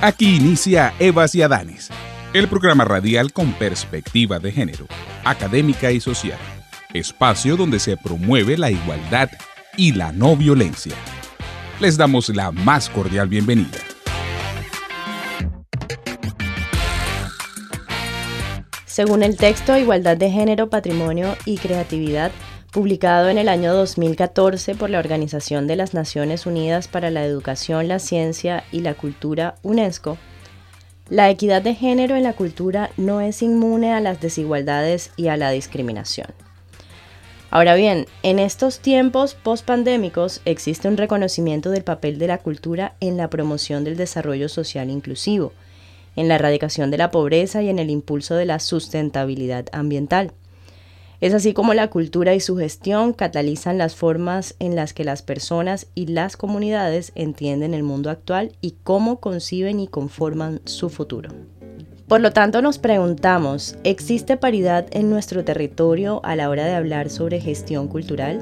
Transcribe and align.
Aquí 0.00 0.36
inicia 0.36 0.94
Evas 1.00 1.34
y 1.34 1.42
Adanes, 1.42 1.90
el 2.32 2.46
programa 2.46 2.84
radial 2.84 3.32
con 3.32 3.52
perspectiva 3.54 4.38
de 4.38 4.52
género, 4.52 4.86
académica 5.24 5.90
y 5.90 5.98
social, 5.98 6.38
espacio 6.94 7.56
donde 7.56 7.80
se 7.80 7.96
promueve 7.96 8.56
la 8.56 8.70
igualdad 8.70 9.28
y 9.76 9.94
la 9.94 10.12
no 10.12 10.36
violencia. 10.36 10.94
Les 11.80 11.96
damos 11.96 12.28
la 12.28 12.52
más 12.52 12.88
cordial 12.88 13.26
bienvenida. 13.26 13.76
Según 18.86 19.24
el 19.24 19.36
texto 19.36 19.76
Igualdad 19.76 20.16
de 20.16 20.30
Género, 20.30 20.70
Patrimonio 20.70 21.36
y 21.44 21.56
Creatividad, 21.58 22.30
publicado 22.78 23.28
en 23.28 23.38
el 23.38 23.48
año 23.48 23.74
2014 23.74 24.76
por 24.76 24.88
la 24.88 25.00
Organización 25.00 25.66
de 25.66 25.74
las 25.74 25.94
Naciones 25.94 26.46
Unidas 26.46 26.86
para 26.86 27.10
la 27.10 27.24
Educación, 27.24 27.88
la 27.88 27.98
Ciencia 27.98 28.62
y 28.70 28.82
la 28.82 28.94
Cultura, 28.94 29.56
UNESCO, 29.64 30.16
la 31.10 31.28
equidad 31.28 31.60
de 31.60 31.74
género 31.74 32.14
en 32.14 32.22
la 32.22 32.34
cultura 32.34 32.90
no 32.96 33.20
es 33.20 33.42
inmune 33.42 33.92
a 33.92 33.98
las 33.98 34.20
desigualdades 34.20 35.10
y 35.16 35.26
a 35.26 35.36
la 35.36 35.50
discriminación. 35.50 36.28
Ahora 37.50 37.74
bien, 37.74 38.06
en 38.22 38.38
estos 38.38 38.78
tiempos 38.78 39.34
post-pandémicos 39.34 40.40
existe 40.44 40.86
un 40.86 40.98
reconocimiento 40.98 41.70
del 41.70 41.82
papel 41.82 42.20
de 42.20 42.28
la 42.28 42.38
cultura 42.38 42.94
en 43.00 43.16
la 43.16 43.28
promoción 43.28 43.82
del 43.82 43.96
desarrollo 43.96 44.48
social 44.48 44.88
inclusivo, 44.88 45.52
en 46.14 46.28
la 46.28 46.36
erradicación 46.36 46.92
de 46.92 46.98
la 46.98 47.10
pobreza 47.10 47.60
y 47.60 47.70
en 47.70 47.80
el 47.80 47.90
impulso 47.90 48.36
de 48.36 48.46
la 48.46 48.60
sustentabilidad 48.60 49.66
ambiental. 49.72 50.32
Es 51.20 51.34
así 51.34 51.52
como 51.52 51.74
la 51.74 51.88
cultura 51.88 52.34
y 52.34 52.40
su 52.40 52.56
gestión 52.56 53.12
catalizan 53.12 53.76
las 53.76 53.96
formas 53.96 54.54
en 54.60 54.76
las 54.76 54.92
que 54.92 55.02
las 55.02 55.22
personas 55.22 55.88
y 55.96 56.06
las 56.06 56.36
comunidades 56.36 57.10
entienden 57.16 57.74
el 57.74 57.82
mundo 57.82 58.10
actual 58.10 58.52
y 58.60 58.76
cómo 58.84 59.18
conciben 59.18 59.80
y 59.80 59.88
conforman 59.88 60.60
su 60.64 60.90
futuro. 60.90 61.30
Por 62.06 62.20
lo 62.20 62.32
tanto, 62.32 62.62
nos 62.62 62.78
preguntamos, 62.78 63.76
¿existe 63.82 64.36
paridad 64.36 64.86
en 64.92 65.10
nuestro 65.10 65.44
territorio 65.44 66.20
a 66.24 66.36
la 66.36 66.48
hora 66.48 66.64
de 66.64 66.74
hablar 66.74 67.10
sobre 67.10 67.40
gestión 67.40 67.88
cultural? 67.88 68.40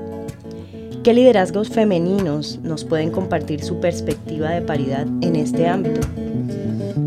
¿Qué 1.03 1.15
liderazgos 1.15 1.71
femeninos 1.71 2.59
nos 2.63 2.85
pueden 2.85 3.11
compartir 3.11 3.65
su 3.65 3.81
perspectiva 3.81 4.51
de 4.51 4.61
paridad 4.61 5.07
en 5.23 5.35
este 5.35 5.67
ámbito? 5.67 6.07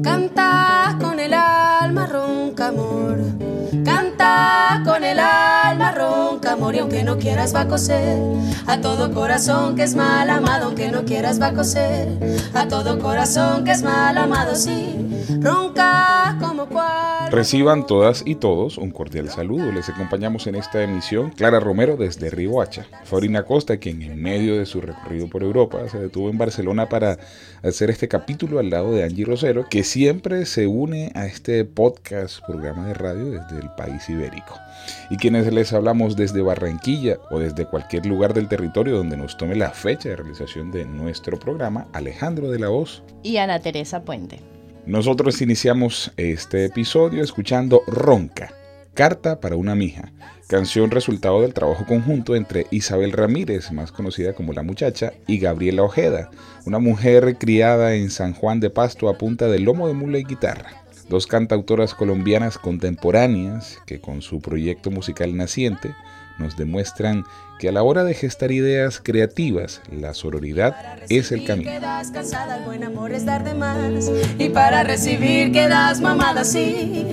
Canta 0.01 0.97
con 0.99 1.19
el 1.19 1.33
alma, 1.33 2.07
ronca 2.07 2.69
amor 2.69 3.19
Canta 3.85 4.81
con 4.83 5.03
el 5.03 5.19
alma 5.19 5.58
y 6.75 6.79
aunque 6.79 7.03
no 7.03 7.17
quieras 7.17 7.53
va 7.53 7.61
a 7.61 7.67
coser. 7.67 8.17
A 8.67 8.81
todo 8.81 9.13
corazón 9.13 9.75
que 9.75 9.83
es 9.83 9.95
mal 9.95 10.29
amado, 10.29 10.65
aunque 10.65 10.91
no 10.91 11.05
quieras 11.05 11.41
va 11.41 11.47
a 11.47 11.53
coser. 11.53 12.07
A 12.53 12.67
todo 12.67 12.99
corazón 12.99 13.63
que 13.63 13.71
es 13.71 13.83
mal 13.83 14.17
amado, 14.17 14.55
sí. 14.55 14.95
Ronca 15.41 16.37
como 16.39 16.65
cual. 16.67 16.98
Reciban 17.31 17.85
todas 17.85 18.23
y 18.25 18.33
todos 18.33 18.79
un 18.79 18.89
cordial 18.89 19.29
saludo. 19.29 19.71
Les 19.71 19.87
acompañamos 19.87 20.47
en 20.47 20.55
esta 20.55 20.81
emisión 20.81 21.29
Clara 21.29 21.59
Romero 21.59 21.95
desde 21.95 22.31
Hacha. 22.59 22.87
Fabrina 23.03 23.43
Costa, 23.43 23.77
quien 23.77 24.01
en 24.01 24.19
medio 24.19 24.57
de 24.57 24.65
su 24.65 24.81
recorrido 24.81 25.27
por 25.29 25.43
Europa 25.43 25.87
se 25.89 25.99
detuvo 25.99 26.31
en 26.31 26.39
Barcelona 26.39 26.89
para 26.89 27.19
hacer 27.61 27.91
este 27.91 28.07
capítulo 28.07 28.57
al 28.57 28.71
lado 28.71 28.93
de 28.93 29.03
Angie 29.03 29.25
Rosero, 29.25 29.67
que 29.69 29.83
siempre 29.83 30.47
se 30.47 30.65
une 30.65 31.11
a 31.13 31.27
este 31.27 31.65
podcast, 31.65 32.43
programa 32.47 32.87
de 32.87 32.95
radio 32.95 33.25
desde 33.25 33.59
el 33.59 33.69
país 33.77 34.09
ibérico. 34.09 34.57
Y 35.11 35.17
quienes 35.17 35.53
les 35.53 35.71
hablamos 35.71 36.15
desde 36.15 36.41
Barranquilla 36.41 37.19
o 37.29 37.37
desde 37.37 37.67
cualquier 37.67 38.07
lugar 38.07 38.33
del 38.33 38.47
territorio 38.47 38.97
donde 38.97 39.17
nos 39.17 39.37
tome 39.37 39.55
la 39.55 39.69
fecha 39.69 40.09
de 40.09 40.15
realización 40.15 40.71
de 40.71 40.85
nuestro 40.85 41.37
programa, 41.37 41.87
Alejandro 41.93 42.49
de 42.49 42.57
la 42.57 42.69
Voz 42.69 43.03
y 43.21 43.37
Ana 43.37 43.59
Teresa 43.59 44.01
Puente. 44.01 44.58
Nosotros 44.89 45.39
iniciamos 45.43 46.11
este 46.17 46.65
episodio 46.65 47.23
escuchando 47.23 47.83
Ronca, 47.85 48.51
Carta 48.95 49.39
para 49.39 49.55
una 49.55 49.75
mija, 49.75 50.11
canción 50.47 50.89
resultado 50.89 51.43
del 51.43 51.53
trabajo 51.53 51.85
conjunto 51.85 52.35
entre 52.35 52.65
Isabel 52.71 53.11
Ramírez, 53.11 53.71
más 53.71 53.91
conocida 53.91 54.33
como 54.33 54.51
La 54.51 54.63
Muchacha, 54.63 55.13
y 55.27 55.37
Gabriela 55.37 55.83
Ojeda, 55.83 56.31
una 56.65 56.79
mujer 56.79 57.37
criada 57.37 57.93
en 57.93 58.09
San 58.09 58.33
Juan 58.33 58.59
de 58.59 58.71
Pasto 58.71 59.09
a 59.09 59.17
punta 59.19 59.47
de 59.47 59.59
lomo 59.59 59.87
de 59.87 59.93
mula 59.93 60.17
y 60.17 60.23
guitarra. 60.23 60.83
Dos 61.07 61.27
cantautoras 61.27 61.93
colombianas 61.93 62.57
contemporáneas 62.57 63.77
que 63.85 64.01
con 64.01 64.23
su 64.23 64.41
proyecto 64.41 64.89
musical 64.89 65.37
naciente 65.37 65.93
nos 66.39 66.57
demuestran 66.57 67.25
que 67.59 67.69
a 67.69 67.71
la 67.71 67.83
hora 67.83 68.03
de 68.03 68.13
gestar 68.13 68.51
ideas 68.51 69.01
creativas, 69.03 69.81
la 69.91 70.13
sororidad 70.13 70.75
es 71.09 71.31
el 71.31 71.45
camino. 71.45 71.69
Y 74.39 74.49
para 74.49 74.83
recibir 74.83 75.51
quedas 75.51 76.01
mamada, 76.01 76.43
sí. 76.43 77.07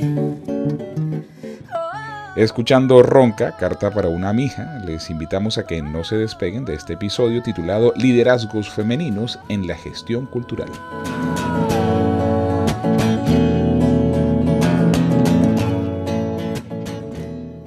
Escuchando 2.37 3.03
Ronca, 3.03 3.57
Carta 3.57 3.91
para 3.91 4.09
una 4.09 4.35
mija, 4.35 4.79
les 4.85 5.09
invitamos 5.09 5.57
a 5.57 5.67
que 5.67 5.81
no 5.81 6.05
se 6.05 6.17
despeguen 6.17 6.67
de 6.67 6.75
este 6.75 6.93
episodio 6.93 7.43
titulado 7.43 7.95
Liderazgos 7.97 8.69
femeninos 8.69 9.39
en 9.49 9.67
la 9.67 9.75
gestión 9.75 10.27
cultural. 10.27 10.69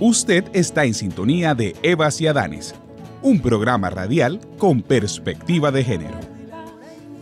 Usted 0.10 0.46
está 0.54 0.86
en 0.86 0.96
sintonía 0.96 1.54
de 1.54 1.76
Evas 1.84 2.20
y 2.20 2.26
Adanes, 2.26 2.74
un 3.22 3.40
programa 3.40 3.92
radial 3.92 4.40
con 4.58 4.82
perspectiva 4.82 5.70
de 5.70 5.84
género. 5.84 6.18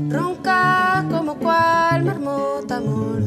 Ronca 0.07 1.03
como 1.11 1.35
cual 1.35 2.05
marmota 2.05 2.77
amor, 2.77 3.19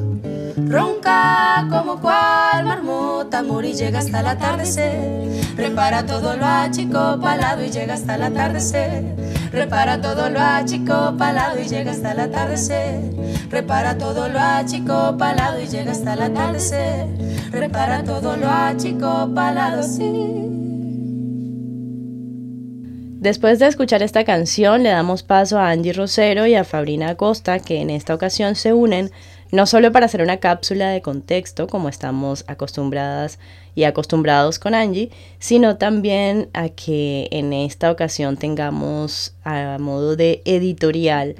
ronca 0.66 1.66
como 1.68 2.00
cual 2.00 2.64
marmota 2.64 3.40
amor 3.40 3.66
y 3.66 3.74
llega 3.74 3.98
hasta 3.98 4.20
el 4.20 4.28
atardecer. 4.28 5.44
Repara 5.58 6.06
todo 6.06 6.38
lo 6.38 6.46
achicopalado 6.46 7.62
y 7.62 7.68
llega 7.70 7.92
hasta 7.92 8.14
el 8.14 8.22
atardecer. 8.22 9.14
Repara 9.52 10.00
todo 10.00 10.30
lo 10.30 10.40
achicopalado 10.40 11.60
y 11.60 11.68
llega 11.68 11.90
hasta 11.90 12.12
el 12.12 12.20
atardecer. 12.20 13.00
Repara 13.50 13.98
todo 13.98 14.28
lo 14.28 14.38
achicopalado 14.38 15.60
y 15.60 15.66
llega 15.66 15.90
hasta 15.92 16.14
el 16.14 16.22
atardecer. 16.22 17.06
Repara 17.50 18.04
todo 18.04 18.36
lo 18.36 18.48
achicopalado, 18.48 19.82
sí. 19.82 20.50
Después 23.20 23.58
de 23.58 23.66
escuchar 23.66 24.02
esta 24.02 24.24
canción, 24.24 24.82
le 24.82 24.88
damos 24.88 25.22
paso 25.22 25.58
a 25.58 25.68
Angie 25.68 25.92
Rosero 25.92 26.46
y 26.46 26.54
a 26.54 26.64
Fabrina 26.64 27.10
Acosta, 27.10 27.58
que 27.58 27.82
en 27.82 27.90
esta 27.90 28.14
ocasión 28.14 28.54
se 28.54 28.72
unen 28.72 29.10
no 29.52 29.66
solo 29.66 29.92
para 29.92 30.06
hacer 30.06 30.22
una 30.22 30.38
cápsula 30.38 30.90
de 30.90 31.02
contexto, 31.02 31.66
como 31.66 31.88
estamos 31.88 32.44
acostumbradas 32.46 33.38
y 33.74 33.84
acostumbrados 33.84 34.58
con 34.58 34.74
Angie, 34.74 35.10
sino 35.38 35.76
también 35.76 36.48
a 36.52 36.68
que 36.68 37.28
en 37.30 37.52
esta 37.52 37.90
ocasión 37.90 38.36
tengamos 38.36 39.34
a 39.44 39.78
modo 39.78 40.16
de 40.16 40.42
editorial 40.44 41.36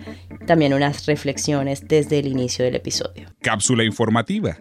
también 0.47 0.75
unas 0.75 1.07
reflexiones 1.07 1.87
desde 1.87 2.19
el 2.19 2.27
inicio 2.27 2.65
del 2.65 2.77
episodio. 2.77 3.29
Cápsula 3.41 3.85
informativa 3.85 4.57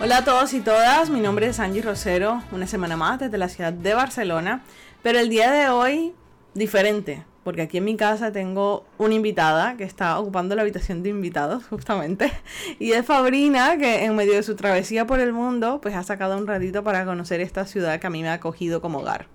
Hola 0.00 0.18
a 0.18 0.24
todos 0.24 0.54
y 0.54 0.60
todas, 0.60 1.10
mi 1.10 1.20
nombre 1.20 1.48
es 1.48 1.58
Angie 1.58 1.82
Rosero, 1.82 2.40
una 2.52 2.68
semana 2.68 2.96
más 2.96 3.18
desde 3.18 3.36
la 3.36 3.48
ciudad 3.48 3.72
de 3.72 3.94
Barcelona, 3.94 4.62
pero 5.02 5.18
el 5.18 5.28
día 5.28 5.50
de 5.50 5.68
hoy 5.68 6.14
diferente, 6.58 7.24
porque 7.44 7.62
aquí 7.62 7.78
en 7.78 7.84
mi 7.84 7.96
casa 7.96 8.32
tengo 8.32 8.84
una 8.98 9.14
invitada 9.14 9.76
que 9.76 9.84
está 9.84 10.18
ocupando 10.18 10.54
la 10.54 10.62
habitación 10.62 11.02
de 11.02 11.10
invitados 11.10 11.64
justamente, 11.70 12.32
y 12.78 12.92
es 12.92 13.06
Fabrina 13.06 13.78
que 13.78 14.04
en 14.04 14.16
medio 14.16 14.34
de 14.34 14.42
su 14.42 14.56
travesía 14.56 15.06
por 15.06 15.20
el 15.20 15.32
mundo 15.32 15.80
pues 15.80 15.94
ha 15.94 16.02
sacado 16.02 16.36
un 16.36 16.46
ratito 16.46 16.84
para 16.84 17.04
conocer 17.04 17.40
esta 17.40 17.64
ciudad 17.66 18.00
que 18.00 18.06
a 18.06 18.10
mí 18.10 18.22
me 18.22 18.28
ha 18.28 18.34
acogido 18.34 18.80
como 18.80 18.98
hogar. 18.98 19.26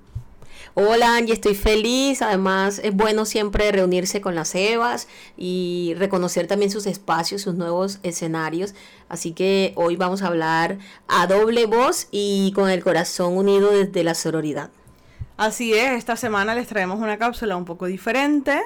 Hola 0.76 1.18
Angie, 1.18 1.34
estoy 1.34 1.54
feliz. 1.54 2.24
Además, 2.24 2.80
es 2.84 2.96
bueno 2.96 3.26
siempre 3.26 3.72
reunirse 3.72 4.22
con 4.22 4.34
las 4.34 4.56
Evas 4.56 5.08
y 5.38 5.94
reconocer 5.98 6.48
también 6.48 6.72
sus 6.72 6.88
espacios, 6.88 7.44
sus 7.44 7.54
nuevos 7.54 8.00
escenarios. 8.02 8.74
Así 9.08 9.34
que 9.34 9.74
hoy 9.76 9.98
vamos 9.98 10.24
a 10.24 10.28
hablar 10.28 10.80
a 11.08 11.28
doble 11.28 11.68
voz 11.68 12.08
y 12.12 12.54
con 12.56 12.72
el 12.72 12.84
corazón 12.84 13.38
unido 13.38 13.72
desde 13.72 14.04
la 14.04 14.16
sororidad. 14.16 14.72
Así 15.36 15.74
es, 15.74 15.94
esta 15.94 16.16
semana 16.16 16.54
les 16.54 16.68
traemos 16.68 17.00
una 17.00 17.18
cápsula 17.18 17.58
un 17.58 17.66
poco 17.66 17.88
diferente 17.88 18.62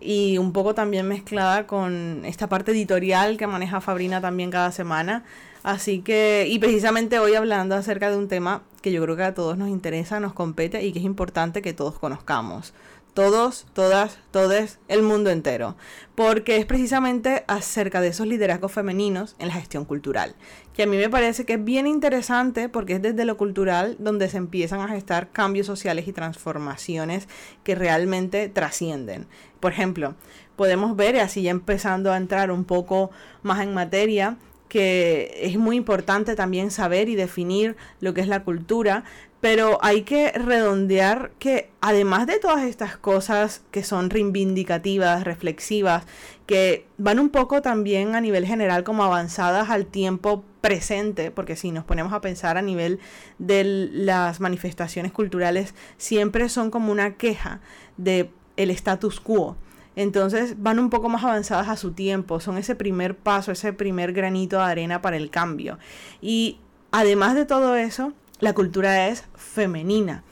y 0.00 0.38
un 0.38 0.52
poco 0.52 0.74
también 0.74 1.08
mezclada 1.08 1.66
con 1.66 2.24
esta 2.24 2.48
parte 2.48 2.70
editorial 2.70 3.36
que 3.36 3.46
maneja 3.46 3.80
Fabrina 3.80 4.20
también 4.20 4.50
cada 4.50 4.70
semana. 4.70 5.24
Así 5.64 6.02
que, 6.02 6.46
y 6.48 6.58
precisamente 6.58 7.18
hoy 7.18 7.34
hablando 7.34 7.74
acerca 7.74 8.10
de 8.10 8.18
un 8.18 8.28
tema 8.28 8.62
que 8.82 8.92
yo 8.92 9.02
creo 9.02 9.16
que 9.16 9.22
a 9.22 9.34
todos 9.34 9.56
nos 9.56 9.70
interesa, 9.70 10.20
nos 10.20 10.34
compete 10.34 10.84
y 10.84 10.92
que 10.92 10.98
es 10.98 11.04
importante 11.04 11.62
que 11.62 11.72
todos 11.72 11.98
conozcamos. 11.98 12.74
Todos, 13.14 13.66
todas, 13.72 14.18
todes, 14.32 14.80
el 14.88 15.02
mundo 15.02 15.30
entero, 15.30 15.76
porque 16.16 16.56
es 16.56 16.66
precisamente 16.66 17.44
acerca 17.46 18.00
de 18.00 18.08
esos 18.08 18.26
liderazgos 18.26 18.72
femeninos 18.72 19.36
en 19.38 19.48
la 19.48 19.54
gestión 19.54 19.84
cultural, 19.84 20.34
que 20.74 20.82
a 20.82 20.86
mí 20.86 20.96
me 20.96 21.08
parece 21.08 21.44
que 21.44 21.54
es 21.54 21.64
bien 21.64 21.86
interesante 21.86 22.68
porque 22.68 22.94
es 22.94 23.02
desde 23.02 23.24
lo 23.24 23.36
cultural 23.36 23.96
donde 24.00 24.28
se 24.28 24.36
empiezan 24.36 24.80
a 24.80 24.88
gestar 24.88 25.30
cambios 25.30 25.66
sociales 25.66 26.08
y 26.08 26.12
transformaciones 26.12 27.28
que 27.62 27.76
realmente 27.76 28.48
trascienden. 28.48 29.26
Por 29.60 29.72
ejemplo, 29.72 30.16
podemos 30.56 30.96
ver, 30.96 31.20
así 31.20 31.42
ya 31.42 31.52
empezando 31.52 32.12
a 32.12 32.16
entrar 32.16 32.50
un 32.50 32.64
poco 32.64 33.12
más 33.42 33.62
en 33.62 33.74
materia, 33.74 34.36
que 34.74 35.30
es 35.40 35.56
muy 35.56 35.76
importante 35.76 36.34
también 36.34 36.72
saber 36.72 37.08
y 37.08 37.14
definir 37.14 37.76
lo 38.00 38.12
que 38.12 38.22
es 38.22 38.26
la 38.26 38.42
cultura, 38.42 39.04
pero 39.40 39.78
hay 39.82 40.02
que 40.02 40.32
redondear 40.32 41.30
que 41.38 41.70
además 41.80 42.26
de 42.26 42.40
todas 42.40 42.64
estas 42.64 42.96
cosas 42.96 43.62
que 43.70 43.84
son 43.84 44.10
reivindicativas, 44.10 45.22
reflexivas, 45.22 46.06
que 46.46 46.88
van 46.98 47.20
un 47.20 47.28
poco 47.28 47.62
también 47.62 48.16
a 48.16 48.20
nivel 48.20 48.46
general 48.46 48.82
como 48.82 49.04
avanzadas 49.04 49.70
al 49.70 49.86
tiempo 49.86 50.42
presente, 50.60 51.30
porque 51.30 51.54
si 51.54 51.70
nos 51.70 51.84
ponemos 51.84 52.12
a 52.12 52.20
pensar 52.20 52.58
a 52.58 52.62
nivel 52.62 52.98
de 53.38 53.62
las 53.92 54.40
manifestaciones 54.40 55.12
culturales, 55.12 55.72
siempre 55.98 56.48
son 56.48 56.72
como 56.72 56.90
una 56.90 57.14
queja 57.14 57.60
de 57.96 58.28
el 58.56 58.70
status 58.70 59.20
quo 59.20 59.56
entonces 59.96 60.62
van 60.62 60.78
un 60.78 60.90
poco 60.90 61.08
más 61.08 61.24
avanzadas 61.24 61.68
a 61.68 61.76
su 61.76 61.92
tiempo, 61.92 62.40
son 62.40 62.58
ese 62.58 62.74
primer 62.74 63.16
paso, 63.16 63.52
ese 63.52 63.72
primer 63.72 64.12
granito 64.12 64.58
de 64.58 64.64
arena 64.64 65.00
para 65.02 65.16
el 65.16 65.30
cambio. 65.30 65.78
Y 66.20 66.58
además 66.90 67.34
de 67.34 67.44
todo 67.44 67.76
eso, 67.76 68.12
la 68.40 68.52
cultura 68.52 69.08
es 69.08 69.24
femenina. 69.34 70.24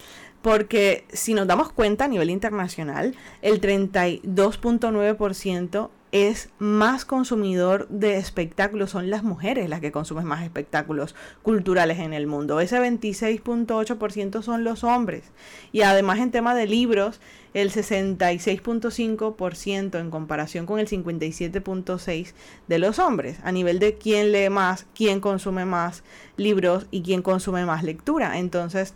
Porque 0.43 1.07
si 1.13 1.35
nos 1.35 1.47
damos 1.47 1.73
cuenta 1.73 2.07
a 2.07 2.09
nivel 2.09 2.31
internacional, 2.31 3.15
el 3.43 3.61
32.9% 3.61 5.91
es 6.13 6.51
más 6.59 7.05
consumidor 7.07 7.89
de 7.89 8.19
espectáculos, 8.19 8.91
son 8.91 9.09
las 9.09 9.23
mujeres 9.23 9.71
las 9.71 9.81
que 9.81 9.93
consumen 9.93 10.27
más 10.27 10.45
espectáculos 10.45 11.15
culturales 11.43 11.99
en 11.99 12.13
el 12.13 12.27
mundo. 12.27 12.61
Ese 12.61 12.79
26.8% 12.79 14.43
son 14.43 14.63
los 14.63 14.85
hombres. 14.85 15.25
Y 15.73 15.81
además 15.81 16.19
en 16.19 16.31
tema 16.31 16.55
de 16.55 16.67
libros, 16.67 17.19
el 17.55 17.71
66.5% 17.71 19.99
en 19.99 20.11
comparación 20.11 20.67
con 20.67 20.79
el 20.79 20.87
57.6% 20.87 22.35
de 22.69 22.79
los 22.79 22.99
hombres, 22.99 23.39
a 23.43 23.51
nivel 23.51 23.79
de 23.79 23.97
quién 23.97 24.33
lee 24.33 24.51
más, 24.51 24.85
quién 24.95 25.21
consume 25.21 25.65
más 25.65 26.05
libros 26.37 26.89
y 26.91 27.01
quién 27.03 27.23
consume 27.23 27.65
más 27.65 27.85
lectura. 27.85 28.39
Entonces, 28.39 28.93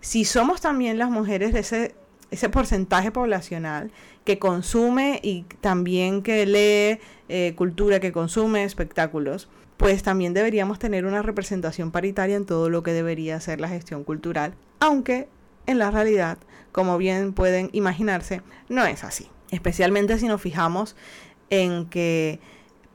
si 0.00 0.24
somos 0.24 0.60
también 0.60 0.98
las 0.98 1.10
mujeres 1.10 1.54
ese, 1.54 1.94
ese 2.30 2.48
porcentaje 2.48 3.10
poblacional 3.10 3.90
que 4.24 4.38
consume 4.38 5.20
y 5.22 5.44
también 5.60 6.22
que 6.22 6.46
lee 6.46 7.00
eh, 7.28 7.54
cultura, 7.56 8.00
que 8.00 8.12
consume 8.12 8.64
espectáculos, 8.64 9.48
pues 9.76 10.02
también 10.02 10.34
deberíamos 10.34 10.78
tener 10.78 11.06
una 11.06 11.22
representación 11.22 11.90
paritaria 11.90 12.36
en 12.36 12.46
todo 12.46 12.68
lo 12.68 12.82
que 12.82 12.92
debería 12.92 13.40
ser 13.40 13.60
la 13.60 13.68
gestión 13.68 14.04
cultural, 14.04 14.54
aunque 14.78 15.28
en 15.66 15.78
la 15.78 15.90
realidad, 15.90 16.38
como 16.72 16.98
bien 16.98 17.32
pueden 17.32 17.70
imaginarse, 17.72 18.42
no 18.68 18.84
es 18.84 19.04
así. 19.04 19.30
Especialmente 19.50 20.18
si 20.18 20.26
nos 20.26 20.40
fijamos 20.40 20.96
en 21.48 21.86
que 21.86 22.40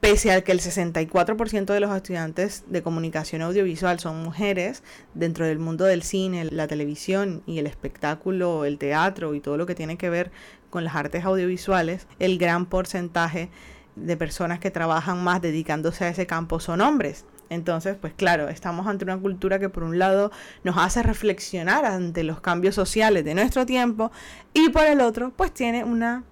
pese 0.00 0.30
a 0.32 0.42
que 0.42 0.52
el 0.52 0.60
64% 0.60 1.66
de 1.66 1.80
los 1.80 1.94
estudiantes 1.94 2.64
de 2.68 2.82
comunicación 2.82 3.42
audiovisual 3.42 3.98
son 3.98 4.22
mujeres, 4.22 4.82
dentro 5.14 5.46
del 5.46 5.58
mundo 5.58 5.84
del 5.84 6.02
cine, 6.02 6.44
la 6.44 6.68
televisión 6.68 7.42
y 7.46 7.58
el 7.58 7.66
espectáculo, 7.66 8.64
el 8.64 8.78
teatro 8.78 9.34
y 9.34 9.40
todo 9.40 9.56
lo 9.56 9.66
que 9.66 9.74
tiene 9.74 9.96
que 9.96 10.10
ver 10.10 10.30
con 10.70 10.84
las 10.84 10.94
artes 10.94 11.24
audiovisuales, 11.24 12.06
el 12.18 12.38
gran 12.38 12.66
porcentaje 12.66 13.50
de 13.96 14.16
personas 14.16 14.60
que 14.60 14.70
trabajan 14.70 15.24
más 15.24 15.40
dedicándose 15.40 16.04
a 16.04 16.08
ese 16.08 16.26
campo 16.26 16.60
son 16.60 16.82
hombres. 16.82 17.24
Entonces, 17.48 17.96
pues 18.00 18.12
claro, 18.12 18.48
estamos 18.48 18.86
ante 18.86 19.04
una 19.04 19.18
cultura 19.18 19.58
que 19.58 19.68
por 19.68 19.84
un 19.84 19.98
lado 19.98 20.30
nos 20.64 20.76
hace 20.76 21.02
reflexionar 21.02 21.84
ante 21.84 22.24
los 22.24 22.40
cambios 22.40 22.74
sociales 22.74 23.24
de 23.24 23.34
nuestro 23.34 23.66
tiempo 23.66 24.10
y 24.52 24.68
por 24.70 24.84
el 24.84 25.00
otro, 25.00 25.32
pues 25.34 25.52
tiene 25.52 25.84
una 25.84 26.24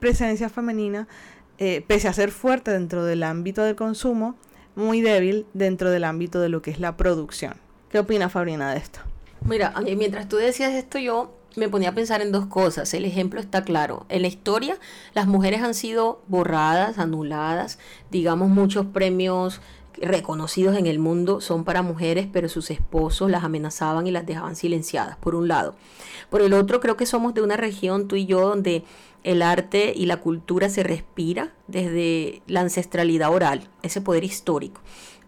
presencia 0.00 0.48
femenina, 0.48 1.08
eh, 1.58 1.84
pese 1.86 2.08
a 2.08 2.12
ser 2.12 2.30
fuerte 2.30 2.70
dentro 2.70 3.04
del 3.04 3.22
ámbito 3.22 3.62
del 3.62 3.76
consumo, 3.76 4.36
muy 4.74 5.00
débil 5.00 5.46
dentro 5.54 5.90
del 5.90 6.04
ámbito 6.04 6.40
de 6.40 6.48
lo 6.48 6.62
que 6.62 6.70
es 6.70 6.80
la 6.80 6.96
producción. 6.96 7.54
¿Qué 7.90 7.98
opina 7.98 8.28
Fabrina 8.28 8.72
de 8.72 8.78
esto? 8.78 9.00
Mira, 9.42 9.74
mientras 9.96 10.28
tú 10.28 10.36
decías 10.36 10.72
esto, 10.74 10.98
yo 10.98 11.32
me 11.56 11.68
ponía 11.68 11.90
a 11.90 11.94
pensar 11.94 12.20
en 12.20 12.32
dos 12.32 12.46
cosas. 12.46 12.92
El 12.94 13.04
ejemplo 13.04 13.40
está 13.40 13.64
claro. 13.64 14.06
En 14.08 14.22
la 14.22 14.28
historia, 14.28 14.78
las 15.14 15.26
mujeres 15.26 15.62
han 15.62 15.74
sido 15.74 16.20
borradas, 16.28 16.98
anuladas, 16.98 17.78
digamos, 18.10 18.48
muchos 18.48 18.86
premios 18.86 19.60
reconocidos 19.98 20.76
en 20.76 20.86
el 20.86 20.98
mundo 20.98 21.40
son 21.40 21.64
para 21.64 21.82
mujeres, 21.82 22.28
pero 22.30 22.48
sus 22.48 22.70
esposos 22.70 23.30
las 23.30 23.44
amenazaban 23.44 24.06
y 24.06 24.10
las 24.10 24.26
dejaban 24.26 24.56
silenciadas, 24.56 25.16
por 25.16 25.34
un 25.34 25.48
lado. 25.48 25.74
Por 26.30 26.42
el 26.42 26.52
otro, 26.52 26.80
creo 26.80 26.96
que 26.96 27.06
somos 27.06 27.34
de 27.34 27.42
una 27.42 27.56
región, 27.56 28.08
tú 28.08 28.16
y 28.16 28.26
yo, 28.26 28.40
donde 28.40 28.84
el 29.24 29.42
arte 29.42 29.92
y 29.94 30.06
la 30.06 30.18
cultura 30.18 30.68
se 30.68 30.82
respira 30.82 31.52
desde 31.66 32.42
la 32.46 32.60
ancestralidad 32.60 33.32
oral, 33.32 33.68
ese 33.82 34.00
poder 34.00 34.24
histórico. 34.24 34.80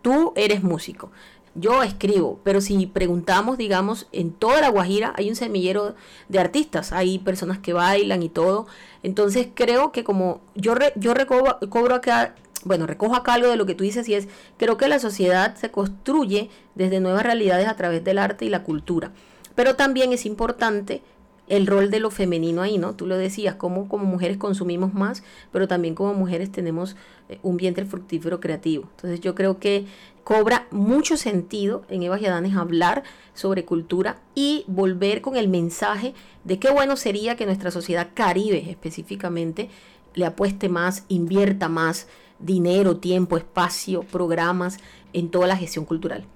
Tú 0.03 0.33
eres 0.37 0.63
músico, 0.63 1.11
yo 1.55 1.83
escribo, 1.83 2.39
pero 2.45 2.61
si 2.61 2.87
preguntamos, 2.87 3.59
digamos, 3.59 4.07
en 4.13 4.33
toda 4.33 4.61
la 4.61 4.69
Guajira 4.69 5.13
hay 5.17 5.29
un 5.29 5.37
semillero 5.37 5.97
de 6.29 6.39
artistas, 6.39 6.93
hay 6.93 7.19
personas 7.19 7.59
que 7.59 7.73
bailan 7.73 8.23
y 8.23 8.29
todo. 8.29 8.67
Entonces 9.03 9.49
creo 9.53 9.91
que 9.91 10.05
como 10.05 10.41
yo, 10.55 10.75
yo 10.95 11.15
recobro 11.15 11.95
acá 11.95 12.35
bueno, 12.65 12.87
recojo 12.87 13.15
acá 13.15 13.35
algo 13.35 13.49
de 13.49 13.57
lo 13.57 13.67
que 13.67 13.75
tú 13.75 13.85
dices 13.85 14.09
y 14.09 14.15
es, 14.15 14.29
creo 14.57 14.77
que 14.77 14.89
la 14.89 14.99
sociedad 14.99 15.55
se 15.57 15.71
construye 15.71 16.51
desde 16.75 17.01
nuevas 17.01 17.23
realidades 17.23 17.69
a 17.69 17.77
través 17.77 18.03
del 18.05 18.19
arte 18.19 18.45
y 18.45 18.51
la 18.51 18.65
cultura. 18.65 19.13
Pero 19.55 19.77
también 19.77 20.13
es 20.13 20.27
importante 20.27 21.03
el 21.49 21.67
rol 21.67 21.91
de 21.91 22.01
lo 22.01 22.11
femenino 22.11 22.63
ahí, 22.63 22.79
¿no? 22.79 22.95
Tú 22.95 23.07
lo 23.07 23.17
decías, 23.17 23.55
como 23.55 23.89
como 23.89 24.05
mujeres 24.05 24.37
consumimos 24.37 24.95
más, 24.95 25.23
pero 25.53 25.69
también 25.69 25.95
como 25.95 26.15
mujeres 26.15 26.53
tenemos 26.53 26.97
eh, 27.29 27.39
un 27.43 27.57
vientre 27.57 27.85
fructífero 27.85 28.41
creativo. 28.41 28.89
Entonces 28.97 29.21
yo 29.21 29.35
creo 29.35 29.59
que 29.59 29.87
cobra 30.25 30.67
mucho 30.71 31.17
sentido 31.17 31.85
en 31.89 32.03
Eva 32.03 32.21
y 32.21 32.27
Adanes 32.27 32.55
hablar 32.55 33.03
sobre 33.33 33.65
cultura 33.65 34.21
y 34.35 34.65
volver 34.67 35.23
con 35.23 35.37
el 35.37 35.49
mensaje 35.49 36.13
de 36.45 36.59
qué 36.59 36.71
bueno 36.71 36.97
sería 36.97 37.35
que 37.37 37.47
nuestra 37.47 37.71
sociedad 37.71 38.09
caribe 38.13 38.71
específicamente 38.71 39.71
le 40.15 40.27
apueste 40.27 40.69
más, 40.69 41.05
invierta 41.09 41.69
más 41.69 42.09
dinero, 42.39 42.99
tiempo, 42.99 43.37
espacio, 43.37 44.03
programas 44.03 44.79
en 45.13 45.31
toda 45.31 45.47
la 45.47 45.57
gestión 45.57 45.85
cultural. 45.85 46.27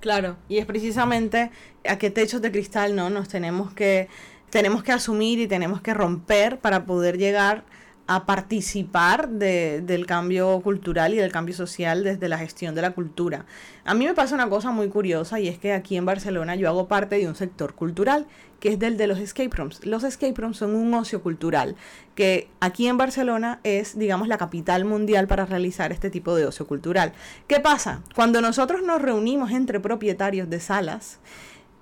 Claro, 0.00 0.36
y 0.48 0.56
es 0.56 0.64
precisamente 0.64 1.50
a 1.86 1.98
qué 1.98 2.10
techos 2.10 2.40
de 2.40 2.50
cristal 2.50 2.96
no 2.96 3.10
nos 3.10 3.28
tenemos 3.28 3.72
que 3.74 4.08
tenemos 4.50 4.82
que 4.82 4.92
asumir 4.92 5.38
y 5.38 5.46
tenemos 5.46 5.80
que 5.80 5.94
romper 5.94 6.58
para 6.58 6.84
poder 6.84 7.18
llegar 7.18 7.64
a 8.12 8.26
participar 8.26 9.28
de, 9.28 9.82
del 9.82 10.04
cambio 10.04 10.60
cultural 10.62 11.14
y 11.14 11.18
del 11.18 11.30
cambio 11.30 11.54
social 11.54 12.02
desde 12.02 12.28
la 12.28 12.38
gestión 12.38 12.74
de 12.74 12.82
la 12.82 12.90
cultura. 12.90 13.46
A 13.84 13.94
mí 13.94 14.04
me 14.04 14.14
pasa 14.14 14.34
una 14.34 14.48
cosa 14.48 14.72
muy 14.72 14.88
curiosa 14.88 15.38
y 15.38 15.46
es 15.46 15.58
que 15.58 15.72
aquí 15.72 15.96
en 15.96 16.04
Barcelona 16.04 16.56
yo 16.56 16.68
hago 16.68 16.88
parte 16.88 17.18
de 17.18 17.28
un 17.28 17.36
sector 17.36 17.74
cultural 17.74 18.26
que 18.58 18.70
es 18.70 18.80
del 18.80 18.96
de 18.96 19.06
los 19.06 19.20
escape 19.20 19.56
rooms. 19.56 19.86
Los 19.86 20.02
escape 20.02 20.34
rooms 20.40 20.56
son 20.56 20.74
un 20.74 20.92
ocio 20.92 21.22
cultural 21.22 21.76
que 22.16 22.48
aquí 22.58 22.88
en 22.88 22.98
Barcelona 22.98 23.60
es, 23.62 23.96
digamos, 23.96 24.26
la 24.26 24.38
capital 24.38 24.84
mundial 24.84 25.28
para 25.28 25.46
realizar 25.46 25.92
este 25.92 26.10
tipo 26.10 26.34
de 26.34 26.46
ocio 26.46 26.66
cultural. 26.66 27.12
¿Qué 27.46 27.60
pasa? 27.60 28.02
Cuando 28.16 28.40
nosotros 28.40 28.82
nos 28.82 29.00
reunimos 29.00 29.52
entre 29.52 29.78
propietarios 29.78 30.50
de 30.50 30.58
salas, 30.58 31.20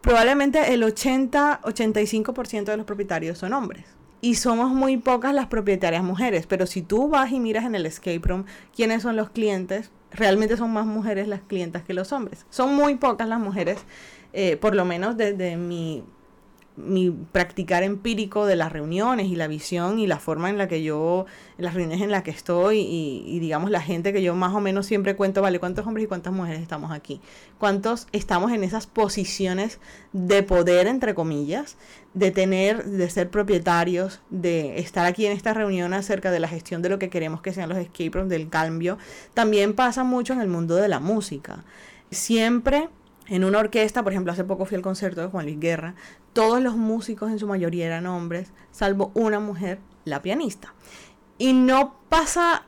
probablemente 0.00 0.72
el 0.72 0.82
80-85% 0.82 2.64
de 2.64 2.76
los 2.76 2.86
propietarios 2.86 3.38
son 3.38 3.52
hombres 3.52 3.84
y 4.20 4.34
somos 4.34 4.70
muy 4.70 4.96
pocas 4.96 5.32
las 5.34 5.46
propietarias 5.46 6.02
mujeres, 6.02 6.46
pero 6.46 6.66
si 6.66 6.82
tú 6.82 7.08
vas 7.08 7.30
y 7.30 7.40
miras 7.40 7.64
en 7.64 7.74
el 7.74 7.86
escape 7.86 8.20
room 8.22 8.44
quiénes 8.74 9.02
son 9.02 9.16
los 9.16 9.30
clientes, 9.30 9.90
realmente 10.10 10.56
son 10.56 10.72
más 10.72 10.86
mujeres 10.86 11.28
las 11.28 11.40
clientas 11.40 11.82
que 11.82 11.94
los 11.94 12.12
hombres. 12.12 12.46
Son 12.50 12.74
muy 12.74 12.96
pocas 12.96 13.28
las 13.28 13.40
mujeres, 13.40 13.78
eh, 14.32 14.56
por 14.56 14.74
lo 14.74 14.84
menos 14.84 15.16
desde 15.16 15.56
mi 15.56 16.04
mi 16.78 17.10
practicar 17.10 17.82
empírico 17.82 18.46
de 18.46 18.54
las 18.54 18.72
reuniones 18.72 19.26
y 19.26 19.34
la 19.34 19.48
visión 19.48 19.98
y 19.98 20.06
la 20.06 20.18
forma 20.18 20.48
en 20.48 20.58
la 20.58 20.68
que 20.68 20.82
yo, 20.82 21.26
las 21.56 21.74
reuniones 21.74 22.02
en 22.02 22.12
las 22.12 22.22
que 22.22 22.30
estoy 22.30 22.78
y, 22.78 23.38
digamos 23.40 23.70
la 23.70 23.80
gente 23.80 24.12
que 24.12 24.22
yo 24.22 24.34
más 24.36 24.54
o 24.54 24.60
menos 24.60 24.86
siempre 24.86 25.16
cuento, 25.16 25.42
vale, 25.42 25.58
cuántos 25.58 25.86
hombres 25.86 26.04
y 26.04 26.08
cuántas 26.08 26.32
mujeres 26.32 26.62
estamos 26.62 26.92
aquí, 26.92 27.20
cuántos 27.58 28.06
estamos 28.12 28.52
en 28.52 28.62
esas 28.62 28.86
posiciones 28.86 29.80
de 30.12 30.42
poder, 30.44 30.86
entre 30.86 31.14
comillas, 31.14 31.76
de 32.14 32.30
tener, 32.30 32.84
de 32.84 33.10
ser 33.10 33.28
propietarios, 33.28 34.20
de 34.30 34.78
estar 34.78 35.04
aquí 35.04 35.26
en 35.26 35.32
esta 35.32 35.54
reunión 35.54 35.92
acerca 35.92 36.30
de 36.30 36.40
la 36.40 36.48
gestión 36.48 36.80
de 36.80 36.90
lo 36.90 36.98
que 36.98 37.10
queremos 37.10 37.42
que 37.42 37.52
sean 37.52 37.68
los 37.68 37.78
escape 37.78 38.10
rooms, 38.10 38.30
del 38.30 38.48
cambio, 38.48 38.98
también 39.34 39.74
pasa 39.74 40.04
mucho 40.04 40.32
en 40.32 40.40
el 40.40 40.48
mundo 40.48 40.76
de 40.76 40.88
la 40.88 41.00
música. 41.00 41.64
Siempre 42.10 42.88
en 43.28 43.44
una 43.44 43.58
orquesta, 43.58 44.02
por 44.02 44.12
ejemplo, 44.12 44.32
hace 44.32 44.44
poco 44.44 44.64
fui 44.64 44.76
al 44.76 44.82
concierto 44.82 45.20
de 45.20 45.28
Juan 45.28 45.44
Luis 45.44 45.60
Guerra, 45.60 45.94
todos 46.32 46.62
los 46.62 46.76
músicos 46.76 47.30
en 47.30 47.38
su 47.38 47.46
mayoría 47.46 47.86
eran 47.86 48.06
hombres, 48.06 48.52
salvo 48.70 49.10
una 49.14 49.40
mujer, 49.40 49.78
la 50.04 50.22
pianista. 50.22 50.74
Y 51.36 51.52
no 51.52 51.94
pasa, 52.08 52.64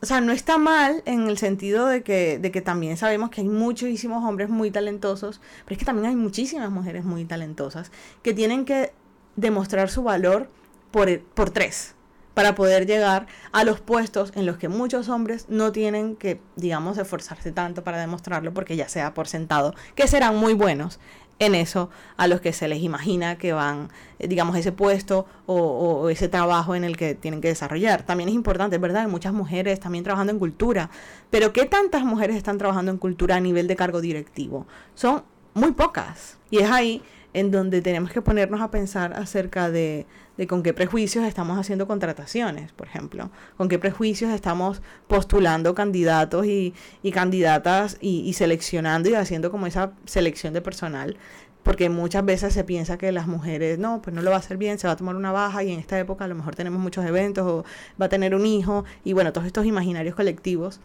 o 0.00 0.06
sea, 0.06 0.20
no 0.20 0.32
está 0.32 0.58
mal 0.58 1.02
en 1.06 1.28
el 1.28 1.38
sentido 1.38 1.86
de 1.86 2.02
que, 2.02 2.38
de 2.38 2.50
que 2.50 2.60
también 2.60 2.96
sabemos 2.96 3.30
que 3.30 3.40
hay 3.40 3.48
muchísimos 3.48 4.24
hombres 4.24 4.48
muy 4.48 4.70
talentosos, 4.70 5.40
pero 5.64 5.74
es 5.74 5.78
que 5.78 5.84
también 5.84 6.08
hay 6.08 6.16
muchísimas 6.16 6.70
mujeres 6.70 7.04
muy 7.04 7.24
talentosas 7.24 7.90
que 8.22 8.34
tienen 8.34 8.64
que 8.64 8.92
demostrar 9.36 9.88
su 9.88 10.02
valor 10.02 10.48
por, 10.90 11.20
por 11.20 11.50
tres 11.50 11.94
para 12.34 12.54
poder 12.54 12.86
llegar 12.86 13.26
a 13.52 13.64
los 13.64 13.80
puestos 13.80 14.32
en 14.34 14.46
los 14.46 14.56
que 14.56 14.68
muchos 14.68 15.08
hombres 15.08 15.46
no 15.48 15.72
tienen 15.72 16.16
que, 16.16 16.40
digamos, 16.56 16.98
esforzarse 16.98 17.52
tanto 17.52 17.84
para 17.84 18.00
demostrarlo, 18.00 18.52
porque 18.54 18.76
ya 18.76 18.88
sea 18.88 19.14
por 19.14 19.28
sentado 19.28 19.74
que 19.94 20.06
serán 20.08 20.36
muy 20.36 20.54
buenos 20.54 20.98
en 21.38 21.54
eso 21.54 21.90
a 22.16 22.28
los 22.28 22.40
que 22.40 22.52
se 22.52 22.68
les 22.68 22.82
imagina 22.82 23.36
que 23.36 23.52
van, 23.52 23.88
eh, 24.18 24.28
digamos, 24.28 24.56
ese 24.56 24.70
puesto 24.70 25.26
o, 25.46 26.08
ese 26.08 26.28
trabajo 26.28 26.74
en 26.74 26.84
el 26.84 26.96
que 26.96 27.14
tienen 27.14 27.40
que 27.40 27.48
desarrollar. 27.48 28.04
También 28.04 28.28
es 28.28 28.34
importante, 28.34 28.78
¿verdad? 28.78 29.02
Hay 29.02 29.10
muchas 29.10 29.32
mujeres 29.32 29.80
también 29.80 30.04
trabajando 30.04 30.32
en 30.32 30.38
cultura, 30.38 30.90
pero 31.30 31.52
¿qué 31.52 31.66
tantas 31.66 32.04
mujeres 32.04 32.36
están 32.36 32.58
trabajando 32.58 32.92
en 32.92 32.98
cultura 32.98 33.36
a 33.36 33.40
nivel 33.40 33.66
de 33.66 33.76
cargo 33.76 34.00
directivo? 34.00 34.66
Son 34.94 35.24
muy 35.54 35.72
pocas. 35.72 36.38
Y 36.50 36.58
es 36.58 36.70
ahí 36.70 37.02
en 37.34 37.50
donde 37.50 37.80
tenemos 37.82 38.12
que 38.12 38.22
ponernos 38.22 38.60
a 38.60 38.70
pensar 38.70 39.14
acerca 39.14 39.70
de, 39.70 40.06
de, 40.36 40.46
con 40.46 40.62
qué 40.62 40.72
prejuicios 40.74 41.24
estamos 41.24 41.58
haciendo 41.58 41.86
contrataciones, 41.86 42.72
por 42.72 42.86
ejemplo, 42.86 43.30
con 43.56 43.68
qué 43.68 43.78
prejuicios 43.78 44.32
estamos 44.32 44.82
postulando 45.06 45.74
candidatos 45.74 46.46
y, 46.46 46.74
y 47.02 47.12
candidatas 47.12 47.98
y, 48.00 48.20
y, 48.20 48.32
seleccionando 48.32 49.08
y 49.08 49.14
haciendo 49.14 49.50
como 49.50 49.66
esa 49.66 49.92
selección 50.04 50.52
de 50.54 50.62
personal, 50.62 51.16
porque 51.62 51.88
muchas 51.88 52.24
veces 52.24 52.52
se 52.54 52.64
piensa 52.64 52.98
que 52.98 53.12
las 53.12 53.26
mujeres, 53.26 53.78
no, 53.78 54.02
pues 54.02 54.14
no 54.14 54.22
lo 54.22 54.30
va 54.30 54.36
a 54.36 54.40
hacer 54.40 54.56
bien, 54.56 54.78
se 54.78 54.86
va 54.86 54.94
a 54.94 54.96
tomar 54.96 55.16
una 55.16 55.32
baja 55.32 55.62
y 55.62 55.72
en 55.72 55.78
esta 55.78 55.98
época 55.98 56.24
a 56.24 56.28
lo 56.28 56.34
mejor 56.34 56.54
tenemos 56.54 56.80
muchos 56.80 57.04
eventos 57.04 57.46
o 57.46 57.64
va 58.00 58.06
a 58.06 58.08
tener 58.08 58.34
un 58.34 58.46
hijo 58.46 58.84
y 59.04 59.12
bueno, 59.12 59.32
todos 59.32 59.46
estos 59.46 59.66
imaginarios 59.66 60.14
colectivos 60.14 60.80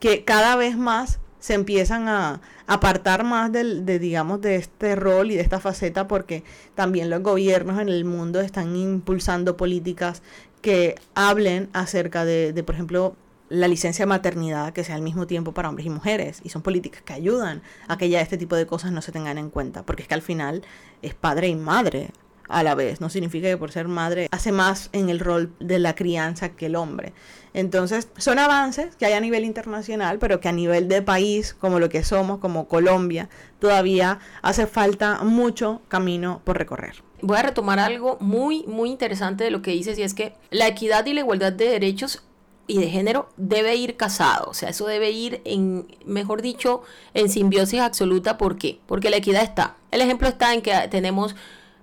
que 0.00 0.24
cada 0.24 0.56
vez 0.56 0.76
más 0.76 1.20
se 1.38 1.54
empiezan 1.54 2.08
a 2.08 2.40
apartar 2.66 3.24
más 3.24 3.52
del, 3.52 3.86
de, 3.86 3.98
digamos, 3.98 4.40
de 4.40 4.56
este 4.56 4.96
rol 4.96 5.30
y 5.30 5.36
de 5.36 5.42
esta 5.42 5.60
faceta 5.60 6.08
porque 6.08 6.44
también 6.74 7.10
los 7.10 7.22
gobiernos 7.22 7.80
en 7.80 7.88
el 7.88 8.04
mundo 8.04 8.40
están 8.40 8.74
impulsando 8.76 9.56
políticas 9.56 10.22
que 10.62 10.96
hablen 11.14 11.68
acerca 11.72 12.24
de, 12.24 12.52
de 12.52 12.62
por 12.64 12.74
ejemplo, 12.74 13.16
la 13.48 13.68
licencia 13.68 14.04
de 14.04 14.08
maternidad 14.08 14.72
que 14.72 14.84
sea 14.84 14.96
al 14.96 15.02
mismo 15.02 15.26
tiempo 15.26 15.52
para 15.52 15.68
hombres 15.68 15.86
y 15.86 15.90
mujeres. 15.90 16.40
Y 16.42 16.48
son 16.48 16.62
políticas 16.62 17.02
que 17.02 17.12
ayudan 17.12 17.62
a 17.88 17.96
que 17.96 18.08
ya 18.08 18.20
este 18.20 18.38
tipo 18.38 18.56
de 18.56 18.66
cosas 18.66 18.92
no 18.92 19.02
se 19.02 19.12
tengan 19.12 19.38
en 19.38 19.50
cuenta. 19.50 19.84
Porque 19.84 20.02
es 20.02 20.08
que 20.08 20.14
al 20.14 20.22
final 20.22 20.62
es 21.02 21.14
padre 21.14 21.48
y 21.48 21.54
madre 21.54 22.10
a 22.48 22.62
la 22.62 22.74
vez. 22.74 23.00
No 23.00 23.10
significa 23.10 23.48
que 23.48 23.56
por 23.56 23.72
ser 23.72 23.88
madre 23.88 24.28
hace 24.30 24.52
más 24.52 24.90
en 24.92 25.08
el 25.08 25.20
rol 25.20 25.52
de 25.60 25.78
la 25.78 25.94
crianza 25.94 26.50
que 26.50 26.66
el 26.66 26.76
hombre. 26.76 27.12
Entonces, 27.54 28.08
son 28.18 28.38
avances 28.38 28.96
que 28.96 29.06
hay 29.06 29.14
a 29.14 29.20
nivel 29.20 29.44
internacional, 29.44 30.18
pero 30.18 30.40
que 30.40 30.48
a 30.48 30.52
nivel 30.52 30.88
de 30.88 31.00
país, 31.00 31.54
como 31.54 31.78
lo 31.78 31.88
que 31.88 32.04
somos, 32.04 32.38
como 32.38 32.68
Colombia, 32.68 33.30
todavía 33.58 34.18
hace 34.42 34.66
falta 34.66 35.22
mucho 35.22 35.80
camino 35.88 36.42
por 36.44 36.58
recorrer. 36.58 37.02
Voy 37.22 37.38
a 37.38 37.42
retomar 37.42 37.78
algo 37.78 38.18
muy, 38.20 38.64
muy 38.66 38.90
interesante 38.90 39.44
de 39.44 39.50
lo 39.50 39.62
que 39.62 39.70
dices, 39.70 39.98
y 39.98 40.02
es 40.02 40.12
que 40.12 40.34
la 40.50 40.68
equidad 40.68 41.06
y 41.06 41.14
la 41.14 41.20
igualdad 41.20 41.52
de 41.52 41.70
derechos 41.70 42.22
y 42.66 42.78
de 42.78 42.90
género 42.90 43.28
debe 43.36 43.74
ir 43.76 43.96
casado, 43.96 44.50
o 44.50 44.54
sea, 44.54 44.70
eso 44.70 44.86
debe 44.86 45.10
ir 45.10 45.40
en, 45.44 45.86
mejor 46.04 46.42
dicho, 46.42 46.82
en 47.14 47.30
simbiosis 47.30 47.80
absoluta. 47.80 48.36
¿Por 48.38 48.58
qué? 48.58 48.80
Porque 48.86 49.08
la 49.08 49.16
equidad 49.16 49.42
está. 49.42 49.76
El 49.90 50.00
ejemplo 50.00 50.28
está 50.28 50.52
en 50.52 50.62
que 50.62 50.74
tenemos 50.90 51.36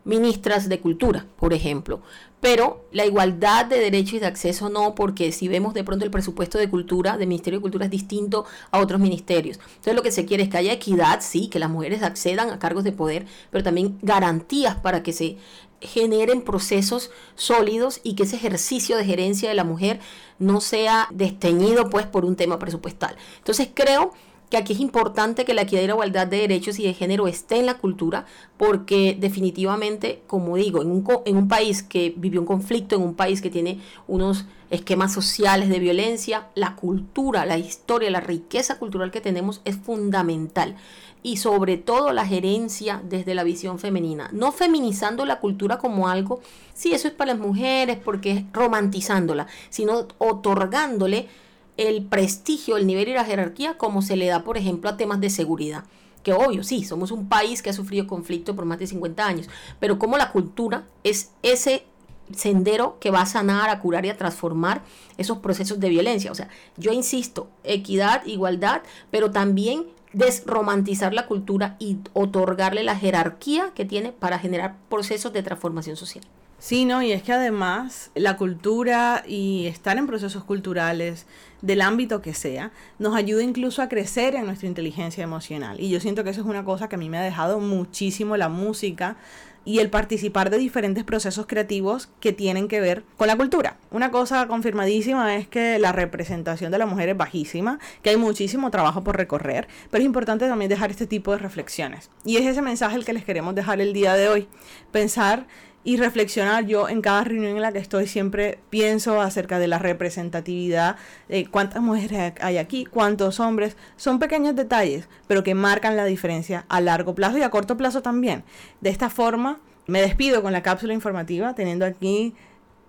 ministras 0.05 0.69
de 0.69 0.79
cultura, 0.79 1.25
por 1.37 1.53
ejemplo. 1.53 2.01
Pero 2.39 2.85
la 2.91 3.05
igualdad 3.05 3.65
de 3.65 3.79
derechos 3.79 4.15
y 4.15 4.19
de 4.19 4.25
acceso 4.25 4.67
no, 4.67 4.95
porque 4.95 5.31
si 5.31 5.47
vemos 5.47 5.73
de 5.73 5.85
pronto 5.85 6.03
el 6.03 6.11
presupuesto 6.11 6.57
de 6.57 6.69
cultura, 6.69 7.17
del 7.17 7.29
Ministerio 7.29 7.59
de 7.59 7.61
Cultura 7.61 7.85
es 7.85 7.91
distinto 7.91 8.45
a 8.69 8.79
otros 8.79 8.99
ministerios. 8.99 9.59
Entonces 9.65 9.95
lo 9.95 10.01
que 10.01 10.11
se 10.11 10.25
quiere 10.25 10.43
es 10.43 10.49
que 10.49 10.57
haya 10.57 10.73
equidad, 10.73 11.21
sí, 11.21 11.47
que 11.47 11.59
las 11.59 11.69
mujeres 11.69 12.03
accedan 12.03 12.49
a 12.49 12.59
cargos 12.59 12.83
de 12.83 12.91
poder, 12.91 13.25
pero 13.49 13.63
también 13.63 13.97
garantías 14.01 14.75
para 14.75 15.03
que 15.03 15.13
se 15.13 15.37
generen 15.79 16.41
procesos 16.41 17.11
sólidos 17.35 18.01
y 18.03 18.15
que 18.15 18.23
ese 18.23 18.35
ejercicio 18.35 18.97
de 18.97 19.05
gerencia 19.05 19.49
de 19.49 19.55
la 19.55 19.63
mujer 19.63 19.99
no 20.39 20.61
sea 20.61 21.07
desteñido 21.11 21.89
pues 21.89 22.05
por 22.05 22.25
un 22.25 22.35
tema 22.35 22.59
presupuestal. 22.59 23.15
Entonces 23.37 23.69
creo 23.73 24.11
que 24.53 24.57
aquí 24.57 24.73
es 24.73 24.79
importante 24.81 25.45
que 25.45 25.55
la 25.55 25.63
equidad 25.63 25.81
y 25.81 25.87
la 25.87 25.93
igualdad 25.93 26.27
de 26.27 26.37
derechos 26.37 26.77
y 26.77 26.83
de 26.83 26.93
género 26.93 27.27
esté 27.27 27.57
en 27.57 27.65
la 27.65 27.79
cultura, 27.79 28.27
porque 28.55 29.17
definitivamente, 29.19 30.21
como 30.27 30.57
digo, 30.57 30.83
en 30.83 30.91
un, 30.91 31.03
en 31.25 31.37
un 31.37 31.47
país 31.47 31.81
que 31.81 32.13
vivió 32.15 32.39
un 32.39 32.45
conflicto, 32.45 32.95
en 32.95 33.01
un 33.01 33.15
país 33.15 33.41
que 33.41 33.49
tiene 33.49 33.79
unos 34.07 34.45
esquemas 34.69 35.11
sociales 35.11 35.69
de 35.69 35.79
violencia, 35.79 36.49
la 36.53 36.75
cultura, 36.75 37.47
la 37.47 37.57
historia, 37.57 38.11
la 38.11 38.19
riqueza 38.19 38.77
cultural 38.77 39.09
que 39.09 39.21
tenemos 39.21 39.59
es 39.65 39.75
fundamental. 39.75 40.75
Y 41.23 41.37
sobre 41.37 41.77
todo 41.77 42.11
la 42.11 42.27
gerencia 42.27 43.01
desde 43.03 43.33
la 43.33 43.43
visión 43.43 43.79
femenina. 43.79 44.29
No 44.33 44.51
feminizando 44.51 45.25
la 45.25 45.39
cultura 45.39 45.79
como 45.79 46.09
algo, 46.09 46.41
sí, 46.75 46.93
eso 46.93 47.07
es 47.07 47.13
para 47.15 47.33
las 47.33 47.41
mujeres, 47.41 47.97
porque 47.97 48.31
es 48.33 48.43
romantizándola, 48.53 49.47
sino 49.71 50.07
otorgándole 50.19 51.27
el 51.77 52.05
prestigio, 52.05 52.77
el 52.77 52.87
nivel 52.87 53.09
y 53.09 53.13
la 53.13 53.25
jerarquía 53.25 53.77
como 53.77 54.01
se 54.01 54.15
le 54.15 54.27
da, 54.27 54.43
por 54.43 54.57
ejemplo, 54.57 54.89
a 54.89 54.97
temas 54.97 55.19
de 55.19 55.29
seguridad. 55.29 55.83
Que 56.23 56.33
obvio, 56.33 56.63
sí, 56.63 56.85
somos 56.85 57.11
un 57.11 57.27
país 57.27 57.61
que 57.61 57.69
ha 57.69 57.73
sufrido 57.73 58.07
conflicto 58.07 58.55
por 58.55 58.65
más 58.65 58.79
de 58.79 58.87
50 58.87 59.25
años, 59.25 59.49
pero 59.79 59.99
como 59.99 60.17
la 60.17 60.31
cultura 60.31 60.85
es 61.03 61.31
ese 61.41 61.85
sendero 62.33 62.97
que 62.99 63.11
va 63.11 63.21
a 63.21 63.25
sanar, 63.25 63.69
a 63.69 63.79
curar 63.79 64.05
y 64.05 64.09
a 64.09 64.17
transformar 64.17 64.83
esos 65.17 65.39
procesos 65.39 65.79
de 65.79 65.89
violencia. 65.89 66.31
O 66.31 66.35
sea, 66.35 66.47
yo 66.77 66.93
insisto, 66.93 67.49
equidad, 67.63 68.25
igualdad, 68.25 68.81
pero 69.11 69.31
también 69.31 69.85
desromantizar 70.13 71.13
la 71.13 71.25
cultura 71.25 71.75
y 71.79 71.97
otorgarle 72.13 72.83
la 72.83 72.95
jerarquía 72.95 73.71
que 73.73 73.83
tiene 73.83 74.11
para 74.11 74.39
generar 74.39 74.77
procesos 74.89 75.33
de 75.33 75.43
transformación 75.43 75.97
social. 75.97 76.23
Sí, 76.63 76.85
no, 76.85 77.03
y 77.03 77.11
es 77.11 77.23
que 77.23 77.33
además 77.33 78.09
la 78.15 78.37
cultura 78.37 79.25
y 79.27 79.67
estar 79.67 79.97
en 79.97 80.07
procesos 80.07 80.45
culturales 80.45 81.25
del 81.61 81.81
ámbito 81.81 82.21
que 82.21 82.33
sea, 82.33 82.71
nos 82.99 83.17
ayuda 83.17 83.43
incluso 83.43 83.81
a 83.81 83.89
crecer 83.89 84.33
en 84.35 84.45
nuestra 84.45 84.69
inteligencia 84.69 85.25
emocional. 85.25 85.81
Y 85.81 85.89
yo 85.89 85.99
siento 85.99 86.23
que 86.23 86.29
eso 86.29 86.39
es 86.39 86.47
una 86.47 86.63
cosa 86.63 86.87
que 86.87 86.95
a 86.95 86.97
mí 86.97 87.09
me 87.09 87.17
ha 87.17 87.21
dejado 87.21 87.59
muchísimo 87.59 88.37
la 88.37 88.47
música 88.47 89.17
y 89.65 89.79
el 89.79 89.89
participar 89.89 90.49
de 90.49 90.57
diferentes 90.57 91.03
procesos 91.03 91.47
creativos 91.47 92.07
que 92.21 92.31
tienen 92.31 92.69
que 92.69 92.79
ver 92.79 93.03
con 93.17 93.27
la 93.27 93.35
cultura. 93.35 93.75
Una 93.91 94.09
cosa 94.09 94.47
confirmadísima 94.47 95.35
es 95.35 95.49
que 95.49 95.79
la 95.79 95.91
representación 95.91 96.71
de 96.71 96.77
la 96.77 96.85
mujer 96.85 97.09
es 97.09 97.17
bajísima, 97.17 97.77
que 98.01 98.11
hay 98.11 98.17
muchísimo 98.17 98.71
trabajo 98.71 99.03
por 99.03 99.17
recorrer, 99.17 99.67
pero 99.91 100.01
es 100.01 100.05
importante 100.05 100.47
también 100.47 100.69
dejar 100.69 100.91
este 100.91 101.07
tipo 101.07 101.33
de 101.33 101.39
reflexiones. 101.39 102.09
Y 102.23 102.37
es 102.37 102.45
ese 102.45 102.61
mensaje 102.61 102.95
el 102.95 103.03
que 103.03 103.11
les 103.11 103.25
queremos 103.25 103.53
dejar 103.53 103.81
el 103.81 103.91
día 103.91 104.13
de 104.13 104.29
hoy. 104.29 104.47
Pensar 104.93 105.45
y 105.83 105.97
reflexionar. 105.97 106.65
Yo 106.65 106.89
en 106.89 107.01
cada 107.01 107.23
reunión 107.23 107.55
en 107.55 107.61
la 107.61 107.71
que 107.71 107.79
estoy 107.79 108.07
siempre 108.07 108.59
pienso 108.69 109.21
acerca 109.21 109.59
de 109.59 109.67
la 109.67 109.79
representatividad, 109.79 110.95
de 111.29 111.45
cuántas 111.45 111.81
mujeres 111.81 112.33
hay 112.39 112.57
aquí, 112.57 112.85
cuántos 112.85 113.39
hombres. 113.39 113.77
Son 113.95 114.19
pequeños 114.19 114.55
detalles, 114.55 115.07
pero 115.27 115.43
que 115.43 115.55
marcan 115.55 115.95
la 115.95 116.05
diferencia 116.05 116.65
a 116.69 116.81
largo 116.81 117.15
plazo 117.15 117.37
y 117.37 117.43
a 117.43 117.49
corto 117.49 117.77
plazo 117.77 118.01
también. 118.01 118.43
De 118.81 118.89
esta 118.89 119.09
forma, 119.09 119.59
me 119.85 120.01
despido 120.01 120.41
con 120.41 120.53
la 120.53 120.63
cápsula 120.63 120.93
informativa, 120.93 121.55
teniendo 121.55 121.85
aquí 121.85 122.33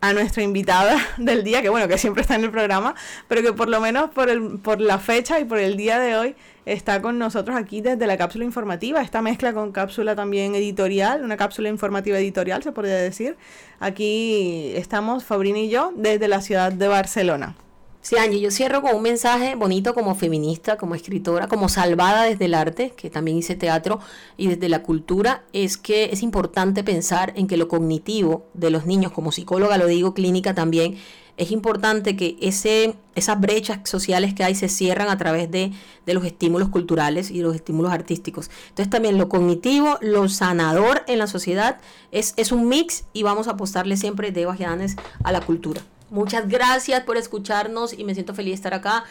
a 0.08 0.12
nuestra 0.12 0.42
invitada 0.42 0.99
del 1.16 1.44
día, 1.44 1.62
que 1.62 1.70
bueno, 1.70 1.88
que 1.88 1.96
siempre 1.96 2.20
está 2.23 2.34
en 2.34 2.44
el 2.44 2.50
programa, 2.50 2.94
pero 3.26 3.42
que 3.42 3.52
por 3.52 3.68
lo 3.68 3.80
menos 3.80 4.11
por, 4.11 4.28
el, 4.28 4.58
por 4.58 4.80
la 4.80 4.99
fecha 4.99 5.40
y 5.40 5.44
por 5.44 5.58
el 5.58 5.76
día 5.76 5.99
de 5.99 6.16
hoy 6.16 6.37
está 6.66 7.00
con 7.00 7.18
nosotros 7.18 7.56
aquí 7.56 7.80
desde 7.80 8.06
la 8.06 8.16
cápsula 8.16 8.44
informativa, 8.44 9.00
esta 9.00 9.23
mezcla 9.23 9.52
con 9.54 9.73
cápsula 9.73 10.14
también 10.14 10.54
editorial, 10.54 11.23
una 11.25 11.37
cápsula 11.37 11.68
informativa 11.68 12.18
editorial 12.18 12.62
se 12.62 12.73
podría 12.73 12.96
decir. 12.96 13.37
Aquí 13.80 14.73
estamos, 14.75 15.25
Fabrina 15.25 15.58
y 15.58 15.70
yo, 15.70 15.92
desde 15.96 16.28
la 16.28 16.40
ciudad 16.40 16.73
de 16.73 16.88
Barcelona. 16.88 17.56
Sí, 18.04 18.18
Angie, 18.18 18.38
yo 18.38 18.50
cierro 18.50 18.82
con 18.82 18.94
un 18.96 19.00
mensaje 19.00 19.54
bonito 19.54 19.94
como 19.94 20.14
feminista, 20.14 20.76
como 20.76 20.94
escritora, 20.94 21.49
como 21.49 21.70
salvada 21.70 22.25
desde 22.25 22.44
el 22.44 22.52
arte, 22.52 22.90
que 22.90 23.08
también 23.08 23.38
hice 23.38 23.54
teatro, 23.54 23.99
y 24.37 24.49
desde 24.49 24.68
la 24.68 24.82
cultura, 24.82 25.44
es 25.54 25.78
que 25.78 26.11
es 26.12 26.23
importante 26.23 26.84
pensar 26.84 27.32
en 27.34 27.46
que 27.46 27.56
lo 27.56 27.66
cognitivo 27.66 28.44
de 28.52 28.68
los 28.68 28.84
niños, 28.84 29.11
como 29.11 29.32
psicóloga 29.32 29.78
lo 29.78 29.87
digo, 29.87 30.12
clínica 30.12 30.52
también, 30.54 30.99
es 31.38 31.50
importante 31.50 32.14
que 32.14 32.37
ese, 32.42 32.94
esas 33.14 33.40
brechas 33.40 33.78
sociales 33.88 34.34
que 34.34 34.44
hay 34.44 34.54
se 34.54 34.68
cierran 34.68 35.08
a 35.08 35.16
través 35.16 35.50
de, 35.50 35.73
de, 36.04 36.12
los 36.12 36.26
estímulos 36.26 36.68
culturales 36.68 37.30
y 37.30 37.40
los 37.40 37.54
estímulos 37.54 37.90
artísticos. 37.90 38.50
Entonces 38.68 38.90
también 38.90 39.16
lo 39.16 39.30
cognitivo, 39.30 39.96
lo 40.02 40.28
sanador 40.28 41.04
en 41.06 41.18
la 41.18 41.26
sociedad 41.26 41.80
es, 42.12 42.34
es 42.37 42.52
un 42.52 42.68
mix 42.68 43.06
y 43.14 43.23
vamos 43.23 43.49
a 43.49 43.52
apostarle 43.52 43.96
siempre 43.96 44.30
de 44.30 44.44
Bajanes 44.44 44.96
a 45.23 45.32
la 45.32 45.40
cultura. 45.40 45.80
Muchas 46.14 46.49
gracias 46.49 47.02
por 47.02 47.16
escucharnos 47.16 47.92
y 47.92 48.04
me 48.04 48.14
siento 48.14 48.35
feliz 48.35 48.52
de 48.52 48.54
estar 48.54 48.73
acá. 48.73 49.04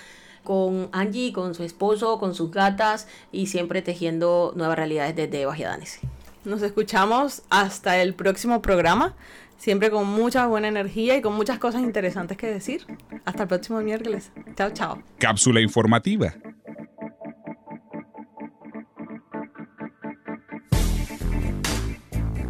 con 0.45 0.87
Angie, 0.93 1.33
con 1.33 1.53
su 1.53 1.63
esposo, 1.63 2.17
con 2.17 2.33
sus 2.33 2.49
gatas 2.49 3.07
y 3.31 3.47
siempre 3.47 3.81
tejiendo 3.81 4.53
nuevas 4.55 4.77
realidades 4.77 5.13
desde 5.15 5.45
Bajiadanes. 5.45 5.99
Nos 6.45 6.61
escuchamos 6.61 7.43
hasta 7.49 8.01
el 8.01 8.13
próximo 8.13 8.61
programa, 8.61 9.15
siempre 9.57 9.89
con 9.89 10.07
mucha 10.07 10.47
buena 10.47 10.69
energía 10.69 11.17
y 11.17 11.21
con 11.21 11.33
muchas 11.33 11.59
cosas 11.59 11.81
interesantes 11.81 12.37
que 12.37 12.47
decir. 12.47 12.85
Hasta 13.25 13.43
el 13.43 13.49
próximo 13.49 13.81
miércoles. 13.81 14.31
Chao, 14.55 14.71
chao. 14.71 15.03
Cápsula 15.17 15.59
informativa. 15.59 16.33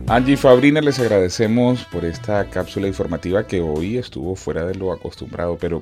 Angie 0.07 0.35
Fabrina, 0.35 0.81
les 0.81 0.99
agradecemos 0.99 1.85
por 1.85 2.03
esta 2.03 2.49
cápsula 2.49 2.87
informativa 2.87 3.47
que 3.47 3.61
hoy 3.61 3.97
estuvo 3.97 4.35
fuera 4.35 4.65
de 4.65 4.75
lo 4.75 4.91
acostumbrado, 4.91 5.57
pero 5.57 5.81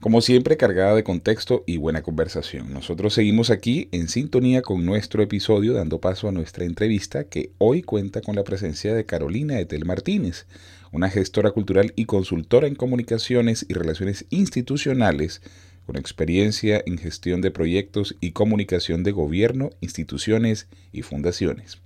como 0.00 0.20
siempre 0.20 0.58
cargada 0.58 0.94
de 0.94 1.02
contexto 1.02 1.64
y 1.66 1.78
buena 1.78 2.02
conversación. 2.02 2.74
Nosotros 2.74 3.14
seguimos 3.14 3.48
aquí 3.48 3.88
en 3.90 4.08
sintonía 4.08 4.60
con 4.60 4.84
nuestro 4.84 5.22
episodio, 5.22 5.72
dando 5.72 5.98
paso 5.98 6.28
a 6.28 6.32
nuestra 6.32 6.66
entrevista 6.66 7.24
que 7.24 7.52
hoy 7.56 7.80
cuenta 7.82 8.20
con 8.20 8.36
la 8.36 8.44
presencia 8.44 8.94
de 8.94 9.06
Carolina 9.06 9.58
Etel 9.58 9.86
Martínez, 9.86 10.46
una 10.92 11.08
gestora 11.08 11.50
cultural 11.50 11.94
y 11.96 12.04
consultora 12.04 12.66
en 12.66 12.74
comunicaciones 12.74 13.64
y 13.66 13.72
relaciones 13.72 14.26
institucionales 14.28 15.40
con 15.86 15.96
experiencia 15.96 16.82
en 16.86 16.98
gestión 16.98 17.40
de 17.40 17.50
proyectos 17.50 18.16
y 18.20 18.32
comunicación 18.32 19.02
de 19.02 19.12
gobierno, 19.12 19.70
instituciones 19.80 20.66
y 20.92 21.02
fundaciones. 21.02 21.78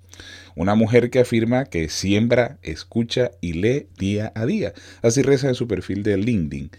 Una 0.56 0.74
mujer 0.74 1.10
que 1.10 1.20
afirma 1.20 1.64
que 1.66 1.88
siembra, 1.88 2.58
escucha 2.62 3.30
y 3.40 3.52
lee 3.52 3.86
día 3.98 4.32
a 4.34 4.46
día. 4.46 4.72
Así 5.02 5.22
reza 5.22 5.48
en 5.48 5.54
su 5.54 5.68
perfil 5.68 6.02
de 6.02 6.16
LinkedIn, 6.16 6.70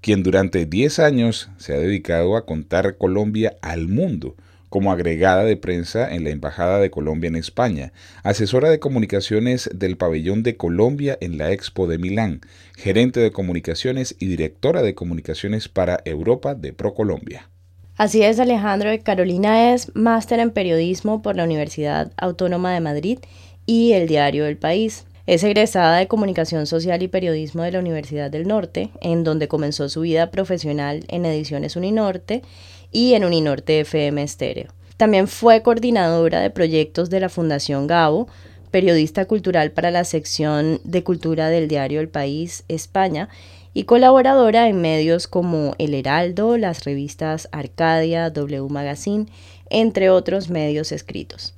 quien 0.00 0.22
durante 0.22 0.66
10 0.66 0.98
años 0.98 1.48
se 1.58 1.74
ha 1.74 1.78
dedicado 1.78 2.36
a 2.36 2.44
contar 2.44 2.96
Colombia 2.96 3.56
al 3.62 3.88
mundo 3.88 4.34
como 4.68 4.92
agregada 4.92 5.44
de 5.44 5.56
prensa 5.56 6.12
en 6.14 6.24
la 6.24 6.30
Embajada 6.30 6.78
de 6.78 6.90
Colombia 6.90 7.28
en 7.28 7.36
España, 7.36 7.92
asesora 8.22 8.70
de 8.70 8.78
comunicaciones 8.78 9.70
del 9.74 9.96
Pabellón 9.96 10.42
de 10.42 10.56
Colombia 10.56 11.18
en 11.20 11.38
la 11.38 11.52
Expo 11.52 11.86
de 11.86 11.98
Milán, 11.98 12.40
gerente 12.76 13.20
de 13.20 13.32
comunicaciones 13.32 14.16
y 14.18 14.26
directora 14.26 14.82
de 14.82 14.94
comunicaciones 14.94 15.68
para 15.68 16.00
Europa 16.04 16.54
de 16.54 16.72
ProColombia. 16.72 17.48
Así 17.96 18.22
es, 18.22 18.38
Alejandro. 18.38 18.90
Carolina 19.02 19.74
es 19.74 19.94
máster 19.96 20.38
en 20.38 20.52
periodismo 20.52 21.20
por 21.20 21.34
la 21.34 21.42
Universidad 21.42 22.12
Autónoma 22.16 22.72
de 22.72 22.80
Madrid 22.80 23.18
y 23.66 23.92
el 23.92 24.06
diario 24.06 24.46
El 24.46 24.56
País. 24.56 25.04
Es 25.26 25.42
egresada 25.44 25.98
de 25.98 26.06
Comunicación 26.06 26.66
Social 26.66 27.02
y 27.02 27.08
Periodismo 27.08 27.62
de 27.62 27.72
la 27.72 27.80
Universidad 27.80 28.30
del 28.30 28.48
Norte, 28.48 28.90
en 29.02 29.24
donde 29.24 29.48
comenzó 29.48 29.88
su 29.88 30.00
vida 30.00 30.30
profesional 30.30 31.04
en 31.08 31.26
Ediciones 31.26 31.76
Uninorte 31.76 32.42
y 32.92 33.14
en 33.14 33.24
Uninorte 33.24 33.80
FM 33.80 34.22
Estéreo. 34.22 34.72
También 34.96 35.28
fue 35.28 35.62
coordinadora 35.62 36.40
de 36.40 36.50
proyectos 36.50 37.10
de 37.10 37.20
la 37.20 37.28
Fundación 37.28 37.86
Gabo, 37.86 38.28
periodista 38.70 39.26
cultural 39.26 39.70
para 39.70 39.90
la 39.90 40.04
sección 40.04 40.80
de 40.84 41.04
cultura 41.04 41.48
del 41.48 41.68
diario 41.68 42.00
El 42.00 42.08
País 42.08 42.64
España 42.68 43.28
y 43.74 43.84
colaboradora 43.84 44.68
en 44.68 44.80
medios 44.80 45.28
como 45.28 45.74
El 45.78 45.94
Heraldo, 45.94 46.56
las 46.58 46.84
revistas 46.84 47.48
Arcadia, 47.52 48.30
W 48.30 48.68
Magazine, 48.68 49.26
entre 49.70 50.10
otros 50.10 50.50
medios 50.50 50.92
escritos. 50.92 51.54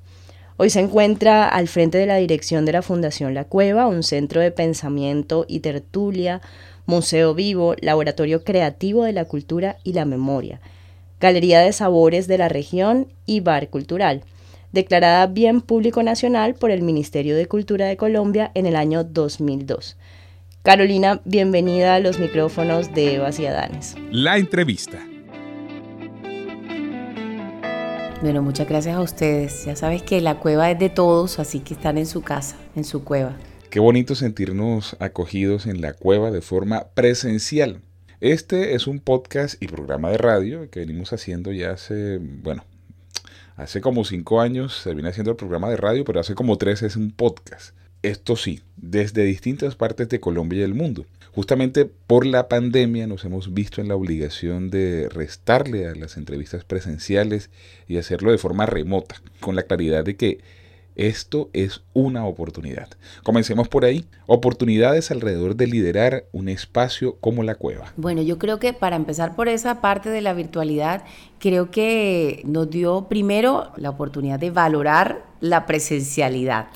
Hoy 0.57 0.69
se 0.69 0.81
encuentra 0.81 1.49
al 1.49 1.69
frente 1.69 1.97
de 1.97 2.05
la 2.05 2.17
dirección 2.17 2.67
de 2.67 2.73
la 2.73 2.83
Fundación 2.83 3.33
La 3.33 3.45
Cueva, 3.45 3.87
un 3.87 4.03
centro 4.03 4.43
de 4.43 4.51
pensamiento 4.51 5.47
y 5.49 5.61
tertulia, 5.61 6.43
museo 6.85 7.33
vivo, 7.33 7.75
laboratorio 7.81 8.45
creativo 8.45 9.05
de 9.05 9.15
la 9.15 9.25
cultura 9.25 9.79
y 9.85 9.95
la 9.95 10.05
memoria, 10.05 10.61
galería 11.21 11.61
de 11.61 11.73
sabores 11.73 12.27
de 12.27 12.39
la 12.39 12.49
región 12.49 13.13
y 13.27 13.41
bar 13.41 13.69
cultural, 13.69 14.25
declarada 14.73 15.27
bien 15.27 15.61
público 15.61 16.03
nacional 16.03 16.55
por 16.55 16.71
el 16.71 16.83
Ministerio 16.83 17.37
de 17.37 17.47
Cultura 17.47 17.87
de 17.87 17.99
Colombia 17.99 18.51
en 18.55 18.67
el 18.67 18.75
año 18.75 19.05
2002. 19.05 19.97
Carolina, 20.63 21.21
bienvenida 21.25 21.95
a 21.95 22.01
los 22.01 22.19
micrófonos 22.19 22.93
de 22.95 23.15
Eva 23.17 23.31
y 23.39 23.47
Adanes. 23.47 23.97
La 24.11 24.39
entrevista. 24.39 24.99
Bueno, 28.23 28.43
muchas 28.43 28.69
gracias 28.69 28.97
a 28.97 29.01
ustedes. 29.01 29.65
Ya 29.65 29.77
sabes 29.77 30.03
que 30.03 30.21
la 30.21 30.39
cueva 30.39 30.71
es 30.71 30.79
de 30.79 30.91
todos, 30.91 31.39
así 31.39 31.61
que 31.61 31.75
están 31.75 31.97
en 31.97 32.07
su 32.07 32.21
casa, 32.23 32.57
en 32.77 32.85
su 32.85 33.05
cueva. 33.05 33.37
Qué 33.71 33.81
bonito 33.81 34.15
sentirnos 34.15 34.97
acogidos 35.01 35.67
en 35.67 35.81
la 35.81 35.95
cueva 35.95 36.31
de 36.31 36.43
forma 36.43 36.89
presencial. 36.95 37.81
Este 38.21 38.75
es 38.75 38.87
un 38.87 39.01
podcast 39.01 39.63
y 39.63 39.67
programa 39.67 40.11
de 40.11 40.19
radio 40.19 40.69
que 40.71 40.81
venimos 40.81 41.15
haciendo 41.15 41.53
ya 41.53 41.71
hace, 41.71 42.19
bueno, 42.19 42.67
hace 43.57 43.81
como 43.81 44.05
cinco 44.05 44.43
años 44.43 44.77
se 44.77 44.93
viene 44.93 45.09
haciendo 45.09 45.31
el 45.31 45.39
programa 45.39 45.71
de 45.71 45.79
radio, 45.79 46.05
pero 46.05 46.21
hace 46.21 46.35
como 46.35 46.59
tres 46.59 46.83
es 46.83 46.97
un 46.97 47.13
podcast. 47.13 47.75
Esto 48.03 48.37
sí, 48.37 48.61
desde 48.77 49.25
distintas 49.25 49.75
partes 49.75 50.11
de 50.11 50.21
Colombia 50.21 50.59
y 50.59 50.61
del 50.61 50.75
mundo. 50.75 51.07
Justamente 51.33 51.87
por 51.87 52.27
la 52.27 52.47
pandemia 52.47 53.07
nos 53.07 53.25
hemos 53.25 53.55
visto 53.55 53.81
en 53.81 53.89
la 53.89 53.97
obligación 53.97 54.69
de 54.69 55.09
restarle 55.09 55.87
a 55.87 55.95
las 55.95 56.19
entrevistas 56.19 56.63
presenciales 56.63 57.49
y 57.89 57.97
hacerlo 57.97 58.33
de 58.33 58.39
forma 58.39 58.67
remota, 58.67 59.15
con 59.41 59.57
la 59.57 59.63
claridad 59.63 60.05
de 60.05 60.17
que 60.17 60.41
esto 60.97 61.51
es 61.53 61.83
una 61.93 62.25
oportunidad. 62.27 62.89
Comencemos 63.23 63.69
por 63.69 63.85
ahí. 63.85 64.07
Oportunidades 64.27 65.11
alrededor 65.11 65.57
de 65.57 65.67
liderar 65.67 66.25
un 66.33 66.49
espacio 66.49 67.17
como 67.21 67.43
la 67.43 67.55
cueva. 67.55 67.93
Bueno, 67.97 68.23
yo 68.23 68.39
creo 68.39 68.59
que 68.59 68.73
para 68.73 68.97
empezar 68.97 69.35
por 69.37 69.49
esa 69.49 69.81
parte 69.81 70.11
de 70.11 70.21
la 70.21 70.33
virtualidad, 70.33 71.05
creo 71.39 71.71
que 71.71 72.43
nos 72.45 72.71
dio 72.71 73.09
primero 73.09 73.73
la 73.77 73.91
oportunidad 73.91 74.39
de 74.39 74.51
valorar 74.51 75.25
la 75.41 75.67
presencialidad. 75.67 76.69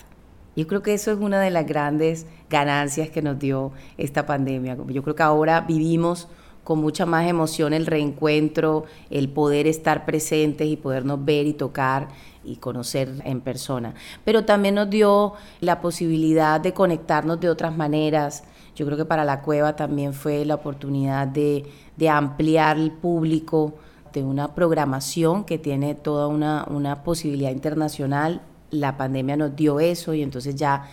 Yo 0.56 0.66
creo 0.66 0.82
que 0.82 0.94
eso 0.94 1.10
es 1.10 1.18
una 1.18 1.40
de 1.40 1.50
las 1.50 1.66
grandes 1.66 2.26
ganancias 2.48 3.10
que 3.10 3.22
nos 3.22 3.38
dio 3.38 3.72
esta 3.98 4.24
pandemia. 4.26 4.76
Yo 4.88 5.02
creo 5.02 5.16
que 5.16 5.22
ahora 5.22 5.60
vivimos 5.62 6.28
con 6.64 6.78
mucha 6.78 7.06
más 7.06 7.28
emoción 7.28 7.72
el 7.74 7.86
reencuentro, 7.86 8.84
el 9.10 9.28
poder 9.28 9.66
estar 9.66 10.06
presentes 10.06 10.66
y 10.66 10.76
podernos 10.76 11.24
ver 11.24 11.46
y 11.46 11.52
tocar 11.52 12.08
y 12.44 12.56
conocer 12.56 13.22
en 13.24 13.40
persona. 13.40 13.94
Pero 14.24 14.44
también 14.44 14.76
nos 14.76 14.90
dio 14.90 15.34
la 15.60 15.80
posibilidad 15.80 16.60
de 16.60 16.72
conectarnos 16.72 17.40
de 17.40 17.50
otras 17.50 17.76
maneras. 17.76 18.44
Yo 18.74 18.86
creo 18.86 18.98
que 18.98 19.04
para 19.04 19.24
la 19.24 19.42
cueva 19.42 19.76
también 19.76 20.14
fue 20.14 20.44
la 20.44 20.56
oportunidad 20.56 21.26
de, 21.26 21.64
de 21.96 22.08
ampliar 22.08 22.76
el 22.76 22.92
público, 22.92 23.74
de 24.12 24.22
una 24.22 24.54
programación 24.54 25.44
que 25.44 25.58
tiene 25.58 25.94
toda 25.94 26.28
una, 26.28 26.64
una 26.68 27.02
posibilidad 27.02 27.50
internacional 27.50 28.42
la 28.74 28.96
pandemia 28.96 29.36
nos 29.36 29.56
dio 29.56 29.80
eso 29.80 30.14
y 30.14 30.22
entonces 30.22 30.54
ya 30.56 30.84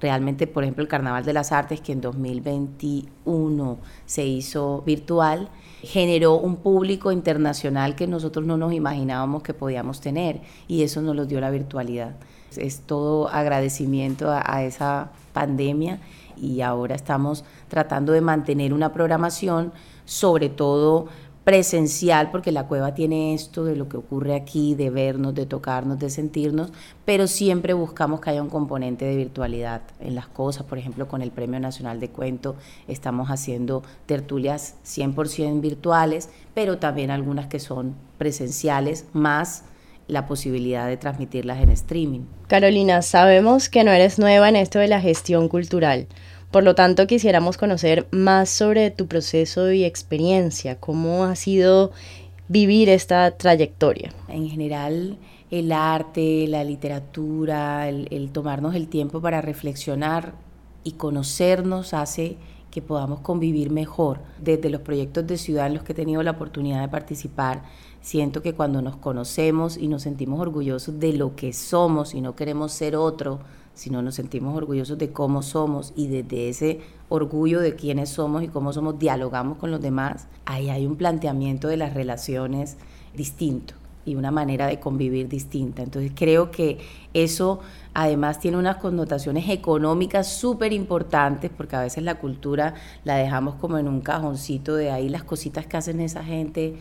realmente, 0.00 0.46
por 0.46 0.62
ejemplo, 0.62 0.82
el 0.82 0.88
Carnaval 0.88 1.24
de 1.24 1.32
las 1.32 1.52
Artes, 1.52 1.80
que 1.80 1.92
en 1.92 2.00
2021 2.00 3.78
se 4.06 4.24
hizo 4.24 4.82
virtual, 4.82 5.48
generó 5.82 6.34
un 6.34 6.56
público 6.56 7.12
internacional 7.12 7.94
que 7.94 8.06
nosotros 8.06 8.44
no 8.44 8.56
nos 8.56 8.72
imaginábamos 8.72 9.42
que 9.42 9.54
podíamos 9.54 10.00
tener 10.00 10.40
y 10.68 10.82
eso 10.82 11.02
nos 11.02 11.16
lo 11.16 11.26
dio 11.26 11.40
la 11.40 11.50
virtualidad. 11.50 12.16
Es 12.56 12.80
todo 12.80 13.28
agradecimiento 13.28 14.30
a, 14.30 14.42
a 14.44 14.64
esa 14.64 15.10
pandemia 15.32 16.00
y 16.36 16.62
ahora 16.62 16.94
estamos 16.94 17.44
tratando 17.68 18.12
de 18.12 18.20
mantener 18.20 18.72
una 18.72 18.92
programación, 18.92 19.72
sobre 20.04 20.48
todo 20.48 21.08
presencial, 21.44 22.30
porque 22.30 22.52
la 22.52 22.66
cueva 22.66 22.94
tiene 22.94 23.34
esto 23.34 23.64
de 23.64 23.74
lo 23.74 23.88
que 23.88 23.96
ocurre 23.96 24.34
aquí, 24.34 24.74
de 24.74 24.90
vernos, 24.90 25.34
de 25.34 25.46
tocarnos, 25.46 25.98
de 25.98 26.10
sentirnos, 26.10 26.70
pero 27.04 27.26
siempre 27.26 27.72
buscamos 27.72 28.20
que 28.20 28.30
haya 28.30 28.42
un 28.42 28.50
componente 28.50 29.04
de 29.06 29.16
virtualidad 29.16 29.82
en 30.00 30.14
las 30.14 30.28
cosas. 30.28 30.64
Por 30.64 30.78
ejemplo, 30.78 31.08
con 31.08 31.22
el 31.22 31.30
Premio 31.30 31.58
Nacional 31.58 31.98
de 31.98 32.10
Cuento 32.10 32.56
estamos 32.88 33.30
haciendo 33.30 33.82
tertulias 34.06 34.76
100% 34.84 35.60
virtuales, 35.60 36.28
pero 36.54 36.78
también 36.78 37.10
algunas 37.10 37.46
que 37.46 37.58
son 37.58 37.94
presenciales, 38.18 39.06
más 39.12 39.64
la 40.10 40.26
posibilidad 40.26 40.86
de 40.86 40.96
transmitirlas 40.96 41.62
en 41.62 41.70
streaming. 41.70 42.20
Carolina, 42.48 43.00
sabemos 43.00 43.68
que 43.68 43.84
no 43.84 43.92
eres 43.92 44.18
nueva 44.18 44.48
en 44.48 44.56
esto 44.56 44.78
de 44.78 44.88
la 44.88 45.00
gestión 45.00 45.48
cultural. 45.48 46.08
Por 46.50 46.64
lo 46.64 46.74
tanto, 46.74 47.06
quisiéramos 47.06 47.56
conocer 47.56 48.08
más 48.10 48.48
sobre 48.48 48.90
tu 48.90 49.06
proceso 49.06 49.70
y 49.70 49.84
experiencia, 49.84 50.80
cómo 50.80 51.24
ha 51.24 51.36
sido 51.36 51.92
vivir 52.48 52.88
esta 52.88 53.30
trayectoria. 53.36 54.12
En 54.26 54.48
general, 54.48 55.16
el 55.52 55.70
arte, 55.70 56.48
la 56.48 56.64
literatura, 56.64 57.88
el, 57.88 58.30
tomarnos 58.32 58.74
el 58.74 58.88
tiempo 58.88 59.20
para 59.20 59.40
reflexionar 59.40 60.34
y 60.82 60.92
conocernos 60.92 61.94
hace 61.94 62.36
que 62.72 62.82
podamos 62.82 63.20
convivir 63.20 63.70
mejor. 63.70 64.18
Desde 64.40 64.70
los 64.70 64.80
proyectos 64.80 65.28
de 65.28 65.38
ciudad 65.38 65.68
en 65.68 65.74
los 65.74 65.84
que 65.84 65.92
he 65.92 65.96
tenido 65.96 66.20
la 66.24 66.32
oportunidad 66.32 66.80
de 66.80 66.88
participar, 66.88 67.62
siento 68.00 68.42
que 68.42 68.54
cuando 68.54 68.82
nos 68.82 68.96
conocemos 68.96 69.76
y 69.76 69.86
nos 69.86 70.02
sentimos 70.02 70.40
orgullosos 70.40 70.98
de 70.98 71.12
lo 71.12 71.36
que 71.36 71.52
somos 71.52 72.12
y 72.12 72.20
no 72.20 72.34
queremos 72.34 72.72
ser 72.72 72.96
otro, 72.96 73.38
sino 73.80 74.02
nos 74.02 74.16
sentimos 74.16 74.54
orgullosos 74.54 74.98
de 74.98 75.10
cómo 75.10 75.40
somos 75.40 75.94
y 75.96 76.08
desde 76.08 76.50
ese 76.50 76.80
orgullo 77.08 77.60
de 77.60 77.76
quiénes 77.76 78.10
somos 78.10 78.42
y 78.42 78.48
cómo 78.48 78.74
somos 78.74 78.98
dialogamos 78.98 79.56
con 79.56 79.70
los 79.70 79.80
demás, 79.80 80.28
ahí 80.44 80.68
hay 80.68 80.84
un 80.84 80.96
planteamiento 80.96 81.66
de 81.66 81.78
las 81.78 81.94
relaciones 81.94 82.76
distinto 83.16 83.72
y 84.04 84.16
una 84.16 84.30
manera 84.30 84.66
de 84.66 84.80
convivir 84.80 85.28
distinta. 85.28 85.82
Entonces 85.82 86.12
creo 86.14 86.50
que 86.50 86.78
eso 87.14 87.60
además 87.94 88.38
tiene 88.38 88.58
unas 88.58 88.76
connotaciones 88.76 89.48
económicas 89.48 90.30
súper 90.30 90.74
importantes 90.74 91.50
porque 91.50 91.76
a 91.76 91.80
veces 91.80 92.04
la 92.04 92.16
cultura 92.16 92.74
la 93.04 93.16
dejamos 93.16 93.54
como 93.54 93.78
en 93.78 93.88
un 93.88 94.02
cajoncito 94.02 94.74
de 94.74 94.90
ahí 94.90 95.08
las 95.08 95.24
cositas 95.24 95.64
que 95.64 95.78
hacen 95.78 96.00
esa 96.00 96.22
gente 96.22 96.76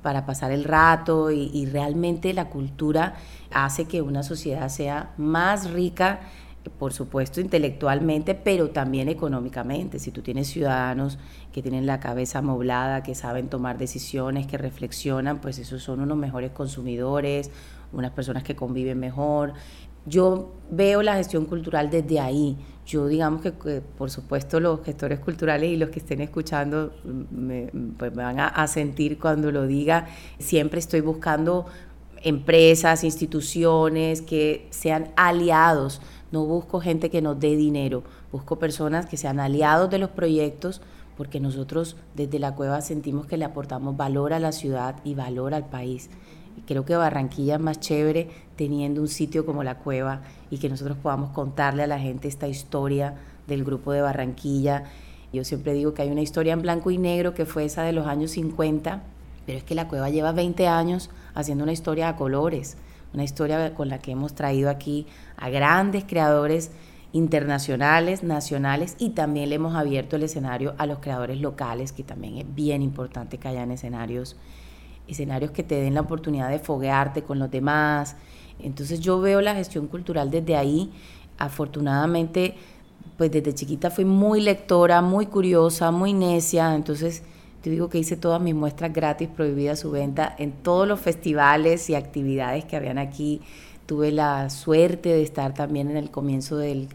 para 0.00 0.24
pasar 0.24 0.50
el 0.50 0.64
rato 0.64 1.30
y, 1.30 1.50
y 1.52 1.66
realmente 1.66 2.32
la 2.32 2.48
cultura 2.48 3.16
hace 3.50 3.86
que 3.86 4.02
una 4.02 4.22
sociedad 4.22 4.68
sea 4.68 5.14
más 5.16 5.70
rica 5.70 6.20
por 6.68 6.92
supuesto 6.92 7.40
intelectualmente, 7.40 8.34
pero 8.34 8.70
también 8.70 9.08
económicamente. 9.08 9.98
Si 9.98 10.10
tú 10.10 10.22
tienes 10.22 10.48
ciudadanos 10.48 11.18
que 11.52 11.62
tienen 11.62 11.86
la 11.86 12.00
cabeza 12.00 12.40
amoblada, 12.40 13.02
que 13.02 13.14
saben 13.14 13.48
tomar 13.48 13.78
decisiones, 13.78 14.46
que 14.46 14.58
reflexionan, 14.58 15.40
pues 15.40 15.58
esos 15.58 15.82
son 15.82 16.00
unos 16.00 16.18
mejores 16.18 16.50
consumidores, 16.50 17.50
unas 17.92 18.10
personas 18.10 18.42
que 18.42 18.54
conviven 18.54 18.98
mejor. 18.98 19.54
Yo 20.06 20.54
veo 20.70 21.02
la 21.02 21.16
gestión 21.16 21.46
cultural 21.46 21.90
desde 21.90 22.20
ahí. 22.20 22.56
Yo 22.86 23.06
digamos 23.06 23.42
que, 23.42 23.52
por 23.52 24.10
supuesto 24.10 24.60
los 24.60 24.82
gestores 24.82 25.20
culturales 25.20 25.70
y 25.70 25.76
los 25.76 25.90
que 25.90 25.98
estén 25.98 26.22
escuchando 26.22 26.94
me, 27.04 27.70
pues 27.98 28.14
me 28.14 28.22
van 28.22 28.40
a 28.40 28.66
sentir 28.66 29.18
cuando 29.18 29.52
lo 29.52 29.66
diga. 29.66 30.06
Siempre 30.38 30.78
estoy 30.78 31.00
buscando 31.00 31.66
empresas, 32.22 33.04
instituciones 33.04 34.22
que 34.22 34.66
sean 34.70 35.12
aliados 35.16 36.00
no 36.30 36.44
busco 36.44 36.80
gente 36.80 37.10
que 37.10 37.22
nos 37.22 37.40
dé 37.40 37.56
dinero, 37.56 38.02
busco 38.30 38.58
personas 38.58 39.06
que 39.06 39.16
sean 39.16 39.40
aliados 39.40 39.88
de 39.88 39.98
los 39.98 40.10
proyectos 40.10 40.82
porque 41.16 41.40
nosotros 41.40 41.96
desde 42.14 42.38
la 42.38 42.54
cueva 42.54 42.80
sentimos 42.80 43.26
que 43.26 43.38
le 43.38 43.44
aportamos 43.44 43.96
valor 43.96 44.32
a 44.32 44.38
la 44.38 44.52
ciudad 44.52 44.96
y 45.04 45.14
valor 45.14 45.54
al 45.54 45.66
país. 45.66 46.10
creo 46.66 46.84
que 46.84 46.94
Barranquilla 46.94 47.54
es 47.54 47.60
más 47.60 47.80
chévere 47.80 48.28
teniendo 48.56 49.00
un 49.00 49.08
sitio 49.08 49.46
como 49.46 49.64
la 49.64 49.78
cueva 49.78 50.20
y 50.50 50.58
que 50.58 50.68
nosotros 50.68 50.98
podamos 50.98 51.30
contarle 51.30 51.82
a 51.82 51.86
la 51.86 51.98
gente 51.98 52.28
esta 52.28 52.46
historia 52.46 53.14
del 53.46 53.64
grupo 53.64 53.92
de 53.92 54.02
Barranquilla. 54.02 54.84
Yo 55.32 55.44
siempre 55.44 55.72
digo 55.72 55.94
que 55.94 56.02
hay 56.02 56.10
una 56.10 56.20
historia 56.20 56.52
en 56.52 56.62
blanco 56.62 56.90
y 56.90 56.98
negro 56.98 57.32
que 57.32 57.46
fue 57.46 57.64
esa 57.64 57.82
de 57.82 57.92
los 57.92 58.06
años 58.06 58.32
50, 58.32 59.02
pero 59.46 59.58
es 59.58 59.64
que 59.64 59.74
la 59.74 59.88
cueva 59.88 60.10
lleva 60.10 60.32
20 60.32 60.66
años 60.68 61.10
haciendo 61.38 61.64
una 61.64 61.72
historia 61.72 62.08
a 62.08 62.16
colores 62.16 62.76
una 63.12 63.24
historia 63.24 63.74
con 63.74 63.88
la 63.88 63.98
que 63.98 64.12
hemos 64.12 64.34
traído 64.34 64.70
aquí 64.70 65.06
a 65.36 65.48
grandes 65.48 66.04
creadores 66.04 66.70
internacionales, 67.12 68.22
nacionales 68.22 68.94
y 68.98 69.10
también 69.10 69.48
le 69.48 69.54
hemos 69.54 69.74
abierto 69.74 70.16
el 70.16 70.24
escenario 70.24 70.74
a 70.76 70.86
los 70.86 70.98
creadores 70.98 71.40
locales, 71.40 71.92
que 71.92 72.02
también 72.02 72.36
es 72.36 72.54
bien 72.54 72.82
importante 72.82 73.38
que 73.38 73.48
hayan 73.48 73.70
escenarios, 73.70 74.36
escenarios 75.06 75.52
que 75.52 75.62
te 75.62 75.76
den 75.76 75.94
la 75.94 76.02
oportunidad 76.02 76.50
de 76.50 76.58
foguearte 76.58 77.22
con 77.22 77.38
los 77.38 77.50
demás. 77.50 78.16
Entonces 78.58 79.00
yo 79.00 79.20
veo 79.20 79.40
la 79.40 79.54
gestión 79.54 79.86
cultural 79.86 80.30
desde 80.30 80.56
ahí. 80.56 80.92
Afortunadamente, 81.38 82.56
pues 83.16 83.30
desde 83.30 83.54
chiquita 83.54 83.90
fui 83.90 84.04
muy 84.04 84.42
lectora, 84.42 85.00
muy 85.00 85.26
curiosa, 85.26 85.90
muy 85.90 86.12
necia, 86.12 86.74
entonces 86.74 87.22
te 87.62 87.70
digo 87.70 87.88
que 87.88 87.98
hice 87.98 88.16
todas 88.16 88.40
mis 88.40 88.54
muestras 88.54 88.92
gratis, 88.92 89.28
prohibida 89.28 89.76
su 89.76 89.90
venta 89.90 90.34
en 90.38 90.52
todos 90.52 90.86
los 90.86 91.00
festivales 91.00 91.90
y 91.90 91.94
actividades 91.94 92.64
que 92.64 92.76
habían 92.76 92.98
aquí. 92.98 93.40
Tuve 93.86 94.12
la 94.12 94.50
suerte 94.50 95.08
de 95.08 95.22
estar 95.22 95.54
también 95.54 95.90
en 95.90 95.96
el 95.96 96.10
comienzo 96.10 96.56
del 96.58 96.88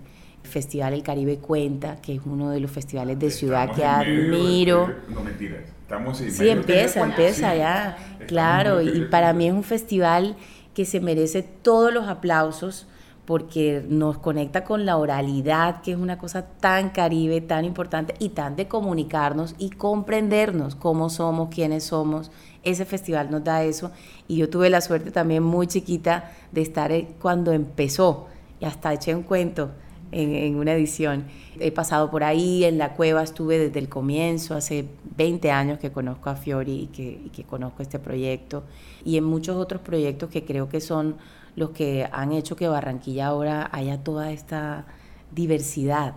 Festival 0.44 0.94
El 0.94 1.04
Caribe 1.04 1.38
Cuenta, 1.38 1.98
que 2.02 2.16
es 2.16 2.22
uno 2.26 2.50
de 2.50 2.60
los 2.60 2.72
festivales 2.72 3.20
de 3.20 3.32
ciudad 3.32 3.74
que 3.74 3.84
admiro. 3.84 4.94
no 5.10 5.24
mentiras. 5.24 5.62
Estamos 5.82 6.18
sí, 6.18 6.50
empieza, 6.50 7.02
empieza 7.02 7.56
ya. 7.56 7.98
Claro, 8.28 8.82
y 8.82 9.02
para 9.06 9.34
mí 9.34 9.48
es 9.48 9.54
un 9.54 9.64
festival 9.64 10.36
que 10.74 10.86
se 10.86 11.00
merece 11.00 11.44
todos 11.44 11.94
los 11.94 12.08
aplausos 12.08 12.88
porque 13.26 13.86
nos 13.88 14.18
conecta 14.18 14.64
con 14.66 14.86
la 14.86 14.98
oralidad, 14.98 15.82
que 15.82 15.92
es 15.94 15.98
una 15.98 16.18
cosa 16.18 16.46
tan 16.46 16.90
caribe, 16.90 17.40
tan 17.40 17.64
importante 17.64 18.16
y 18.20 18.30
tan 18.30 18.56
de 18.56 18.68
comunicarnos 18.68 19.56
y 19.58 19.70
comprendernos 19.70 20.76
cómo 20.76 21.10
somos, 21.10 21.50
quiénes 21.50 21.86
somos. 21.86 22.32
Ese 22.64 22.86
festival 22.86 23.32
nos 23.32 23.44
da 23.44 23.64
eso 23.64 23.92
y 24.28 24.38
yo 24.38 24.50
tuve 24.50 24.70
la 24.70 24.82
suerte 24.82 25.12
también 25.12 25.44
muy 25.44 25.68
chiquita 25.68 26.32
de 26.52 26.62
estar 26.62 26.92
cuando 27.22 27.54
empezó 27.54 28.28
y 28.60 28.66
hasta 28.66 28.94
eché 28.94 29.16
un 29.16 29.24
cuento 29.24 29.72
en, 30.12 30.56
una 30.56 30.74
edición. 30.74 31.26
He 31.60 31.72
pasado 31.72 32.12
por 32.12 32.24
ahí, 32.24 32.64
en 32.66 32.78
la 32.78 32.94
cueva 32.94 33.24
estuve 33.24 33.58
desde 33.58 33.80
el 33.80 33.90
comienzo, 33.90 34.56
hace 34.56 34.86
20 35.18 35.50
años 35.52 35.80
que 35.80 35.92
conozco 35.92 36.30
a 36.30 36.36
Fiori 36.36 36.84
y 36.84 36.88
que, 36.88 37.22
y 37.26 37.30
que 37.30 37.44
conozco 37.44 37.82
este 37.82 38.00
proyecto 38.00 38.64
y 39.06 39.18
en 39.18 39.24
muchos 39.24 39.56
otros 39.56 39.82
proyectos 39.82 40.30
que 40.30 40.44
creo 40.46 40.70
que 40.70 40.82
son 40.82 41.16
los 41.56 41.72
que 41.72 42.08
han 42.12 42.32
hecho 42.32 42.56
que 42.56 42.68
Barranquilla 42.68 43.28
ahora 43.28 43.70
haya 43.72 44.04
toda 44.04 44.32
esta 44.32 44.86
diversidad. 45.32 46.16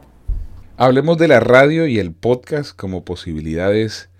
Hablemos 0.76 1.18
de 1.18 1.28
la 1.28 1.40
radio 1.40 1.86
y 1.86 1.98
el 1.98 2.12
podcast 2.12 2.76
como 2.76 3.04
posibilidades 3.04 4.10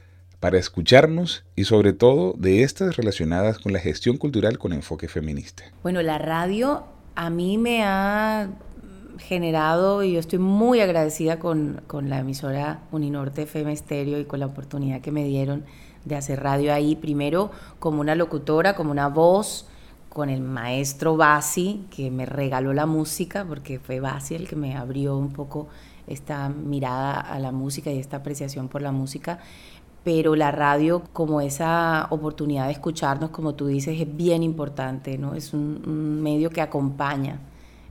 para 0.40 0.58
escucharnos 0.58 1.44
y 1.54 1.64
sobre 1.64 1.92
todo 1.92 2.34
de 2.38 2.62
estas 2.62 2.96
relacionadas 2.96 3.58
con 3.58 3.72
la 3.72 3.78
gestión 3.78 4.16
cultural 4.16 4.58
con 4.58 4.72
enfoque 4.72 5.08
feminista. 5.08 5.64
Bueno, 5.82 6.02
la 6.02 6.18
radio 6.18 6.84
a 7.14 7.30
mí 7.30 7.58
me 7.58 7.82
ha 7.84 8.48
generado 9.18 10.02
y 10.02 10.12
yo 10.12 10.20
estoy 10.20 10.38
muy 10.38 10.80
agradecida 10.80 11.38
con, 11.38 11.82
con 11.86 12.10
la 12.10 12.18
emisora 12.18 12.80
Uninorte 12.92 13.42
FM 13.42 13.72
Estéreo 13.72 14.18
y 14.18 14.24
con 14.24 14.40
la 14.40 14.46
oportunidad 14.46 15.00
que 15.00 15.10
me 15.10 15.24
dieron 15.24 15.64
de 16.04 16.16
hacer 16.16 16.42
radio 16.42 16.72
ahí, 16.72 16.96
primero 16.96 17.50
como 17.78 18.00
una 18.00 18.14
locutora, 18.14 18.74
como 18.74 18.90
una 18.90 19.08
voz, 19.08 19.66
con 20.16 20.30
el 20.30 20.40
maestro 20.40 21.18
Basi, 21.18 21.84
que 21.94 22.10
me 22.10 22.24
regaló 22.24 22.72
la 22.72 22.86
música, 22.86 23.44
porque 23.46 23.78
fue 23.78 24.00
Basi 24.00 24.34
el 24.34 24.48
que 24.48 24.56
me 24.56 24.74
abrió 24.74 25.14
un 25.14 25.30
poco 25.30 25.68
esta 26.06 26.48
mirada 26.48 27.20
a 27.20 27.38
la 27.38 27.52
música 27.52 27.92
y 27.92 27.98
esta 27.98 28.16
apreciación 28.16 28.68
por 28.68 28.80
la 28.80 28.92
música. 28.92 29.40
Pero 30.04 30.34
la 30.34 30.52
radio, 30.52 31.02
como 31.12 31.42
esa 31.42 32.06
oportunidad 32.08 32.64
de 32.64 32.72
escucharnos, 32.72 33.28
como 33.28 33.56
tú 33.56 33.66
dices, 33.66 34.00
es 34.00 34.16
bien 34.16 34.42
importante, 34.42 35.18
¿no? 35.18 35.34
Es 35.34 35.52
un 35.52 36.22
medio 36.22 36.48
que 36.48 36.62
acompaña 36.62 37.38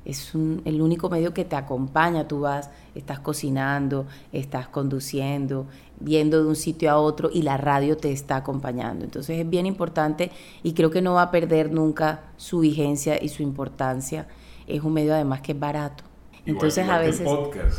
es 0.06 0.34
el 0.36 0.82
único 0.82 1.10
medio 1.10 1.34
que 1.34 1.46
te 1.46 1.56
acompaña. 1.56 2.28
Tú 2.28 2.42
vas, 2.42 2.70
estás 2.94 3.20
cocinando, 3.20 4.06
estás 4.32 4.68
conduciendo, 4.68 5.66
viendo 6.00 6.44
de 6.44 6.48
un 6.48 6.56
sitio 6.56 6.92
a 6.92 6.98
otro 6.98 7.30
y 7.34 7.42
la 7.42 7.58
radio 7.58 7.98
te 7.98 8.12
está 8.12 8.38
acompañando. 8.38 9.04
Entonces 9.04 9.40
es 9.40 9.50
bien 9.50 9.66
importante 9.66 10.32
y 10.62 10.74
creo 10.74 10.92
que 10.92 11.02
no 11.02 11.16
va 11.16 11.24
a 11.24 11.32
perder 11.32 11.72
nunca 11.72 12.22
su 12.38 12.60
vigencia 12.60 13.22
y 13.22 13.30
su 13.30 13.42
importancia. 13.42 14.28
Es 14.68 14.84
un 14.84 14.94
medio 14.94 15.14
además 15.14 15.42
que 15.42 15.54
es 15.54 15.60
barato. 15.60 16.04
entonces 16.46 16.88
a 16.88 17.00
veces, 17.00 17.28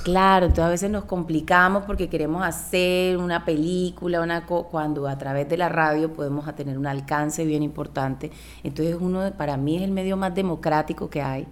claro, 0.03 0.47
entonces 0.47 0.65
a 0.65 0.69
veces 0.69 0.91
nos 0.91 1.05
complicamos 1.05 1.85
porque 1.85 2.09
queremos 2.09 2.45
hacer 2.45 3.17
una 3.19 3.45
película, 3.45 4.21
una 4.21 4.45
cuando 4.47 5.07
a 5.07 5.17
través 5.17 5.49
de 5.49 5.57
la 5.57 5.69
radio 5.69 6.13
podemos 6.13 6.53
tener 6.57 6.77
un 6.77 6.89
alcance 6.89 7.45
bien 7.45 7.63
importante. 7.63 8.33
Entonces 8.65 8.97
uno, 9.01 9.33
para 9.39 9.57
mí 9.57 9.77
es 9.77 9.83
el 9.83 9.93
medio 9.93 10.17
más 10.17 10.35
democrático 10.35 11.09
que 11.09 11.23
hay 11.23 11.47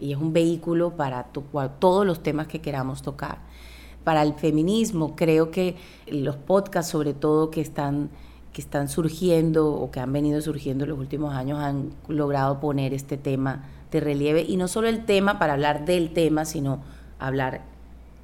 y 0.00 0.12
es 0.12 0.18
un 0.18 0.32
vehículo 0.32 0.96
para 0.96 1.24
todos 1.78 2.06
los 2.06 2.22
temas 2.22 2.46
que 2.46 2.60
queramos 2.60 3.02
tocar. 3.02 3.38
Para 4.04 4.22
el 4.22 4.34
feminismo, 4.34 5.16
creo 5.16 5.50
que 5.50 5.76
los 6.06 6.36
podcasts, 6.36 6.90
sobre 6.90 7.14
todo 7.14 7.50
que 7.50 7.60
están, 7.60 8.10
que 8.52 8.60
están 8.60 8.88
surgiendo 8.88 9.72
o 9.72 9.90
que 9.90 10.00
han 10.00 10.12
venido 10.12 10.40
surgiendo 10.40 10.84
en 10.84 10.90
los 10.90 10.98
últimos 10.98 11.34
años, 11.34 11.58
han 11.58 11.90
logrado 12.08 12.60
poner 12.60 12.94
este 12.94 13.16
tema 13.16 13.64
de 13.90 14.00
relieve. 14.00 14.42
Y 14.42 14.56
no 14.56 14.68
solo 14.68 14.88
el 14.88 15.04
tema 15.04 15.38
para 15.38 15.54
hablar 15.54 15.84
del 15.84 16.12
tema, 16.12 16.44
sino 16.44 16.80
hablar 17.18 17.62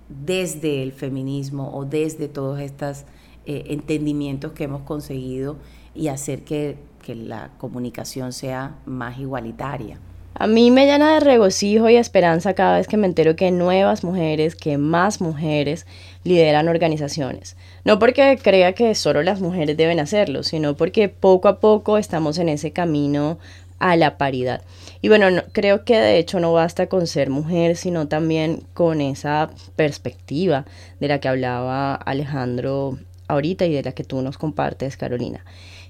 desde 0.08 0.82
el 0.82 0.92
feminismo 0.92 1.70
o 1.74 1.84
desde 1.84 2.28
todos 2.28 2.60
estos 2.60 3.04
eh, 3.46 3.64
entendimientos 3.68 4.52
que 4.52 4.64
hemos 4.64 4.82
conseguido 4.82 5.56
y 5.94 6.08
hacer 6.08 6.44
que, 6.44 6.78
que 7.02 7.14
la 7.14 7.50
comunicación 7.58 8.32
sea 8.32 8.78
más 8.86 9.18
igualitaria. 9.18 9.98
A 10.36 10.48
mí 10.48 10.72
me 10.72 10.86
llena 10.86 11.14
de 11.14 11.20
regocijo 11.20 11.88
y 11.88 11.96
esperanza 11.96 12.54
cada 12.54 12.78
vez 12.78 12.88
que 12.88 12.96
me 12.96 13.06
entero 13.06 13.36
que 13.36 13.52
nuevas 13.52 14.02
mujeres, 14.02 14.56
que 14.56 14.78
más 14.78 15.20
mujeres 15.20 15.86
lideran 16.24 16.66
organizaciones. 16.66 17.56
No 17.84 18.00
porque 18.00 18.36
crea 18.42 18.72
que 18.72 18.96
solo 18.96 19.22
las 19.22 19.40
mujeres 19.40 19.76
deben 19.76 20.00
hacerlo, 20.00 20.42
sino 20.42 20.74
porque 20.76 21.08
poco 21.08 21.46
a 21.46 21.60
poco 21.60 21.98
estamos 21.98 22.38
en 22.38 22.48
ese 22.48 22.72
camino 22.72 23.38
a 23.78 23.94
la 23.94 24.18
paridad. 24.18 24.62
Y 25.02 25.08
bueno, 25.08 25.42
creo 25.52 25.84
que 25.84 25.98
de 25.98 26.18
hecho 26.18 26.40
no 26.40 26.52
basta 26.52 26.88
con 26.88 27.06
ser 27.06 27.30
mujer, 27.30 27.76
sino 27.76 28.08
también 28.08 28.62
con 28.74 29.00
esa 29.00 29.50
perspectiva 29.76 30.64
de 30.98 31.08
la 31.08 31.20
que 31.20 31.28
hablaba 31.28 31.94
Alejandro 31.94 32.98
ahorita 33.28 33.66
y 33.66 33.72
de 33.72 33.82
la 33.82 33.92
que 33.92 34.02
tú 34.02 34.20
nos 34.20 34.38
compartes, 34.38 34.96
Carolina. 34.96 35.44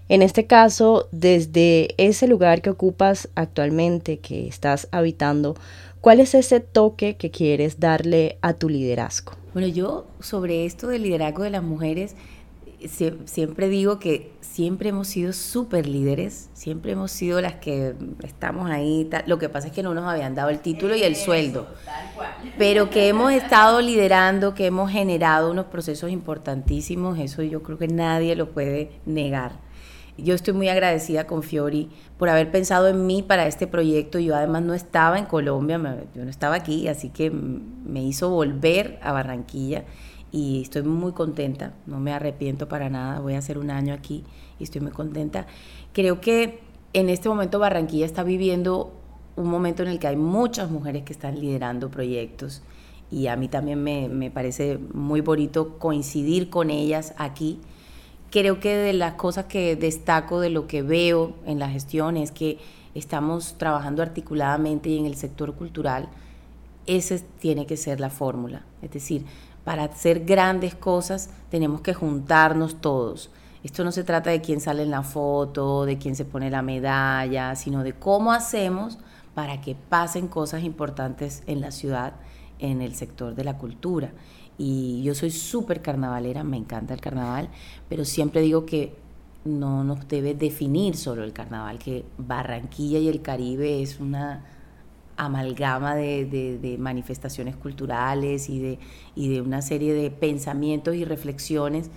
En 0.09 0.21
este 0.21 0.47
caso, 0.47 1.09
desde 1.13 1.95
ese 1.97 2.29
lugar 2.29 2.61
que 2.61 2.69
ocupas 2.69 3.31
actualmente, 3.37 4.19
que 4.19 4.47
estás 4.47 4.87
habitando, 4.93 5.57
¿cuál 6.03 6.21
es 6.21 6.35
ese 6.35 6.61
toque 6.61 7.17
que 7.17 7.31
quieres 7.31 7.81
darle 7.81 8.37
a 8.43 8.53
tu 8.53 8.69
liderazgo? 8.69 9.33
Bueno, 9.55 9.67
yo 9.69 10.07
sobre 10.21 10.67
esto 10.67 10.89
del 10.89 11.05
liderazgo 11.05 11.43
de 11.43 11.51
las 11.51 11.63
mujeres, 11.63 12.17
siempre 13.25 13.71
digo 13.71 13.99
que 13.99 14.31
siempre 14.43 14.91
hemos 14.91 15.09
sido 15.09 15.33
súper 15.33 15.87
líderes, 15.87 16.51
siempre 16.53 16.93
hemos 16.93 17.11
sido 17.11 17.41
las 17.41 17.55
que 17.55 17.95
estamos 18.23 18.71
ahí. 18.71 19.09
Lo 19.25 19.39
que 19.39 19.49
pasa 19.49 19.69
es 19.69 19.73
que 19.73 19.83
no 19.83 19.95
nos 19.95 20.05
habían 20.05 20.35
dado 20.35 20.51
el 20.51 20.59
título 20.59 20.95
y 20.95 21.03
el 21.03 21.17
sueldo, 21.17 21.67
pero 22.59 22.91
que 22.91 23.09
hemos 23.09 23.33
estado 23.33 23.81
liderando, 23.81 24.55
que 24.55 24.67
hemos 24.67 24.91
generado 24.91 25.51
unos 25.51 25.65
procesos 25.67 26.11
importantísimos, 26.11 27.19
eso 27.19 27.43
yo 27.43 27.63
creo 27.63 27.79
que 27.79 27.89
nadie 27.89 28.37
lo 28.37 28.51
puede 28.51 28.91
negar. 29.07 29.64
Yo 30.17 30.35
estoy 30.35 30.55
muy 30.55 30.69
agradecida 30.69 31.27
con 31.27 31.43
Fiori 31.43 31.91
por 32.19 32.29
haber 32.29 32.51
pensado 32.51 32.89
en 32.89 33.07
mí 33.07 33.23
para 33.23 33.47
este 33.47 33.67
proyecto. 33.67 34.19
Yo 34.19 34.37
además 34.37 34.63
no 34.63 34.75
estaba 34.75 35.19
en 35.19 35.27
Colombia, 35.27 36.05
yo 36.15 36.25
no 36.25 36.31
estaba 36.31 36.55
aquí, 36.55 36.87
así 36.87 37.09
que 37.09 37.31
me 37.31 38.03
hizo 38.03 38.31
volver 38.31 38.99
a 39.03 39.13
Barranquilla 39.13 39.85
y 40.31 40.63
estoy 40.63 40.83
muy 40.83 41.13
contenta, 41.13 41.75
no 41.87 42.01
me 42.01 42.13
arrepiento 42.13 42.69
para 42.69 42.91
nada, 42.91 43.21
voy 43.21 43.35
a 43.35 43.39
hacer 43.39 43.57
un 43.57 43.71
año 43.71 43.95
aquí 43.95 44.25
y 44.59 44.65
estoy 44.65 44.81
muy 44.81 44.93
contenta. 44.93 45.47
Creo 45.93 46.21
que 46.21 46.61
en 46.93 47.09
este 47.09 47.29
momento 47.29 47.59
Barranquilla 47.59 48.07
está 48.07 48.23
viviendo 48.23 48.93
un 49.37 49.49
momento 49.49 49.83
en 49.83 49.89
el 49.89 49.99
que 49.99 50.09
hay 50.09 50.17
muchas 50.17 50.71
mujeres 50.71 51.03
que 51.03 51.13
están 51.13 51.41
liderando 51.41 51.91
proyectos 51.91 52.63
y 53.11 53.27
a 53.27 53.37
mí 53.37 53.49
también 53.49 53.83
me, 53.83 54.09
me 54.09 54.31
parece 54.31 54.79
muy 54.93 55.21
bonito 55.21 55.79
coincidir 55.79 56.51
con 56.51 56.71
ellas 56.71 57.15
aquí. 57.17 57.61
Creo 58.35 58.59
que 58.59 58.77
de 58.77 58.93
las 58.95 59.15
cosas 59.15 59.45
que 59.45 59.77
destaco 59.77 60.41
de 60.41 60.51
lo 60.51 60.67
que 60.67 60.83
veo 60.83 61.37
en 61.47 61.61
la 61.61 61.69
gestión 61.69 62.17
es 62.17 62.33
que 62.33 62.59
estamos 62.97 63.55
trabajando 63.59 64.03
articuladamente 64.03 64.89
y 64.89 64.99
en 64.99 65.07
el 65.07 65.15
sector 65.15 65.55
cultural, 65.55 66.09
esa 66.85 67.15
tiene 67.39 67.65
que 67.65 67.77
ser 67.77 68.01
la 68.01 68.11
fórmula. 68.11 68.65
Es 68.83 68.91
decir, 68.91 69.25
para 69.63 69.85
hacer 69.85 70.25
grandes 70.25 70.75
cosas 70.75 71.31
tenemos 71.49 71.81
que 71.81 71.95
juntarnos 71.95 72.81
todos. 72.81 73.31
Esto 73.63 73.85
no 73.85 73.93
se 73.93 74.03
trata 74.03 74.31
de 74.31 74.41
quién 74.41 74.61
sale 74.61 74.83
en 74.83 74.91
la 74.91 75.05
foto, 75.05 75.85
de 75.85 75.99
quién 75.99 76.17
se 76.17 76.25
pone 76.25 76.51
la 76.51 76.63
medalla, 76.63 77.55
sino 77.55 77.85
de 77.85 77.93
cómo 77.93 78.33
hacemos 78.33 78.99
para 79.37 79.61
que 79.61 79.77
pasen 79.77 80.27
cosas 80.27 80.65
importantes 80.65 81.45
en 81.47 81.61
la 81.61 81.71
ciudad, 81.71 82.15
en 82.59 82.83
el 82.83 82.97
sector 82.97 83.37
de 83.37 83.45
la 83.45 83.59
cultura. 83.59 84.11
Y 84.59 85.03
yo 85.03 85.15
soy 85.15 85.31
súper 85.31 85.83
carnavalera, 85.83 86.45
me 86.45 86.57
encanta 86.57 86.95
el 86.95 87.01
carnaval, 87.01 87.49
pero 87.89 88.05
siempre 88.05 88.41
digo 88.41 88.67
que 88.67 88.95
no 89.45 89.85
nos 89.85 90.09
debe 90.09 90.35
definir 90.35 90.97
solo 90.97 91.25
el 91.25 91.33
carnaval, 91.33 91.79
que 91.79 92.05
Barranquilla 92.19 92.99
y 92.99 93.09
el 93.09 93.21
Caribe 93.21 93.83
es 93.83 94.01
una 94.01 94.45
amalgama 95.17 95.95
de, 95.95 96.77
manifestaciones 96.79 97.57
culturales 97.57 98.49
y 98.49 98.59
de, 98.59 98.79
y 99.15 99.29
de 99.29 99.41
una 99.41 99.63
serie 99.63 99.93
de 99.95 100.11
pensamientos 100.11 100.95
y 100.95 101.05
reflexiones. 101.05 101.91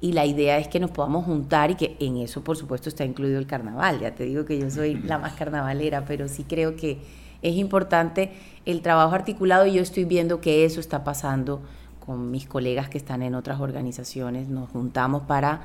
Y 0.00 0.12
la 0.12 0.26
idea 0.26 0.58
es 0.58 0.66
que 0.66 0.80
nos 0.80 0.90
podamos 0.90 1.24
juntar 1.24 1.70
y 1.70 1.76
que 1.76 1.96
en 2.00 2.16
eso, 2.16 2.42
por 2.42 2.56
supuesto, 2.56 2.88
está 2.88 3.04
incluido 3.04 3.38
el 3.38 3.46
carnaval. 3.46 4.00
Ya 4.00 4.14
te 4.14 4.24
digo 4.24 4.44
que 4.44 4.58
yo 4.58 4.68
soy 4.68 4.94
la 4.94 5.18
más 5.18 5.34
carnavalera, 5.34 6.04
pero 6.04 6.28
sí 6.28 6.44
creo 6.44 6.74
que 6.74 6.98
es 7.40 7.54
importante 7.56 8.32
el 8.64 8.82
trabajo 8.82 9.14
articulado 9.14 9.66
y 9.66 9.74
yo 9.74 9.82
estoy 9.82 10.04
viendo 10.04 10.40
que 10.40 10.64
eso 10.64 10.80
está 10.80 11.04
pasando 11.04 11.62
con 12.04 12.30
mis 12.30 12.46
colegas 12.46 12.88
que 12.88 12.98
están 12.98 13.22
en 13.22 13.34
otras 13.34 13.60
organizaciones. 13.60 14.48
Nos 14.48 14.70
juntamos 14.70 15.22
para 15.22 15.62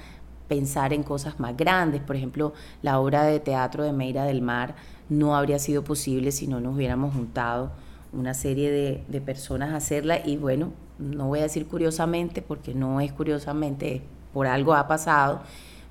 pensar 0.47 0.93
en 0.93 1.03
cosas 1.03 1.39
más 1.39 1.55
grandes. 1.57 2.01
Por 2.01 2.15
ejemplo, 2.15 2.53
la 2.81 2.99
obra 2.99 3.23
de 3.23 3.39
teatro 3.39 3.83
de 3.83 3.93
Meira 3.93 4.25
del 4.25 4.41
Mar 4.41 4.75
no 5.09 5.35
habría 5.35 5.59
sido 5.59 5.83
posible 5.83 6.31
si 6.31 6.47
no 6.47 6.59
nos 6.59 6.75
hubiéramos 6.75 7.13
juntado 7.13 7.71
una 8.13 8.33
serie 8.33 8.71
de, 8.71 9.21
personas 9.21 9.71
a 9.71 9.77
hacerla 9.77 10.25
y 10.25 10.37
bueno, 10.37 10.71
no 10.97 11.27
voy 11.27 11.39
a 11.39 11.43
decir 11.43 11.67
curiosamente 11.67 12.41
porque 12.41 12.73
no 12.73 13.01
es 13.01 13.11
curiosamente, 13.11 14.01
por 14.33 14.47
algo 14.47 14.73
ha 14.73 14.87
pasado. 14.87 15.41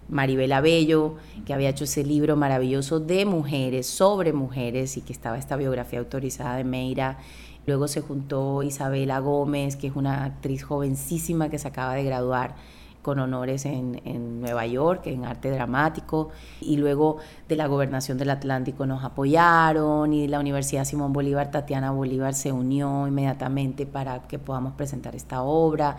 Maribela 0.08 0.60
Bello, 0.60 1.16
que 1.44 1.52
había 1.52 1.68
hecho 1.68 1.82
ese 1.82 2.04
libro 2.04 2.36
maravilloso 2.36 3.00
de 3.00 3.24
mujeres, 3.24 3.88
sobre 3.88 4.32
mujeres, 4.32 4.96
y 4.96 5.00
que 5.00 5.12
estaba 5.12 5.36
esta 5.36 5.56
biografía 5.56 5.98
autorizada 5.98 6.56
de 6.56 6.62
Meira. 6.62 7.18
Luego 7.66 7.88
se 7.88 8.00
juntó 8.00 8.62
Isabela 8.62 9.18
Gómez, 9.18 9.76
que 9.76 9.88
es 9.88 9.96
una 9.96 10.24
actriz 10.24 10.62
jovencísima 10.62 11.48
que 11.48 11.58
se 11.58 11.68
acaba 11.68 11.94
de 11.94 12.04
graduar 12.04 12.54
con 13.06 13.20
honores 13.20 13.66
en, 13.66 14.40
Nueva 14.40 14.66
York, 14.66 15.02
en 15.06 15.24
arte 15.24 15.48
dramático, 15.48 16.30
y 16.60 16.76
luego 16.76 17.18
de 17.48 17.54
la 17.54 17.68
gobernación 17.68 18.18
del 18.18 18.30
Atlántico 18.30 18.84
nos 18.84 19.04
apoyaron, 19.04 20.12
y 20.12 20.26
la 20.26 20.40
Universidad 20.40 20.84
Simón 20.84 21.12
Bolívar, 21.12 21.52
Tatiana 21.52 21.92
Bolívar 21.92 22.34
se 22.34 22.50
unió 22.50 23.06
inmediatamente 23.06 23.86
para 23.86 24.22
que 24.26 24.40
podamos 24.40 24.72
presentar 24.72 25.14
esta 25.14 25.42
obra. 25.42 25.98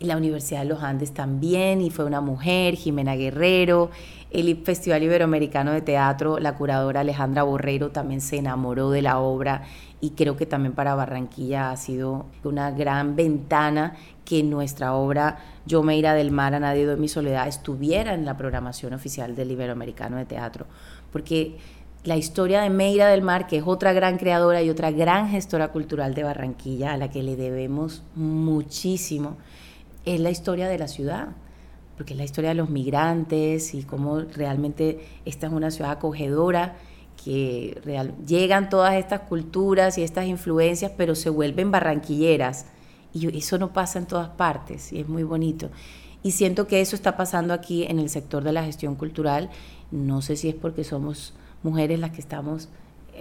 La 0.00 0.16
Universidad 0.16 0.60
de 0.60 0.66
los 0.66 0.82
Andes 0.82 1.12
también, 1.12 1.80
y 1.80 1.90
fue 1.90 2.04
una 2.04 2.20
mujer, 2.20 2.74
Jimena 2.74 3.14
Guerrero. 3.14 3.90
El 4.30 4.56
Festival 4.64 5.02
Iberoamericano 5.02 5.72
de 5.72 5.80
Teatro, 5.80 6.38
la 6.38 6.56
curadora 6.56 7.00
Alejandra 7.00 7.44
Borrero 7.44 7.90
también 7.90 8.20
se 8.20 8.38
enamoró 8.38 8.90
de 8.90 9.02
la 9.02 9.18
obra 9.18 9.62
y 10.00 10.10
creo 10.10 10.36
que 10.36 10.46
también 10.46 10.74
para 10.74 10.94
Barranquilla 10.94 11.70
ha 11.70 11.76
sido 11.76 12.26
una 12.44 12.70
gran 12.70 13.16
ventana 13.16 13.94
que 14.24 14.42
nuestra 14.42 14.94
obra 14.94 15.38
Yo 15.64 15.82
me 15.82 15.96
irá 15.96 16.14
del 16.14 16.32
mar 16.32 16.54
a 16.54 16.60
nadie 16.60 16.84
doy 16.84 16.96
mi 16.96 17.08
soledad 17.08 17.48
estuviera 17.48 18.12
en 18.12 18.26
la 18.26 18.36
programación 18.36 18.92
oficial 18.92 19.34
del 19.34 19.52
Iberoamericano 19.52 20.16
de 20.16 20.26
Teatro, 20.26 20.66
porque 21.12 21.56
la 22.06 22.16
historia 22.16 22.60
de 22.60 22.70
Meira 22.70 23.08
del 23.08 23.22
Mar, 23.22 23.46
que 23.48 23.58
es 23.58 23.64
otra 23.66 23.92
gran 23.92 24.16
creadora 24.16 24.62
y 24.62 24.70
otra 24.70 24.92
gran 24.92 25.28
gestora 25.28 25.68
cultural 25.68 26.14
de 26.14 26.22
Barranquilla, 26.22 26.92
a 26.92 26.96
la 26.96 27.10
que 27.10 27.22
le 27.22 27.34
debemos 27.34 28.04
muchísimo, 28.14 29.36
es 30.06 30.20
la 30.20 30.30
historia 30.30 30.68
de 30.68 30.78
la 30.78 30.88
ciudad, 30.88 31.28
porque 31.96 32.14
es 32.14 32.18
la 32.18 32.24
historia 32.24 32.50
de 32.50 32.54
los 32.54 32.70
migrantes 32.70 33.74
y 33.74 33.82
cómo 33.82 34.20
realmente 34.20 35.00
esta 35.24 35.48
es 35.48 35.52
una 35.52 35.70
ciudad 35.70 35.90
acogedora, 35.92 36.76
que 37.22 37.80
real, 37.84 38.14
llegan 38.26 38.68
todas 38.68 38.94
estas 38.94 39.20
culturas 39.20 39.98
y 39.98 40.02
estas 40.02 40.26
influencias, 40.26 40.92
pero 40.96 41.14
se 41.14 41.30
vuelven 41.30 41.70
barranquilleras 41.70 42.66
y 43.12 43.36
eso 43.36 43.58
no 43.58 43.72
pasa 43.72 43.98
en 43.98 44.06
todas 44.06 44.28
partes 44.28 44.92
y 44.92 45.00
es 45.00 45.08
muy 45.08 45.22
bonito. 45.22 45.70
Y 46.22 46.32
siento 46.32 46.66
que 46.66 46.80
eso 46.80 46.96
está 46.96 47.16
pasando 47.16 47.54
aquí 47.54 47.84
en 47.84 47.98
el 47.98 48.10
sector 48.10 48.44
de 48.44 48.52
la 48.52 48.64
gestión 48.64 48.96
cultural. 48.96 49.50
No 49.90 50.22
sé 50.22 50.36
si 50.36 50.48
es 50.48 50.54
porque 50.54 50.84
somos 50.84 51.34
mujeres 51.62 51.98
las 51.98 52.10
que 52.10 52.20
estamos 52.20 52.68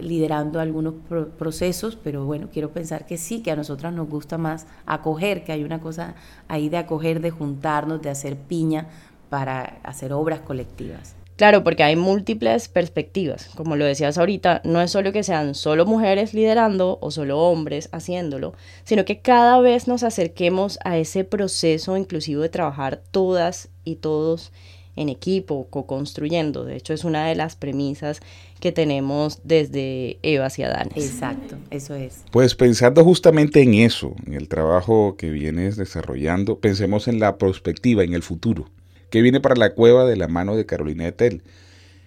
liderando 0.01 0.59
algunos 0.59 0.95
procesos, 1.37 1.97
pero 2.01 2.25
bueno, 2.25 2.49
quiero 2.51 2.71
pensar 2.71 3.05
que 3.05 3.17
sí, 3.17 3.41
que 3.41 3.51
a 3.51 3.55
nosotras 3.55 3.93
nos 3.93 4.09
gusta 4.09 4.37
más 4.37 4.67
acoger, 4.85 5.43
que 5.43 5.51
hay 5.51 5.63
una 5.63 5.79
cosa 5.79 6.15
ahí 6.47 6.69
de 6.69 6.77
acoger, 6.77 7.21
de 7.21 7.31
juntarnos, 7.31 8.01
de 8.01 8.09
hacer 8.09 8.37
piña 8.37 8.87
para 9.29 9.79
hacer 9.83 10.13
obras 10.13 10.41
colectivas. 10.41 11.15
Claro, 11.35 11.65
porque 11.65 11.83
hay 11.83 11.97
múltiples 11.97 12.69
perspectivas. 12.69 13.49
Como 13.55 13.75
lo 13.75 13.83
decías 13.83 14.17
ahorita, 14.17 14.61
no 14.63 14.79
es 14.81 14.91
solo 14.91 15.11
que 15.11 15.23
sean 15.23 15.53
solo 15.53 15.85
mujeres 15.85 16.33
liderando 16.33 16.97
o 17.01 17.11
solo 17.11 17.39
hombres 17.39 17.89
haciéndolo, 17.91 18.53
sino 18.85 19.03
que 19.03 19.19
cada 19.19 19.59
vez 19.59 19.89
nos 19.89 20.03
acerquemos 20.03 20.79
a 20.85 20.97
ese 20.97 21.25
proceso 21.25 21.97
inclusivo 21.97 22.41
de 22.41 22.49
trabajar 22.49 23.01
todas 23.11 23.67
y 23.83 23.97
todos 23.97 24.53
en 24.95 25.09
equipo, 25.09 25.67
co-construyendo. 25.69 26.65
De 26.65 26.75
hecho, 26.75 26.93
es 26.93 27.03
una 27.03 27.27
de 27.27 27.35
las 27.35 27.55
premisas 27.55 28.21
que 28.59 28.71
tenemos 28.71 29.39
desde 29.43 30.17
Eva 30.23 30.45
hacia 30.45 30.69
Danes. 30.69 30.95
Exacto, 30.95 31.57
eso 31.69 31.95
es. 31.95 32.23
Pues 32.31 32.55
pensando 32.55 33.03
justamente 33.03 33.61
en 33.61 33.73
eso, 33.73 34.15
en 34.25 34.33
el 34.33 34.47
trabajo 34.47 35.15
que 35.17 35.29
vienes 35.29 35.75
desarrollando, 35.75 36.59
pensemos 36.59 37.07
en 37.07 37.19
la 37.19 37.37
perspectiva, 37.37 38.03
en 38.03 38.13
el 38.13 38.23
futuro 38.23 38.69
que 39.15 39.21
viene 39.21 39.39
para 39.39 39.55
la 39.55 39.73
cueva 39.73 40.05
de 40.05 40.17
la 40.17 40.27
mano 40.27 40.57
de 40.57 40.65
Carolina 40.65 41.07
Etel. 41.07 41.41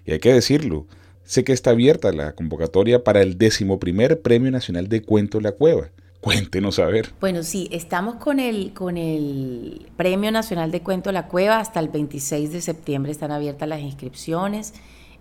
Y 0.05 0.13
hay 0.13 0.19
que 0.19 0.33
decirlo, 0.33 0.87
sé 1.25 1.43
que 1.43 1.55
está 1.55 1.71
abierta 1.71 2.13
la 2.13 2.35
convocatoria 2.35 3.03
para 3.03 3.23
el 3.23 3.39
decimoprimer 3.39 4.21
Premio 4.21 4.51
Nacional 4.51 4.89
de 4.89 5.01
Cuento 5.01 5.41
La 5.41 5.53
Cueva. 5.53 5.89
Cuéntenos 6.21 6.79
a 6.79 6.87
ver. 6.87 7.13
Bueno, 7.21 7.43
sí, 7.43 7.69
estamos 7.71 8.17
con 8.17 8.41
el, 8.41 8.73
con 8.73 8.97
el 8.97 9.91
Premio 9.97 10.33
Nacional 10.33 10.71
de 10.71 10.83
Cuento 10.83 11.13
La 11.13 11.29
Cueva. 11.29 11.61
Hasta 11.61 11.81
el 11.81 11.89
26 11.89 12.53
de 12.53 12.61
septiembre 12.61 13.13
están 13.13 13.31
abiertas 13.31 13.69
las 13.69 13.81
inscripciones 13.81 14.75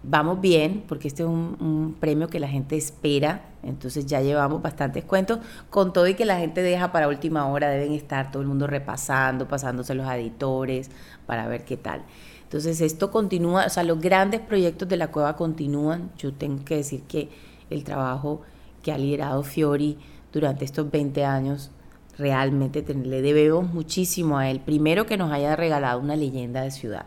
vamos 0.03 0.39
bien, 0.41 0.83
porque 0.88 1.07
este 1.07 1.23
es 1.23 1.29
un, 1.29 1.95
premio 1.99 2.27
que 2.27 2.39
la 2.39 2.47
gente 2.47 2.77
espera, 2.77 3.49
entonces 3.63 4.05
ya 4.05 4.21
llevamos 4.21 4.62
bastantes 4.62 5.03
cuentos, 5.03 5.39
con 5.69 5.93
todo 5.93 6.07
y 6.07 6.13
que 6.13 6.25
la 6.25 6.38
gente 6.38 6.62
deja 6.62 6.91
para 6.91 7.07
última 7.07 7.47
hora, 7.47 7.69
deben 7.69 7.93
estar 7.93 8.31
todo 8.31 8.41
el 8.41 8.47
mundo 8.47 8.67
repasando, 8.67 9.47
pasándose 9.47 9.95
los 9.95 10.10
editores 10.10 10.89
para 11.25 11.47
ver 11.47 11.65
qué 11.65 11.77
tal. 11.77 12.03
Entonces 12.43 12.79
esto 12.79 13.12
continúa, 13.12 13.65
o 13.65 13.69
sea, 13.69 13.83
los 13.83 13.99
grandes 13.99 14.39
proyectos 14.39 14.88
de 14.88 14.97
la 14.97 15.10
cueva 15.10 15.36
continúan. 15.36 16.12
Yo 16.17 16.33
tengo 16.33 16.63
que 16.63 16.77
decir 16.77 17.01
que 17.03 17.29
el 17.69 17.83
trabajo 17.83 18.41
que 18.81 18.93
ha 18.93 18.97
liderado 18.97 19.43
Fiori 19.43 19.97
durante 20.39 20.65
estos 20.65 20.91
20 20.91 21.26
años, 21.26 21.71
realmente 22.17 22.84
le 22.93 23.21
debemos 23.21 23.73
muchísimo 23.73 24.38
a 24.38 24.50
él. 24.50 24.60
Primero 24.60 25.06
que 25.06 25.17
nos 25.17 25.32
haya 25.32 25.56
regalado 25.56 26.00
una 26.00 26.15
leyenda 26.15 26.62
de 26.62 26.71
ciudad. 26.71 27.06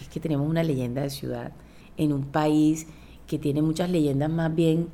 Es 0.00 0.08
que 0.08 0.20
tenemos 0.20 0.48
una 0.48 0.62
leyenda 0.62 1.02
de 1.02 1.10
ciudad 1.10 1.52
en 1.96 2.12
un 2.12 2.24
país 2.24 2.86
que 3.26 3.38
tiene 3.38 3.62
muchas 3.62 3.90
leyendas 3.90 4.30
más 4.30 4.54
bien, 4.54 4.88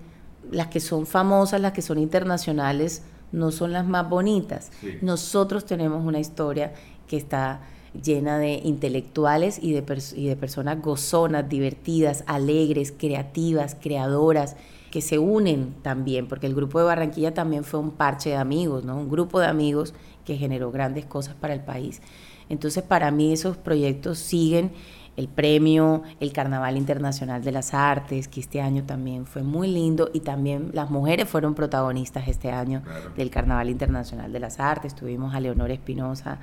las 0.50 0.68
que 0.68 0.78
son 0.78 1.06
famosas, 1.06 1.60
las 1.60 1.72
que 1.72 1.82
son 1.82 1.98
internacionales, 1.98 3.02
no 3.32 3.50
son 3.50 3.72
las 3.72 3.86
más 3.86 4.08
bonitas. 4.08 4.70
Nosotros 5.02 5.64
tenemos 5.64 6.04
una 6.04 6.20
historia 6.20 6.72
que 7.08 7.16
está 7.16 7.62
llena 8.00 8.38
de 8.38 8.60
intelectuales 8.62 9.58
y 9.60 9.72
de, 9.72 9.84
y 10.14 10.28
de 10.28 10.36
personas 10.36 10.80
gozonas, 10.80 11.48
divertidas, 11.48 12.22
alegres, 12.26 12.92
creativas, 12.96 13.76
creadoras, 13.80 14.56
que 14.96 15.02
se 15.02 15.18
unen 15.18 15.74
también, 15.82 16.26
porque 16.26 16.46
el 16.46 16.54
grupo 16.54 16.78
de 16.78 16.86
Barranquilla 16.86 17.34
también 17.34 17.64
fue 17.64 17.78
un 17.80 17.90
parche 17.90 18.30
de 18.30 18.36
amigos, 18.36 18.82
¿no? 18.82 18.96
un 18.96 19.10
grupo 19.10 19.38
de 19.38 19.46
amigos 19.46 19.92
que 20.24 20.38
generó 20.38 20.72
grandes 20.72 21.04
cosas 21.04 21.34
para 21.34 21.52
el 21.52 21.60
país. 21.60 22.00
Entonces, 22.48 22.82
para 22.82 23.10
mí 23.10 23.30
esos 23.30 23.58
proyectos 23.58 24.16
siguen 24.16 24.72
el 25.18 25.28
premio, 25.28 26.02
el 26.18 26.32
Carnaval 26.32 26.78
Internacional 26.78 27.44
de 27.44 27.52
las 27.52 27.74
Artes, 27.74 28.26
que 28.26 28.40
este 28.40 28.62
año 28.62 28.84
también 28.84 29.26
fue 29.26 29.42
muy 29.42 29.68
lindo 29.68 30.08
y 30.14 30.20
también 30.20 30.70
las 30.72 30.88
mujeres 30.88 31.28
fueron 31.28 31.54
protagonistas 31.54 32.26
este 32.26 32.50
año 32.50 32.82
del 33.18 33.28
Carnaval 33.28 33.68
Internacional 33.68 34.32
de 34.32 34.40
las 34.40 34.60
Artes. 34.60 34.94
Tuvimos 34.94 35.34
a 35.34 35.40
Leonor 35.40 35.72
Espinosa, 35.72 36.38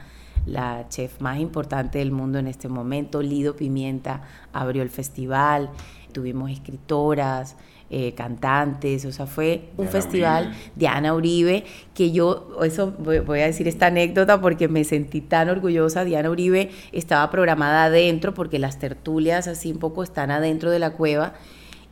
la 0.46 0.86
chef 0.90 1.20
más 1.22 1.40
importante 1.40 1.98
del 1.98 2.12
mundo 2.12 2.38
en 2.38 2.46
este 2.46 2.70
momento, 2.70 3.24
Lido 3.24 3.56
Pimienta 3.56 4.22
abrió 4.52 4.84
el 4.84 4.92
festival, 4.92 5.72
tuvimos 6.12 6.52
escritoras, 6.52 7.56
eh, 7.96 8.16
cantantes, 8.16 9.06
o 9.06 9.12
sea, 9.12 9.28
fue 9.28 9.70
un 9.78 9.88
festival 9.88 10.52
de 10.76 10.88
Ana 10.88 11.14
Uribe, 11.14 11.64
que 11.94 12.12
yo, 12.12 12.58
eso 12.64 12.92
voy, 12.98 13.40
a 13.40 13.46
decir 13.46 13.68
esta 13.68 13.86
anécdota 13.86 14.42
porque 14.42 14.68
me 14.68 14.84
sentí 14.84 15.22
tan 15.22 15.48
orgullosa, 15.48 16.04
Diana 16.04 16.32
Uribe 16.32 16.72
estaba 16.92 17.30
programada 17.30 17.84
adentro, 17.84 18.34
porque 18.34 18.58
las 18.58 18.80
tertulias 18.80 19.48
así 19.48 19.72
un 19.72 19.78
poco 19.78 20.02
están 20.02 20.32
adentro 20.32 20.72
de 20.72 20.80
la 20.80 20.94
cueva, 20.94 21.34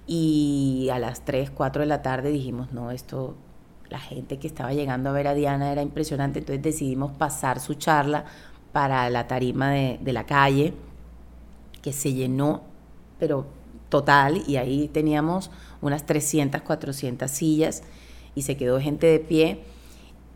y 0.08 0.90
a 0.92 0.98
las 0.98 1.24
3, 1.24 1.52
4 1.52 1.82
de 1.82 1.88
la 1.88 2.02
tarde 2.02 2.32
dijimos, 2.32 2.72
no, 2.72 2.90
esto, 2.90 3.36
la 3.92 4.00
gente 4.00 4.40
que 4.40 4.48
estaba 4.48 4.74
llegando 4.74 5.12
a 5.12 5.14
ver 5.14 5.28
a 5.28 5.36
Diana 5.36 5.72
era 5.72 5.84
impresionante, 5.84 6.40
entonces 6.40 6.64
decidimos 6.64 7.12
pasar 7.12 7.60
su 7.60 7.76
charla 7.76 8.26
para 8.72 9.08
la 9.12 9.28
tarima 9.28 9.70
de, 9.70 10.00
de 10.02 10.14
la 10.14 10.26
calle, 10.26 10.74
que 11.84 11.94
se 11.94 12.12
llenó, 12.12 12.64
pero 13.20 13.46
total 13.92 14.42
y 14.48 14.56
ahí 14.56 14.88
teníamos 14.88 15.52
unas 15.82 16.06
300, 16.06 16.62
400 16.62 17.30
sillas 17.30 17.84
y 18.36 18.44
se 18.44 18.58
quedó 18.58 18.80
gente 18.80 19.08
de 19.08 19.20
pie. 19.20 19.60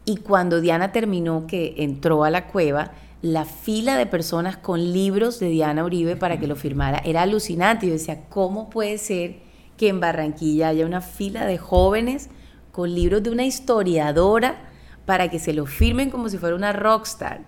Y 0.05 0.17
cuando 0.17 0.61
Diana 0.61 0.91
terminó, 0.91 1.47
que 1.47 1.75
entró 1.77 2.23
a 2.23 2.29
la 2.29 2.47
cueva, 2.47 2.91
la 3.21 3.45
fila 3.45 3.97
de 3.97 4.05
personas 4.05 4.57
con 4.57 4.93
libros 4.93 5.39
de 5.39 5.49
Diana 5.49 5.83
Uribe 5.83 6.15
para 6.15 6.39
que 6.39 6.47
lo 6.47 6.55
firmara 6.55 6.99
era 7.03 7.23
alucinante. 7.23 7.87
Yo 7.87 7.93
decía, 7.93 8.25
¿cómo 8.29 8.69
puede 8.69 8.97
ser 8.97 9.37
que 9.77 9.87
en 9.87 9.99
Barranquilla 9.99 10.69
haya 10.69 10.85
una 10.85 11.01
fila 11.01 11.45
de 11.45 11.57
jóvenes 11.57 12.29
con 12.71 12.93
libros 12.93 13.23
de 13.23 13.31
una 13.31 13.45
historiadora 13.45 14.69
para 15.05 15.29
que 15.29 15.39
se 15.39 15.53
lo 15.53 15.65
firmen 15.65 16.11
como 16.11 16.29
si 16.29 16.37
fuera 16.37 16.55
una 16.55 16.71
rockstar? 16.71 17.41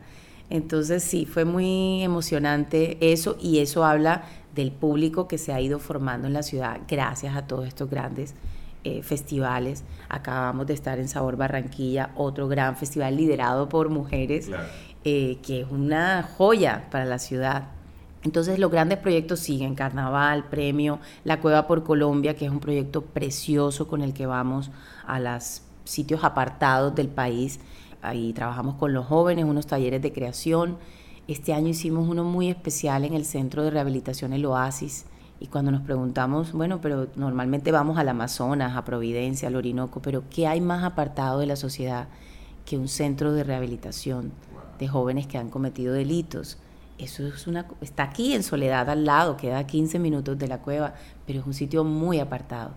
Entonces 0.49 1.03
sí, 1.03 1.25
fue 1.25 1.45
muy 1.45 2.03
emocionante 2.03 2.97
eso 3.01 3.37
y 3.39 3.59
eso 3.59 3.83
habla 3.83 4.23
del 4.55 4.71
público 4.71 5.27
que 5.27 5.37
se 5.37 5.53
ha 5.53 5.61
ido 5.61 5.77
formando 5.79 6.27
en 6.27 6.33
la 6.33 6.43
ciudad 6.43 6.79
gracias 6.87 7.35
a 7.35 7.45
todos 7.45 7.67
estos 7.67 7.89
grandes 7.89 8.33
eh, 8.83 9.03
festivales. 9.03 9.83
Acabamos 10.07 10.65
de 10.67 10.73
estar 10.73 10.99
en 10.99 11.09
Sabor 11.09 11.35
Barranquilla, 11.35 12.11
otro 12.15 12.47
gran 12.47 12.77
festival 12.77 13.17
liderado 13.17 13.67
por 13.67 13.89
mujeres, 13.89 14.49
eh, 15.03 15.39
que 15.43 15.61
es 15.61 15.67
una 15.69 16.23
joya 16.23 16.87
para 16.89 17.03
la 17.03 17.19
ciudad. 17.19 17.65
Entonces 18.23 18.59
los 18.59 18.71
grandes 18.71 18.97
proyectos 18.99 19.41
siguen, 19.41 19.75
Carnaval, 19.75 20.45
Premio, 20.45 20.99
La 21.23 21.39
Cueva 21.39 21.67
por 21.67 21.83
Colombia, 21.83 22.35
que 22.35 22.45
es 22.45 22.51
un 22.51 22.59
proyecto 22.59 23.01
precioso 23.01 23.87
con 23.87 24.01
el 24.01 24.13
que 24.13 24.25
vamos 24.25 24.71
a 25.05 25.19
los 25.19 25.61
sitios 25.83 26.23
apartados 26.23 26.95
del 26.95 27.09
país. 27.09 27.59
Ahí 28.01 28.33
trabajamos 28.33 28.75
con 28.75 28.93
los 28.93 29.05
jóvenes, 29.05 29.45
unos 29.45 29.67
talleres 29.67 30.01
de 30.01 30.13
creación 30.13 30.77
este 31.27 31.53
año 31.53 31.67
hicimos 31.67 32.07
uno 32.07 32.23
muy 32.23 32.49
especial 32.49 33.03
en 33.03 33.13
el 33.13 33.25
Centro 33.25 33.61
de 33.63 33.69
Rehabilitación 33.69 34.31
El 34.31 34.45
Oasis. 34.45 35.05
Y 35.41 35.47
cuando 35.47 35.71
nos 35.71 35.81
preguntamos, 35.81 36.53
bueno, 36.53 36.79
pero 36.79 37.09
normalmente 37.17 37.73
vamos 37.73 37.97
al 37.97 38.07
Amazonas, 38.07 38.77
a 38.77 38.85
Providencia, 38.85 39.49
al 39.49 39.57
Orinoco, 39.57 40.01
pero 40.01 40.23
¿qué 40.29 40.47
hay 40.47 40.61
más 40.61 40.85
apartado 40.85 41.39
de 41.39 41.45
la 41.45 41.57
sociedad 41.57 42.07
que 42.65 42.77
un 42.77 42.87
centro 42.87 43.33
de 43.33 43.43
rehabilitación 43.43 44.31
de 44.79 44.87
jóvenes 44.87 45.27
que 45.27 45.37
han 45.37 45.49
cometido 45.49 45.93
delitos? 45.93 46.57
Eso 46.97 47.27
es 47.27 47.45
una, 47.45 47.67
está 47.81 48.03
aquí 48.03 48.33
en 48.33 48.41
Soledad 48.41 48.89
al 48.89 49.03
lado, 49.03 49.35
queda 49.35 49.59
a 49.59 49.67
15 49.67 49.99
minutos 49.99 50.39
de 50.39 50.47
la 50.47 50.59
cueva, 50.59 50.95
pero 51.27 51.41
es 51.41 51.45
un 51.45 51.53
sitio 51.53 51.83
muy 51.83 52.19
apartado. 52.19 52.71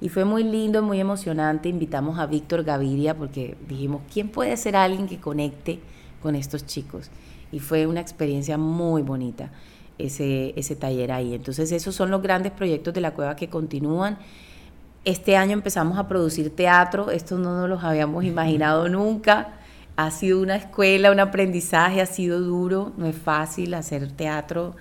Y 0.00 0.08
fue 0.08 0.24
muy 0.24 0.44
lindo, 0.44 0.82
muy 0.82 1.00
emocionante. 1.00 1.68
Invitamos 1.68 2.18
a 2.18 2.26
Víctor 2.26 2.64
Gaviria 2.64 3.16
porque 3.16 3.56
dijimos, 3.68 4.02
¿quién 4.12 4.28
puede 4.28 4.56
ser 4.56 4.76
alguien 4.76 5.08
que 5.08 5.18
conecte 5.18 5.80
con 6.22 6.34
estos 6.34 6.66
chicos? 6.66 7.10
y 7.50 7.60
fue 7.60 7.86
una 7.86 8.00
experiencia 8.00 8.58
muy 8.58 9.02
bonita 9.02 9.50
ese, 9.98 10.52
ese 10.56 10.76
taller 10.76 11.12
ahí. 11.12 11.34
Entonces 11.34 11.72
esos 11.72 11.94
son 11.94 12.10
los 12.10 12.22
grandes 12.22 12.52
proyectos 12.52 12.94
de 12.94 13.00
la 13.00 13.12
cueva 13.12 13.36
que 13.36 13.48
continúan. 13.48 14.18
Este 15.04 15.36
año 15.36 15.52
empezamos 15.52 15.98
a 15.98 16.08
producir 16.08 16.54
teatro, 16.54 17.10
esto 17.10 17.38
no 17.38 17.54
nos 17.54 17.68
lo 17.68 17.80
habíamos 17.80 18.24
imaginado 18.24 18.88
nunca. 18.88 19.54
Ha 19.96 20.10
sido 20.10 20.40
una 20.40 20.56
escuela, 20.56 21.10
un 21.10 21.20
aprendizaje, 21.20 22.00
ha 22.00 22.06
sido 22.06 22.40
duro, 22.40 22.92
no 22.96 23.06
es 23.06 23.16
fácil 23.16 23.74
hacer 23.74 24.12
teatro 24.12 24.76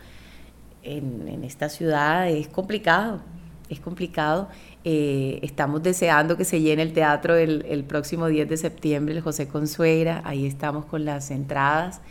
en, 0.84 1.28
en 1.28 1.44
esta 1.44 1.70
ciudad, 1.70 2.30
es 2.30 2.48
complicado, 2.48 3.22
es 3.70 3.80
complicado. 3.80 4.50
Eh, 4.84 5.40
estamos 5.42 5.84
deseando 5.84 6.38
que 6.38 6.46
se 6.46 6.62
llene 6.62 6.82
el 6.82 6.94
teatro 6.94 7.36
el, 7.36 7.84
próximo 7.84 8.28
10 8.28 8.50
de 8.50 8.58
septiembre, 8.58 9.16
el 9.16 9.22
José 9.22 9.48
Consuegra, 9.48 10.22
ahí 10.26 10.46
estamos 10.46 10.86
con 10.86 11.06
las 11.06 11.32
entradas. 11.32 12.02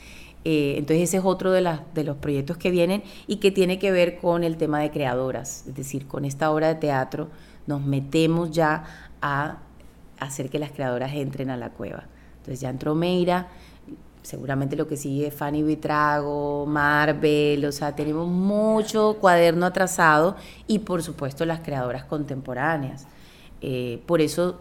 Eh, 0.44 0.74
entonces 0.78 1.08
ese 1.08 1.16
es 1.16 1.24
otro 1.24 1.50
de, 1.50 1.78
de 1.94 2.04
los 2.04 2.16
proyectos 2.18 2.56
que 2.56 2.70
vienen 2.70 3.02
y 3.26 3.36
que 3.36 3.50
tiene 3.50 3.78
que 3.78 3.90
ver 3.90 4.18
con 4.18 4.44
el 4.44 4.56
tema 4.56 4.80
de 4.80 4.90
creadoras, 4.90 5.64
es 5.66 5.74
decir, 5.74 6.06
con 6.06 6.24
esta 6.24 6.52
obra 6.52 6.68
de 6.68 6.76
teatro 6.76 7.28
nos 7.66 7.84
metemos 7.84 8.50
ya 8.52 8.84
a 9.20 9.58
hacer 10.18 10.48
que 10.50 10.58
las 10.58 10.70
creadoras 10.70 11.12
entren 11.14 11.50
a 11.50 11.56
la 11.56 11.70
cueva. 11.70 12.04
Entonces 12.38 12.60
ya 12.60 12.70
entró 12.70 12.94
Meira, 12.94 13.48
seguramente 14.26 14.74
lo 14.74 14.88
que 14.88 14.96
sigue 14.96 15.28
es 15.28 15.34
Fanny 15.34 15.62
Vitrago, 15.62 16.66
Marvel, 16.66 17.64
o 17.64 17.70
sea, 17.70 17.94
tenemos 17.94 18.26
mucho 18.26 19.18
cuaderno 19.20 19.66
atrasado 19.66 20.34
y 20.66 20.80
por 20.80 21.04
supuesto 21.04 21.44
las 21.44 21.60
creadoras 21.60 22.04
contemporáneas. 22.04 23.06
Eh, 23.60 24.02
por 24.04 24.20
eso 24.20 24.58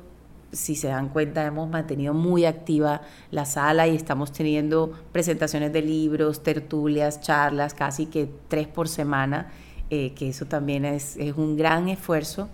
si 0.52 0.76
se 0.76 0.90
dan 0.90 1.10
cuenta, 1.10 1.44
hemos 1.44 1.68
mantenido 1.68 2.14
muy 2.14 2.46
activa 2.46 3.02
la 3.32 3.46
sala 3.46 3.88
y 3.88 3.96
estamos 3.96 4.32
teniendo 4.32 4.94
presentaciones 5.12 5.74
de 5.74 5.82
libros, 5.82 6.44
tertulias, 6.44 7.20
charlas, 7.22 7.74
casi 7.74 8.06
que 8.06 8.30
tres 8.48 8.68
por 8.68 8.88
semana, 8.88 9.52
eh, 9.90 10.14
que 10.14 10.30
eso 10.30 10.46
también 10.46 10.86
es, 10.86 11.18
es, 11.18 11.36
un 11.36 11.58
gran 11.58 11.90
esfuerzo, 11.90 12.50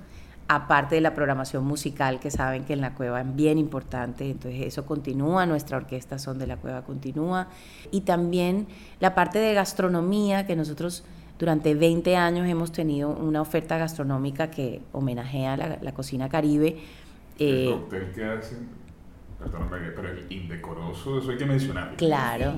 aparte 0.55 0.95
de 0.95 1.01
la 1.01 1.13
programación 1.13 1.63
musical, 1.63 2.19
que 2.19 2.29
saben 2.29 2.65
que 2.65 2.73
en 2.73 2.81
la 2.81 2.93
cueva 2.93 3.21
es 3.21 3.35
bien 3.35 3.57
importante, 3.57 4.29
entonces 4.29 4.65
eso 4.65 4.85
continúa, 4.85 5.45
nuestra 5.45 5.77
orquesta 5.77 6.19
Son 6.19 6.37
de 6.37 6.45
la 6.45 6.57
Cueva 6.57 6.83
continúa, 6.83 7.47
y 7.89 8.01
también 8.01 8.67
la 8.99 9.15
parte 9.15 9.39
de 9.39 9.53
gastronomía, 9.53 10.45
que 10.45 10.57
nosotros 10.57 11.05
durante 11.39 11.73
20 11.73 12.17
años 12.17 12.49
hemos 12.49 12.73
tenido 12.73 13.11
una 13.11 13.41
oferta 13.41 13.77
gastronómica 13.77 14.51
que 14.51 14.81
homenajea 14.91 15.55
la, 15.55 15.77
la 15.81 15.93
cocina 15.93 16.27
caribe, 16.27 16.79
el 17.39 17.67
eh, 17.67 17.71
cóctel 17.71 18.11
que 18.11 18.25
hacen, 18.25 18.67
perdóname, 19.41 19.91
pero 19.95 20.10
el 20.10 20.25
indecoroso, 20.32 21.19
eso 21.19 21.32
hay 21.32 21.38
que 21.38 21.45
mencionarlo. 21.45 21.97
Claro, 21.97 22.54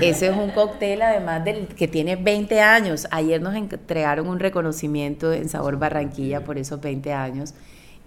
ese 0.00 0.28
es 0.28 0.36
un 0.36 0.50
cóctel 0.50 1.02
además 1.02 1.44
del 1.44 1.66
que 1.68 1.88
tiene 1.88 2.16
20 2.16 2.60
años. 2.60 3.06
Ayer 3.10 3.42
nos 3.42 3.54
entregaron 3.54 4.28
un 4.28 4.38
reconocimiento 4.38 5.32
en 5.32 5.48
Sabor 5.48 5.78
Barranquilla 5.78 6.44
por 6.44 6.58
esos 6.58 6.80
20 6.80 7.12
años 7.12 7.54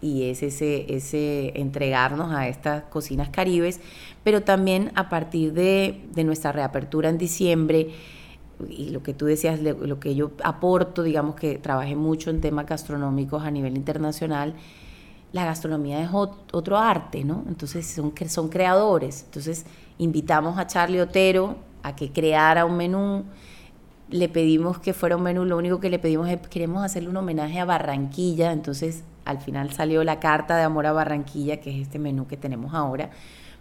y 0.02 0.30
es 0.30 0.42
ese, 0.42 0.96
ese 0.96 1.60
entregarnos 1.60 2.34
a 2.34 2.48
estas 2.48 2.84
cocinas 2.84 3.30
caribes, 3.30 3.80
pero 4.24 4.42
también 4.42 4.92
a 4.96 5.10
partir 5.10 5.54
de, 5.54 6.02
de 6.14 6.24
nuestra 6.24 6.52
reapertura 6.52 7.10
en 7.10 7.18
diciembre, 7.18 7.90
y 8.70 8.90
lo 8.90 9.02
que 9.04 9.14
tú 9.14 9.26
decías, 9.26 9.60
lo 9.60 10.00
que 10.00 10.16
yo 10.16 10.32
aporto, 10.44 11.04
digamos 11.04 11.36
que 11.36 11.58
trabajé 11.58 11.96
mucho 11.96 12.30
en 12.30 12.42
temas 12.42 12.66
gastronómicos 12.66 13.44
a 13.44 13.52
nivel 13.52 13.76
internacional, 13.76 14.54
la 15.32 15.46
gastronomía 15.46 16.02
es 16.02 16.10
otro 16.14 16.78
arte, 16.78 17.24
¿no? 17.24 17.44
Entonces 17.48 17.88
son, 17.88 18.14
son 18.28 18.50
creadores. 18.50 19.24
Entonces 19.26 19.66
invitamos 19.98 20.58
a 20.58 20.68
Charlie 20.68 21.00
Otero 21.00 21.58
a 21.84 21.96
que 21.96 22.12
creara 22.12 22.66
un 22.66 22.78
menú 22.78 23.24
le 24.12 24.28
pedimos 24.28 24.78
que 24.78 24.94
fuera 24.94 25.16
un 25.16 25.24
menú, 25.24 25.46
lo 25.46 25.58
único 25.58 25.80
que 25.80 25.90
le 25.90 25.98
pedimos 25.98 26.28
es 26.28 26.38
queremos 26.50 26.84
hacerle 26.84 27.10
un 27.10 27.18
homenaje 27.18 27.60
a 27.60 27.66
Barranquilla, 27.66 28.52
entonces 28.52 29.04
al 29.26 29.40
final 29.40 29.72
salió 29.72 30.04
la 30.04 30.20
carta 30.20 30.58
de 30.58 30.64
amor 30.64 30.86
a 30.86 30.92
Barranquilla, 30.92 31.62
que 31.62 31.72
es 31.72 31.82
este 31.84 31.98
menú 31.98 32.28
que 32.28 32.38
tenemos 32.38 32.74
ahora. 32.74 33.10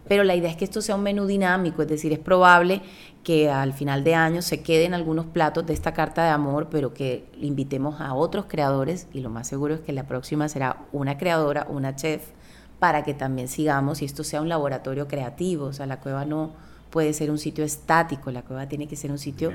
Pero 0.08 0.24
la 0.24 0.34
idea 0.34 0.50
es 0.50 0.56
que 0.56 0.64
esto 0.64 0.82
sea 0.82 0.96
un 0.96 1.02
menú 1.02 1.26
dinámico, 1.26 1.82
es 1.82 1.88
decir, 1.88 2.12
es 2.12 2.18
probable 2.18 2.82
que 3.22 3.50
al 3.50 3.72
final 3.72 4.02
de 4.02 4.14
año 4.14 4.42
se 4.42 4.62
queden 4.62 4.94
algunos 4.94 5.26
platos 5.26 5.66
de 5.66 5.74
esta 5.74 5.92
carta 5.92 6.24
de 6.24 6.30
amor, 6.30 6.68
pero 6.70 6.94
que 6.94 7.26
invitemos 7.40 8.00
a 8.00 8.14
otros 8.14 8.46
creadores 8.48 9.06
y 9.12 9.20
lo 9.20 9.30
más 9.30 9.46
seguro 9.46 9.74
es 9.74 9.80
que 9.80 9.92
la 9.92 10.06
próxima 10.06 10.48
será 10.48 10.84
una 10.92 11.18
creadora, 11.18 11.66
una 11.68 11.94
chef, 11.96 12.30
para 12.78 13.04
que 13.04 13.14
también 13.14 13.46
sigamos 13.46 14.00
y 14.02 14.06
esto 14.06 14.24
sea 14.24 14.40
un 14.40 14.48
laboratorio 14.48 15.06
creativo, 15.06 15.66
o 15.66 15.72
sea, 15.72 15.86
la 15.86 16.00
cueva 16.00 16.24
no 16.24 16.52
puede 16.90 17.12
ser 17.12 17.30
un 17.30 17.38
sitio 17.38 17.64
estático, 17.64 18.30
la 18.30 18.42
cueva 18.42 18.68
tiene 18.68 18.88
que 18.88 18.96
ser 18.96 19.10
un 19.10 19.18
sitio 19.18 19.52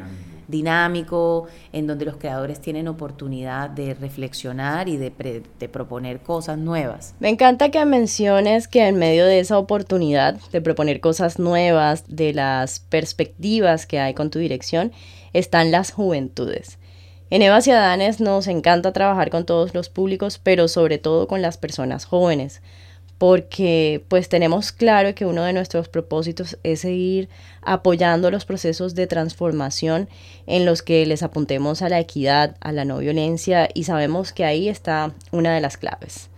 dinámico, 0.48 1.48
en 1.74 1.86
donde 1.86 2.06
los 2.06 2.18
creadores 2.18 2.62
tienen 2.62 2.88
oportunidad 2.88 3.70
de 3.70 3.94
reflexionar 3.94 4.88
y 4.90 4.98
de, 4.98 5.44
de, 5.60 5.70
proponer 5.70 6.22
cosas 6.22 6.58
nuevas. 6.58 7.14
Me 7.20 7.30
encanta 7.30 7.70
que 7.70 7.84
menciones 7.86 8.68
que 8.68 8.88
en 8.88 8.96
medio 8.96 9.26
de 9.26 9.40
esa 9.40 9.58
oportunidad 9.58 10.36
de 10.52 10.62
proponer 10.62 11.02
cosas 11.02 11.38
nuevas, 11.40 12.06
de 12.08 12.34
las 12.34 12.80
perspectivas 12.80 13.86
que 13.86 14.00
hay 14.00 14.14
con 14.14 14.30
tu 14.30 14.40
dirección, 14.40 14.92
están 15.34 15.72
las 15.72 15.92
juventudes. 15.92 16.80
En 17.30 17.42
Eva 17.42 17.60
Ciadanes 17.60 18.22
nos 18.22 18.48
encanta 18.48 18.94
trabajar 18.94 19.30
con 19.30 19.46
todos 19.46 19.74
los 19.74 19.90
públicos, 19.90 20.40
pero 20.42 20.68
sobre 20.68 21.00
todo 21.00 21.28
con 21.28 21.42
las 21.42 21.58
personas 21.58 22.06
jóvenes 22.06 22.62
porque 23.26 24.06
pues 24.08 24.30
tenemos 24.30 24.72
claro 24.72 25.16
que 25.16 25.26
uno 25.26 25.42
de 25.42 25.52
nuestros 25.52 25.90
propósitos 25.90 26.60
es 26.62 26.82
seguir 26.82 27.28
apoyando 27.64 28.30
los 28.30 28.46
procesos 28.46 28.94
de 28.94 29.08
transformación 29.08 30.08
en 30.46 30.64
los 30.64 30.84
que 30.84 31.04
les 31.08 31.24
apuntemos 31.24 31.82
a 31.82 31.90
la 31.90 32.00
equidad, 32.00 32.56
a 32.60 32.72
la 32.72 32.86
no 32.86 33.00
violencia 33.00 33.68
y 33.74 33.86
sabemos 33.86 34.32
que 34.32 34.46
ahí 34.46 34.70
está 34.70 35.12
una 35.32 35.56
de 35.56 35.62
las 35.62 35.78
claves. 35.78 36.30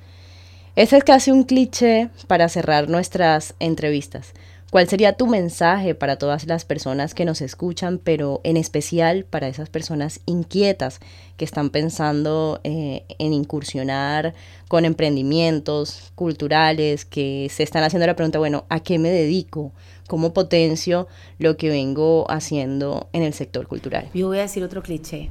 Ese 0.78 0.96
es 0.96 1.04
casi 1.04 1.30
un 1.30 1.44
cliché 1.44 2.10
para 2.26 2.48
cerrar 2.48 2.88
nuestras 2.88 3.54
entrevistas, 3.60 4.32
¿Cuál 4.70 4.90
sería 4.90 5.14
tu 5.14 5.28
mensaje 5.28 5.96
para 5.96 6.18
todas 6.18 6.46
las 6.46 6.66
personas 6.66 7.14
que 7.14 7.24
nos 7.24 7.40
escuchan, 7.40 8.00
pero 8.04 8.42
en 8.44 8.58
especial 8.58 9.24
para 9.24 9.48
esas 9.48 9.70
personas 9.70 10.20
inquietas 10.26 11.00
que 11.38 11.46
están 11.46 11.70
pensando 11.70 12.60
eh, 12.66 13.06
en 13.18 13.32
incursionar 13.32 14.34
con 14.68 14.84
emprendimientos 14.84 16.12
culturales, 16.16 17.06
que 17.06 17.48
se 17.50 17.64
están 17.64 17.86
haciendo 17.86 18.08
la 18.08 18.18
pregunta, 18.18 18.40
bueno, 18.40 18.66
¿a 18.68 18.82
qué 18.82 19.00
me 19.00 19.10
dedico? 19.10 19.72
¿Cómo 20.10 20.34
potencio 20.34 21.08
lo 21.40 21.56
que 21.56 21.70
vengo 21.70 22.30
haciendo 22.30 23.08
en 23.14 23.24
el 23.24 23.34
sector 23.34 23.68
cultural? 23.68 24.10
Yo 24.14 24.28
voy 24.28 24.40
a 24.40 24.42
decir 24.42 24.66
otro 24.66 24.84
cliché, 24.84 25.30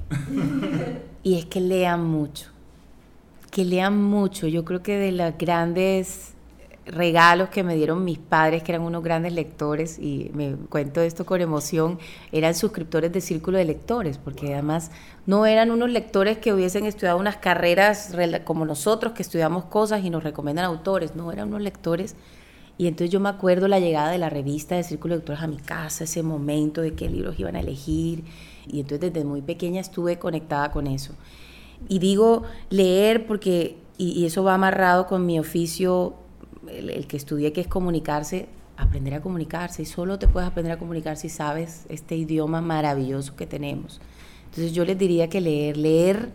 y 1.23 1.39
es 1.39 1.45
que 1.45 1.61
lean 1.61 2.07
mucho, 2.07 2.49
que 3.51 3.67
lean 3.67 4.03
mucho. 4.03 4.47
Yo 4.47 4.65
creo 4.65 4.83
que 4.83 4.97
de 4.97 5.13
las 5.13 5.37
grandes 5.37 6.36
regalos 6.87 7.49
que 7.49 7.65
me 7.65 7.75
dieron 7.75 8.05
mis 8.05 8.19
padres, 8.19 8.63
que 8.63 8.73
eran 8.73 8.83
unos 8.83 9.03
grandes 9.03 9.33
lectores, 9.33 9.99
y 9.99 10.31
me 10.35 10.55
cuento 10.69 11.01
esto 11.01 11.27
con 11.27 11.41
emoción, 11.41 11.99
eran 12.31 12.55
suscriptores 12.55 13.13
de 13.13 13.21
Círculo 13.21 13.59
de 13.59 13.65
Lectores, 13.65 14.19
porque 14.19 14.55
además 14.55 14.93
no 15.27 15.47
eran 15.47 15.71
unos 15.71 15.91
lectores 15.91 16.39
que 16.39 16.53
hubiesen 16.53 16.85
estudiado 16.87 17.19
unas 17.19 17.37
carreras 17.37 18.15
como 18.45 18.65
nosotros, 18.65 19.13
que 19.15 19.23
estudiamos 19.23 19.65
cosas 19.65 20.05
y 20.05 20.11
nos 20.11 20.23
recomiendan 20.23 20.65
autores, 20.65 21.17
no, 21.17 21.33
eran 21.33 21.49
unos 21.49 21.63
lectores. 21.63 22.15
Y 22.79 22.87
entonces 22.87 23.11
yo 23.11 23.21
me 23.21 23.31
acuerdo 23.31 23.69
la 23.69 23.81
llegada 23.81 24.11
de 24.11 24.19
la 24.19 24.31
revista 24.31 24.77
de 24.77 24.85
Círculo 24.85 25.15
de 25.15 25.19
Lectores 25.19 25.43
a 25.43 25.49
mi 25.49 25.57
casa, 25.57 26.05
ese 26.05 26.23
momento 26.23 26.83
de 26.83 26.95
qué 26.95 27.09
libros 27.09 27.39
iban 27.41 27.57
a 27.57 27.61
elegir, 27.61 28.25
y 28.69 28.81
entonces 28.81 29.13
desde 29.13 29.25
muy 29.25 29.43
pequeña 29.43 29.81
estuve 29.81 30.19
conectada 30.19 30.71
con 30.71 30.87
eso. 30.87 31.15
Y 31.89 31.99
digo 31.99 32.45
leer 32.71 33.27
porque, 33.27 33.79
y 33.99 34.25
eso 34.25 34.45
va 34.45 34.55
amarrado 34.55 35.07
con 35.07 35.27
mi 35.27 35.39
oficio 35.39 36.15
el, 36.69 37.07
que 37.07 37.17
estudié 37.17 37.53
que 37.53 37.61
es 37.61 37.67
comunicarse, 37.67 38.49
aprender 38.77 39.15
a 39.15 39.21
comunicarse. 39.21 39.83
Y 39.83 39.87
solo 39.87 40.19
te 40.19 40.29
puedes 40.29 40.49
aprender 40.49 40.73
a 40.73 40.79
comunicar 40.79 41.17
si 41.17 41.29
sabes 41.29 41.87
este 41.89 42.17
idioma 42.17 42.61
maravilloso 42.61 43.37
que 43.37 43.47
tenemos. 43.47 44.01
Entonces 44.47 44.73
yo 44.73 44.85
les 44.85 44.99
diría 44.99 45.29
que 45.29 45.41
leer, 45.41 45.77
leer 45.77 46.31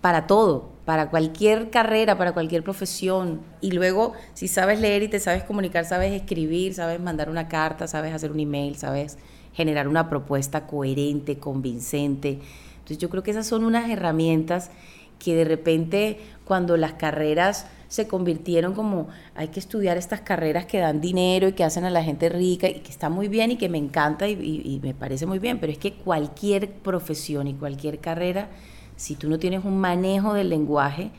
para 0.00 0.26
todo, 0.26 0.70
para 0.84 1.10
cualquier 1.10 1.70
carrera, 1.70 2.16
para 2.16 2.32
cualquier 2.32 2.62
profesión. 2.62 3.40
Y 3.60 3.72
luego, 3.72 4.14
si 4.34 4.48
sabes 4.48 4.80
leer 4.80 5.02
y 5.02 5.08
te 5.08 5.20
sabes 5.20 5.44
comunicar, 5.44 5.84
sabes 5.84 6.12
escribir, 6.12 6.74
sabes 6.74 7.00
mandar 7.00 7.28
una 7.28 7.48
carta, 7.48 7.86
sabes 7.86 8.14
hacer 8.14 8.32
un 8.32 8.40
email, 8.40 8.76
sabes 8.76 9.18
generar 9.52 9.88
una 9.88 10.08
propuesta 10.08 10.66
coherente, 10.66 11.38
convincente. 11.38 12.40
Entonces 12.78 12.98
yo 12.98 13.10
creo 13.10 13.22
que 13.22 13.30
esas 13.30 13.46
son 13.46 13.64
unas 13.64 13.90
herramientas 13.90 14.70
que 15.18 15.34
de 15.36 15.44
repente 15.44 16.18
cuando 16.50 16.76
las 16.76 16.94
carreras 16.94 17.68
se 17.86 18.08
convirtieron 18.08 18.74
como 18.74 19.06
hay 19.36 19.46
que 19.50 19.60
estudiar 19.60 19.96
estas 19.96 20.22
carreras 20.22 20.66
que 20.66 20.78
dan 20.80 21.00
dinero 21.00 21.46
y 21.46 21.52
que 21.52 21.62
hacen 21.62 21.84
a 21.84 21.90
la 21.90 22.02
gente 22.02 22.28
rica 22.28 22.68
y 22.68 22.80
que 22.80 22.90
está 22.90 23.08
muy 23.08 23.28
bien 23.28 23.52
y 23.52 23.56
que 23.56 23.68
me 23.68 23.78
encanta 23.78 24.26
y, 24.26 24.80
me 24.82 24.92
parece 24.92 25.26
muy 25.26 25.38
bien, 25.38 25.60
pero 25.60 25.70
es 25.70 25.78
que 25.78 25.92
cualquier 25.92 26.72
profesión 26.72 27.46
y 27.46 27.54
cualquier 27.54 28.00
carrera, 28.00 28.48
si 28.96 29.14
tú 29.14 29.28
no 29.28 29.38
tienes 29.38 29.64
un 29.64 29.78
manejo 29.78 30.34
del 30.34 30.48
lenguaje, 30.48 31.12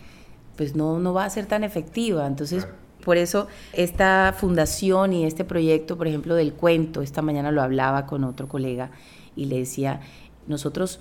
pues 0.57 0.75
no, 0.75 0.99
no 0.99 1.13
va 1.13 1.23
a 1.23 1.29
ser 1.29 1.45
tan 1.45 1.63
efectiva. 1.63 2.27
Entonces, 2.27 2.67
por 3.05 3.15
eso 3.15 3.47
esta 3.71 4.35
fundación 4.37 5.13
y 5.13 5.23
este 5.23 5.45
proyecto, 5.45 5.97
por 5.97 6.09
ejemplo, 6.09 6.35
del 6.35 6.51
cuento, 6.51 7.01
esta 7.01 7.21
mañana 7.21 7.53
lo 7.53 7.61
hablaba 7.61 8.05
con 8.05 8.25
otro 8.25 8.49
colega 8.49 8.91
y 9.37 9.45
le 9.45 9.59
decía, 9.59 10.01
nosotros 10.45 10.99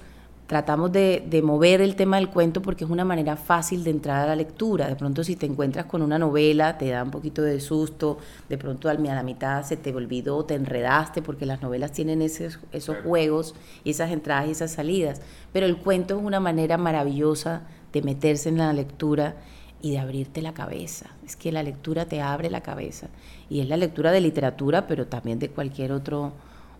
tratamos 0.50 0.90
de, 0.90 1.42
mover 1.44 1.80
el 1.80 1.94
tema 1.94 2.16
del 2.16 2.28
cuento 2.28 2.60
porque 2.60 2.82
es 2.82 2.90
una 2.90 3.04
manera 3.04 3.36
fácil 3.36 3.84
de 3.84 3.90
entrar 3.90 4.24
a 4.24 4.26
la 4.26 4.34
lectura. 4.34 4.88
De 4.88 4.96
pronto 4.96 5.22
si 5.22 5.36
te 5.36 5.46
encuentras 5.46 5.86
con 5.86 6.02
una 6.02 6.18
novela, 6.18 6.76
te 6.76 6.88
da 6.88 7.04
un 7.04 7.12
poquito 7.12 7.42
de 7.42 7.60
susto, 7.60 8.18
de 8.48 8.58
pronto 8.58 8.88
a 8.88 8.94
la 8.94 9.22
mitad 9.22 9.62
se 9.62 9.76
te 9.76 9.94
olvidó, 9.94 10.44
te 10.44 10.56
enredaste, 10.56 11.22
porque 11.22 11.46
las 11.46 11.62
novelas 11.62 11.92
tienen 11.92 12.20
esos, 12.20 12.58
esos 12.72 12.96
juegos 13.04 13.54
y 13.84 13.90
esas 13.90 14.10
entradas 14.10 14.48
y 14.48 14.50
esas 14.50 14.72
salidas. 14.72 15.20
Pero 15.52 15.66
el 15.66 15.76
cuento 15.76 16.18
es 16.18 16.24
una 16.24 16.40
manera 16.40 16.76
maravillosa 16.76 17.62
de 17.92 18.02
meterse 18.02 18.48
en 18.48 18.58
la 18.58 18.72
lectura 18.72 19.36
y 19.80 19.92
de 19.92 20.00
abrirte 20.00 20.42
la 20.42 20.52
cabeza. 20.52 21.10
Es 21.24 21.36
que 21.36 21.52
la 21.52 21.62
lectura 21.62 22.06
te 22.06 22.22
abre 22.22 22.50
la 22.50 22.62
cabeza. 22.62 23.06
Y 23.48 23.60
es 23.60 23.68
la 23.68 23.76
lectura 23.76 24.10
de 24.10 24.20
literatura, 24.20 24.88
pero 24.88 25.06
también 25.06 25.38
de 25.38 25.48
cualquier 25.48 25.92
otro, 25.92 26.32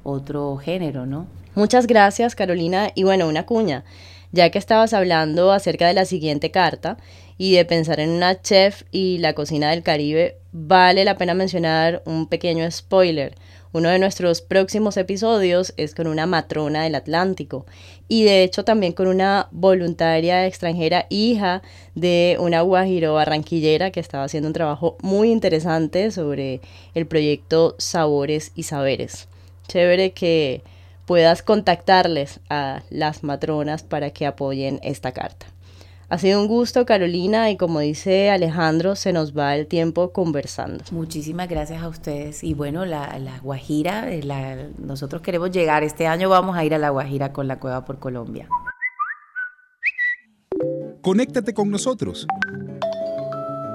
otro 0.03 0.57
género, 0.57 1.07
¿no? 1.07 1.27
Muchas 1.55 1.87
gracias, 1.87 2.35
Carolina. 2.35 2.91
Y 2.95 3.03
bueno, 3.03 3.29
una 3.29 3.45
cuña, 3.45 3.85
ya 4.33 4.51
que 4.51 4.59
estabas 4.59 4.93
hablando 4.93 5.53
acerca 5.53 5.89
de 5.89 5.95
la 5.95 6.05
siguiente 6.05 6.51
carta 6.51 6.97
y 7.39 7.53
de 7.53 7.65
pensar 7.65 8.01
en 8.01 8.11
una 8.11 8.41
chef 8.41 8.85
y 8.93 9.19
la 9.19 9.35
cocina 9.35 9.71
del 9.71 9.83
Caribe, 9.83 10.37
vale 10.53 11.05
la 11.05 11.17
pena 11.17 11.35
mencionar 11.35 12.03
un 12.05 12.27
pequeño 12.27 12.71
spoiler. 12.71 13.35
Uno 13.73 13.89
de 13.89 14.01
nuestros 14.01 14.43
próximos 14.43 14.97
episodios 14.97 15.73
es 15.77 15.95
con 15.95 16.09
una 16.09 16.27
matrona 16.27 16.83
del 16.83 16.97
Atlántico 16.97 17.67
y 18.09 18.25
de 18.25 18.43
hecho 18.43 18.65
también 18.65 18.93
con 18.93 19.07
una 19.07 19.47
voluntaria 19.53 20.45
extranjera 20.45 21.07
hija 21.09 21.63
de 21.95 22.37
una 22.41 22.63
guajiro 22.63 23.15
barranquillera 23.15 23.93
que 23.93 24.01
estaba 24.01 24.25
haciendo 24.25 24.49
un 24.49 24.55
trabajo 24.55 24.97
muy 25.03 25.31
interesante 25.31 26.11
sobre 26.11 26.61
el 26.95 27.07
proyecto 27.07 27.77
Sabores 27.79 28.51
y 28.57 28.65
Saberes. 28.65 29.29
Chévere 29.71 30.11
que 30.11 30.65
puedas 31.07 31.45
contactarles 31.45 32.41
a 32.51 32.83
las 32.91 33.23
matronas 33.23 33.85
para 33.85 34.11
que 34.11 34.27
apoyen 34.27 34.81
esta 34.83 35.13
carta. 35.13 35.47
Ha 36.09 36.19
sido 36.19 36.41
un 36.41 36.49
gusto, 36.49 36.85
Carolina, 36.85 37.51
y 37.51 37.57
como 37.57 37.79
dice 37.79 38.31
Alejandro, 38.31 38.97
se 38.97 39.13
nos 39.13 39.37
va 39.37 39.55
el 39.55 39.69
tiempo 39.69 40.11
conversando. 40.11 40.83
Muchísimas 40.91 41.49
gracias 41.49 41.85
a 41.85 41.89
ustedes. 41.89 42.43
Y 42.43 42.55
bueno, 42.55 42.85
la, 42.85 43.39
Guajira, 43.45 44.13
eh, 44.13 44.73
nosotros 44.79 45.23
queremos 45.23 45.53
llegar, 45.53 45.85
este 45.85 46.09
año 46.09 46.29
vamos 46.29 46.57
a 46.57 46.65
ir 46.65 46.75
a 46.75 46.79
la 46.79 46.91
Guajira 46.91 47.33
con 47.33 47.47
la 47.47 47.61
Cueva 47.61 47.85
por 47.85 48.01
Colombia. 48.01 48.49
Conéctate 51.01 51.55
con 51.55 51.71
nosotros. 51.71 52.27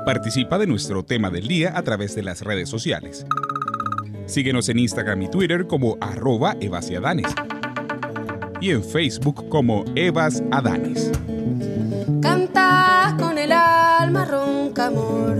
Participa 0.06 0.58
de 0.58 0.68
nuestro 0.68 1.06
tema 1.06 1.30
del 1.30 1.48
día 1.48 1.72
a 1.74 1.84
través 1.84 2.16
de 2.16 2.24
las 2.24 2.42
redes 2.42 2.68
sociales. 2.68 3.26
Síguenos 4.26 4.70
en 4.70 4.80
Instagram 4.80 5.22
y 5.24 5.28
Twitter 5.30 5.68
como 5.68 5.98
arroba 6.02 6.56
evasiadanes 6.60 7.34
y 8.66 8.72
en 8.72 8.84
Facebook 8.84 9.48
como 9.50 9.86
Evas 9.96 10.42
Adanes. 10.52 11.12
Canta 12.22 13.16
con 13.20 13.38
el 13.38 13.52
alma 13.52 14.26
ronca 14.26 14.88
amor, 14.88 15.38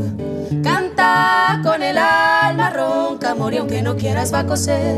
canta 0.64 1.60
con 1.64 1.82
el 1.82 1.98
alma 1.98 2.70
ronca 2.70 3.32
amor. 3.32 3.54
Y 3.54 3.58
aunque 3.58 3.82
no 3.82 3.96
quieras 3.96 4.34
va 4.34 4.40
a 4.40 4.46
coser. 4.46 4.96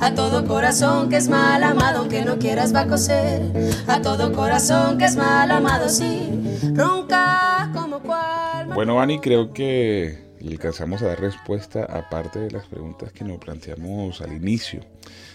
A 0.00 0.14
todo 0.14 0.46
corazón 0.46 1.08
que 1.08 1.16
es 1.16 1.28
mal 1.28 1.62
amado, 1.62 2.00
aunque 2.00 2.24
no 2.24 2.38
quieras 2.38 2.74
va 2.74 2.80
a 2.80 2.86
coser. 2.86 3.42
A 3.86 4.02
todo 4.02 4.32
corazón 4.32 4.98
que 4.98 5.06
es 5.06 5.16
mal 5.16 5.50
amado, 5.50 5.88
sí, 5.88 6.28
ronca 6.74 7.70
como 7.72 8.00
cual. 8.00 8.68
Bueno, 8.74 9.00
Ani, 9.00 9.18
creo 9.20 9.52
que 9.52 10.29
le 10.40 10.52
alcanzamos 10.52 11.02
a 11.02 11.06
dar 11.06 11.20
respuesta 11.20 11.84
a 11.84 12.08
parte 12.08 12.38
de 12.38 12.50
las 12.50 12.66
preguntas 12.66 13.12
que 13.12 13.24
nos 13.24 13.38
planteamos 13.38 14.20
al 14.20 14.32
inicio. 14.32 14.80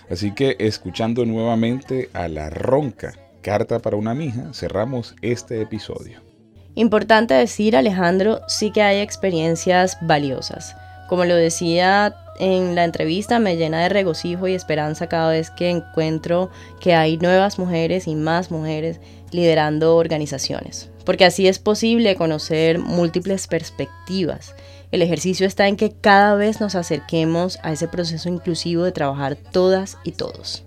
Así 0.09 0.33
que 0.33 0.55
escuchando 0.59 1.25
nuevamente 1.25 2.09
a 2.13 2.27
la 2.27 2.49
ronca 2.49 3.13
Carta 3.41 3.77
para 3.77 3.95
una 3.95 4.15
mija, 4.15 4.53
cerramos 4.53 5.15
este 5.21 5.61
episodio. 5.61 6.19
Importante 6.73 7.35
decir, 7.35 7.77
Alejandro, 7.77 8.41
sí 8.47 8.71
que 8.71 8.81
hay 8.81 9.01
experiencias 9.01 9.99
valiosas. 10.01 10.75
Como 11.07 11.25
lo 11.25 11.35
decía 11.35 12.15
en 12.39 12.73
la 12.73 12.83
entrevista, 12.83 13.37
me 13.37 13.55
llena 13.55 13.83
de 13.83 13.89
regocijo 13.89 14.47
y 14.47 14.55
esperanza 14.55 15.07
cada 15.07 15.29
vez 15.29 15.51
que 15.51 15.69
encuentro 15.69 16.49
que 16.79 16.95
hay 16.95 17.17
nuevas 17.17 17.59
mujeres 17.59 18.07
y 18.07 18.15
más 18.15 18.49
mujeres 18.49 18.99
liderando 19.29 19.95
organizaciones. 19.95 20.89
Porque 21.05 21.25
así 21.25 21.47
es 21.47 21.59
posible 21.59 22.15
conocer 22.15 22.79
múltiples 22.79 23.45
perspectivas. 23.45 24.55
El 24.95 25.01
ejercicio 25.01 25.45
está 25.45 25.67
en 25.67 25.75
que 25.75 25.91
cada 25.91 26.35
vez 26.35 26.61
nos 26.61 26.73
acerquemos 26.73 27.59
a 27.63 27.73
ese 27.73 27.89
proceso 27.89 28.29
inclusivo 28.29 28.85
de 28.85 28.93
trabajar 28.93 29.35
todas 29.35 29.97
y 30.05 30.13
todos. 30.13 30.65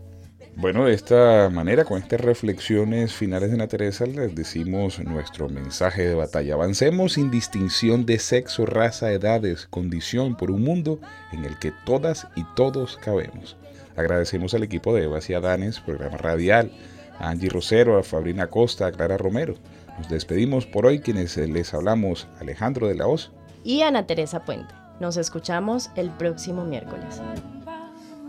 Bueno, 0.55 0.85
de 0.85 0.93
esta 0.93 1.49
manera, 1.49 1.87
con 1.87 1.97
estas 1.97 2.20
reflexiones 2.20 3.14
finales 3.14 3.49
de 3.49 3.55
Ana 3.55 3.68
Teresa, 3.68 4.05
les 4.05 4.35
decimos 4.35 4.99
nuestro 4.99 5.49
mensaje 5.49 6.07
de 6.07 6.14
batalla. 6.14 6.53
Avancemos 6.53 7.14
sin 7.14 7.31
distinción 7.31 8.05
de 8.05 8.18
sexo, 8.18 8.66
raza, 8.66 9.11
edades, 9.11 9.66
condición, 9.70 10.37
por 10.37 10.51
un 10.51 10.62
mundo 10.62 11.01
en 11.33 11.47
el 11.47 11.59
que 11.59 11.72
todas 11.87 12.26
y 12.37 12.45
todos 12.55 12.99
cabemos. 12.99 13.57
Agradecemos 13.97 14.53
al 14.53 14.62
equipo 14.62 14.95
de 14.95 15.05
Evas 15.05 15.31
y 15.31 15.33
Adanes, 15.33 15.81
programa 15.81 16.18
radial, 16.18 16.70
a 17.18 17.31
Angie 17.31 17.49
Rosero, 17.49 17.97
a 17.99 18.03
Fabrina 18.03 18.49
Costa, 18.49 18.89
a 18.89 18.93
Clara 18.93 19.16
Romero. 19.16 19.55
Nos 19.97 20.11
despedimos 20.11 20.66
por 20.66 20.85
hoy 20.85 20.99
quienes 20.99 21.39
les 21.39 21.72
hablamos 21.72 22.29
Alejandro 22.39 22.89
de 22.89 22.95
la 22.95 23.07
Hoz 23.07 23.33
y 23.64 23.82
Ana 23.82 24.06
Teresa 24.06 24.44
Puente. 24.44 24.74
Nos 25.00 25.16
escuchamos 25.16 25.90
el 25.94 26.11
próximo 26.11 26.64
miércoles. 26.64 27.20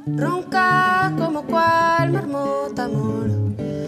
Ronca 0.06 1.12
como 1.18 1.44
cual 1.44 2.12
marmota 2.12 2.86
amor, 2.86 3.28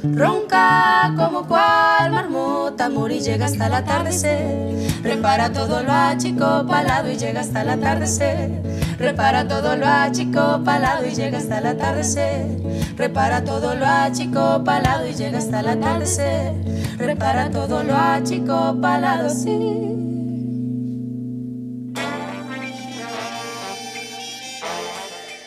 ronca 0.03 1.13
como 1.15 1.47
cual 1.47 2.11
marmota 2.11 2.85
amor 2.85 3.11
y 3.11 3.21
llega 3.21 3.45
hasta 3.45 3.67
el 3.67 3.73
atardecer. 3.73 5.03
Repara 5.03 5.51
todo 5.51 5.81
lo 5.81 5.91
achicopalado 5.91 7.09
y 7.09 7.17
llega 7.17 7.41
hasta 7.41 7.61
el 7.61 7.69
atardecer. 7.69 8.61
Repara 8.99 9.47
todo 9.47 9.75
lo 9.77 9.87
achicopalado 9.87 11.05
y 11.07 11.15
llega 11.15 11.39
hasta 11.39 11.57
el 11.59 11.65
atardecer. 11.67 12.45
Repara 12.97 13.43
todo 13.43 13.73
lo 13.73 13.85
achicopalado 13.85 15.07
y 15.07 15.13
llega 15.13 15.39
hasta 15.39 15.61
el 15.61 15.69
atardecer. 15.69 16.53
Repara 16.97 17.49
todo 17.49 17.83
lo 17.83 17.95
achicopalado, 17.95 19.29
sí. 19.29 20.00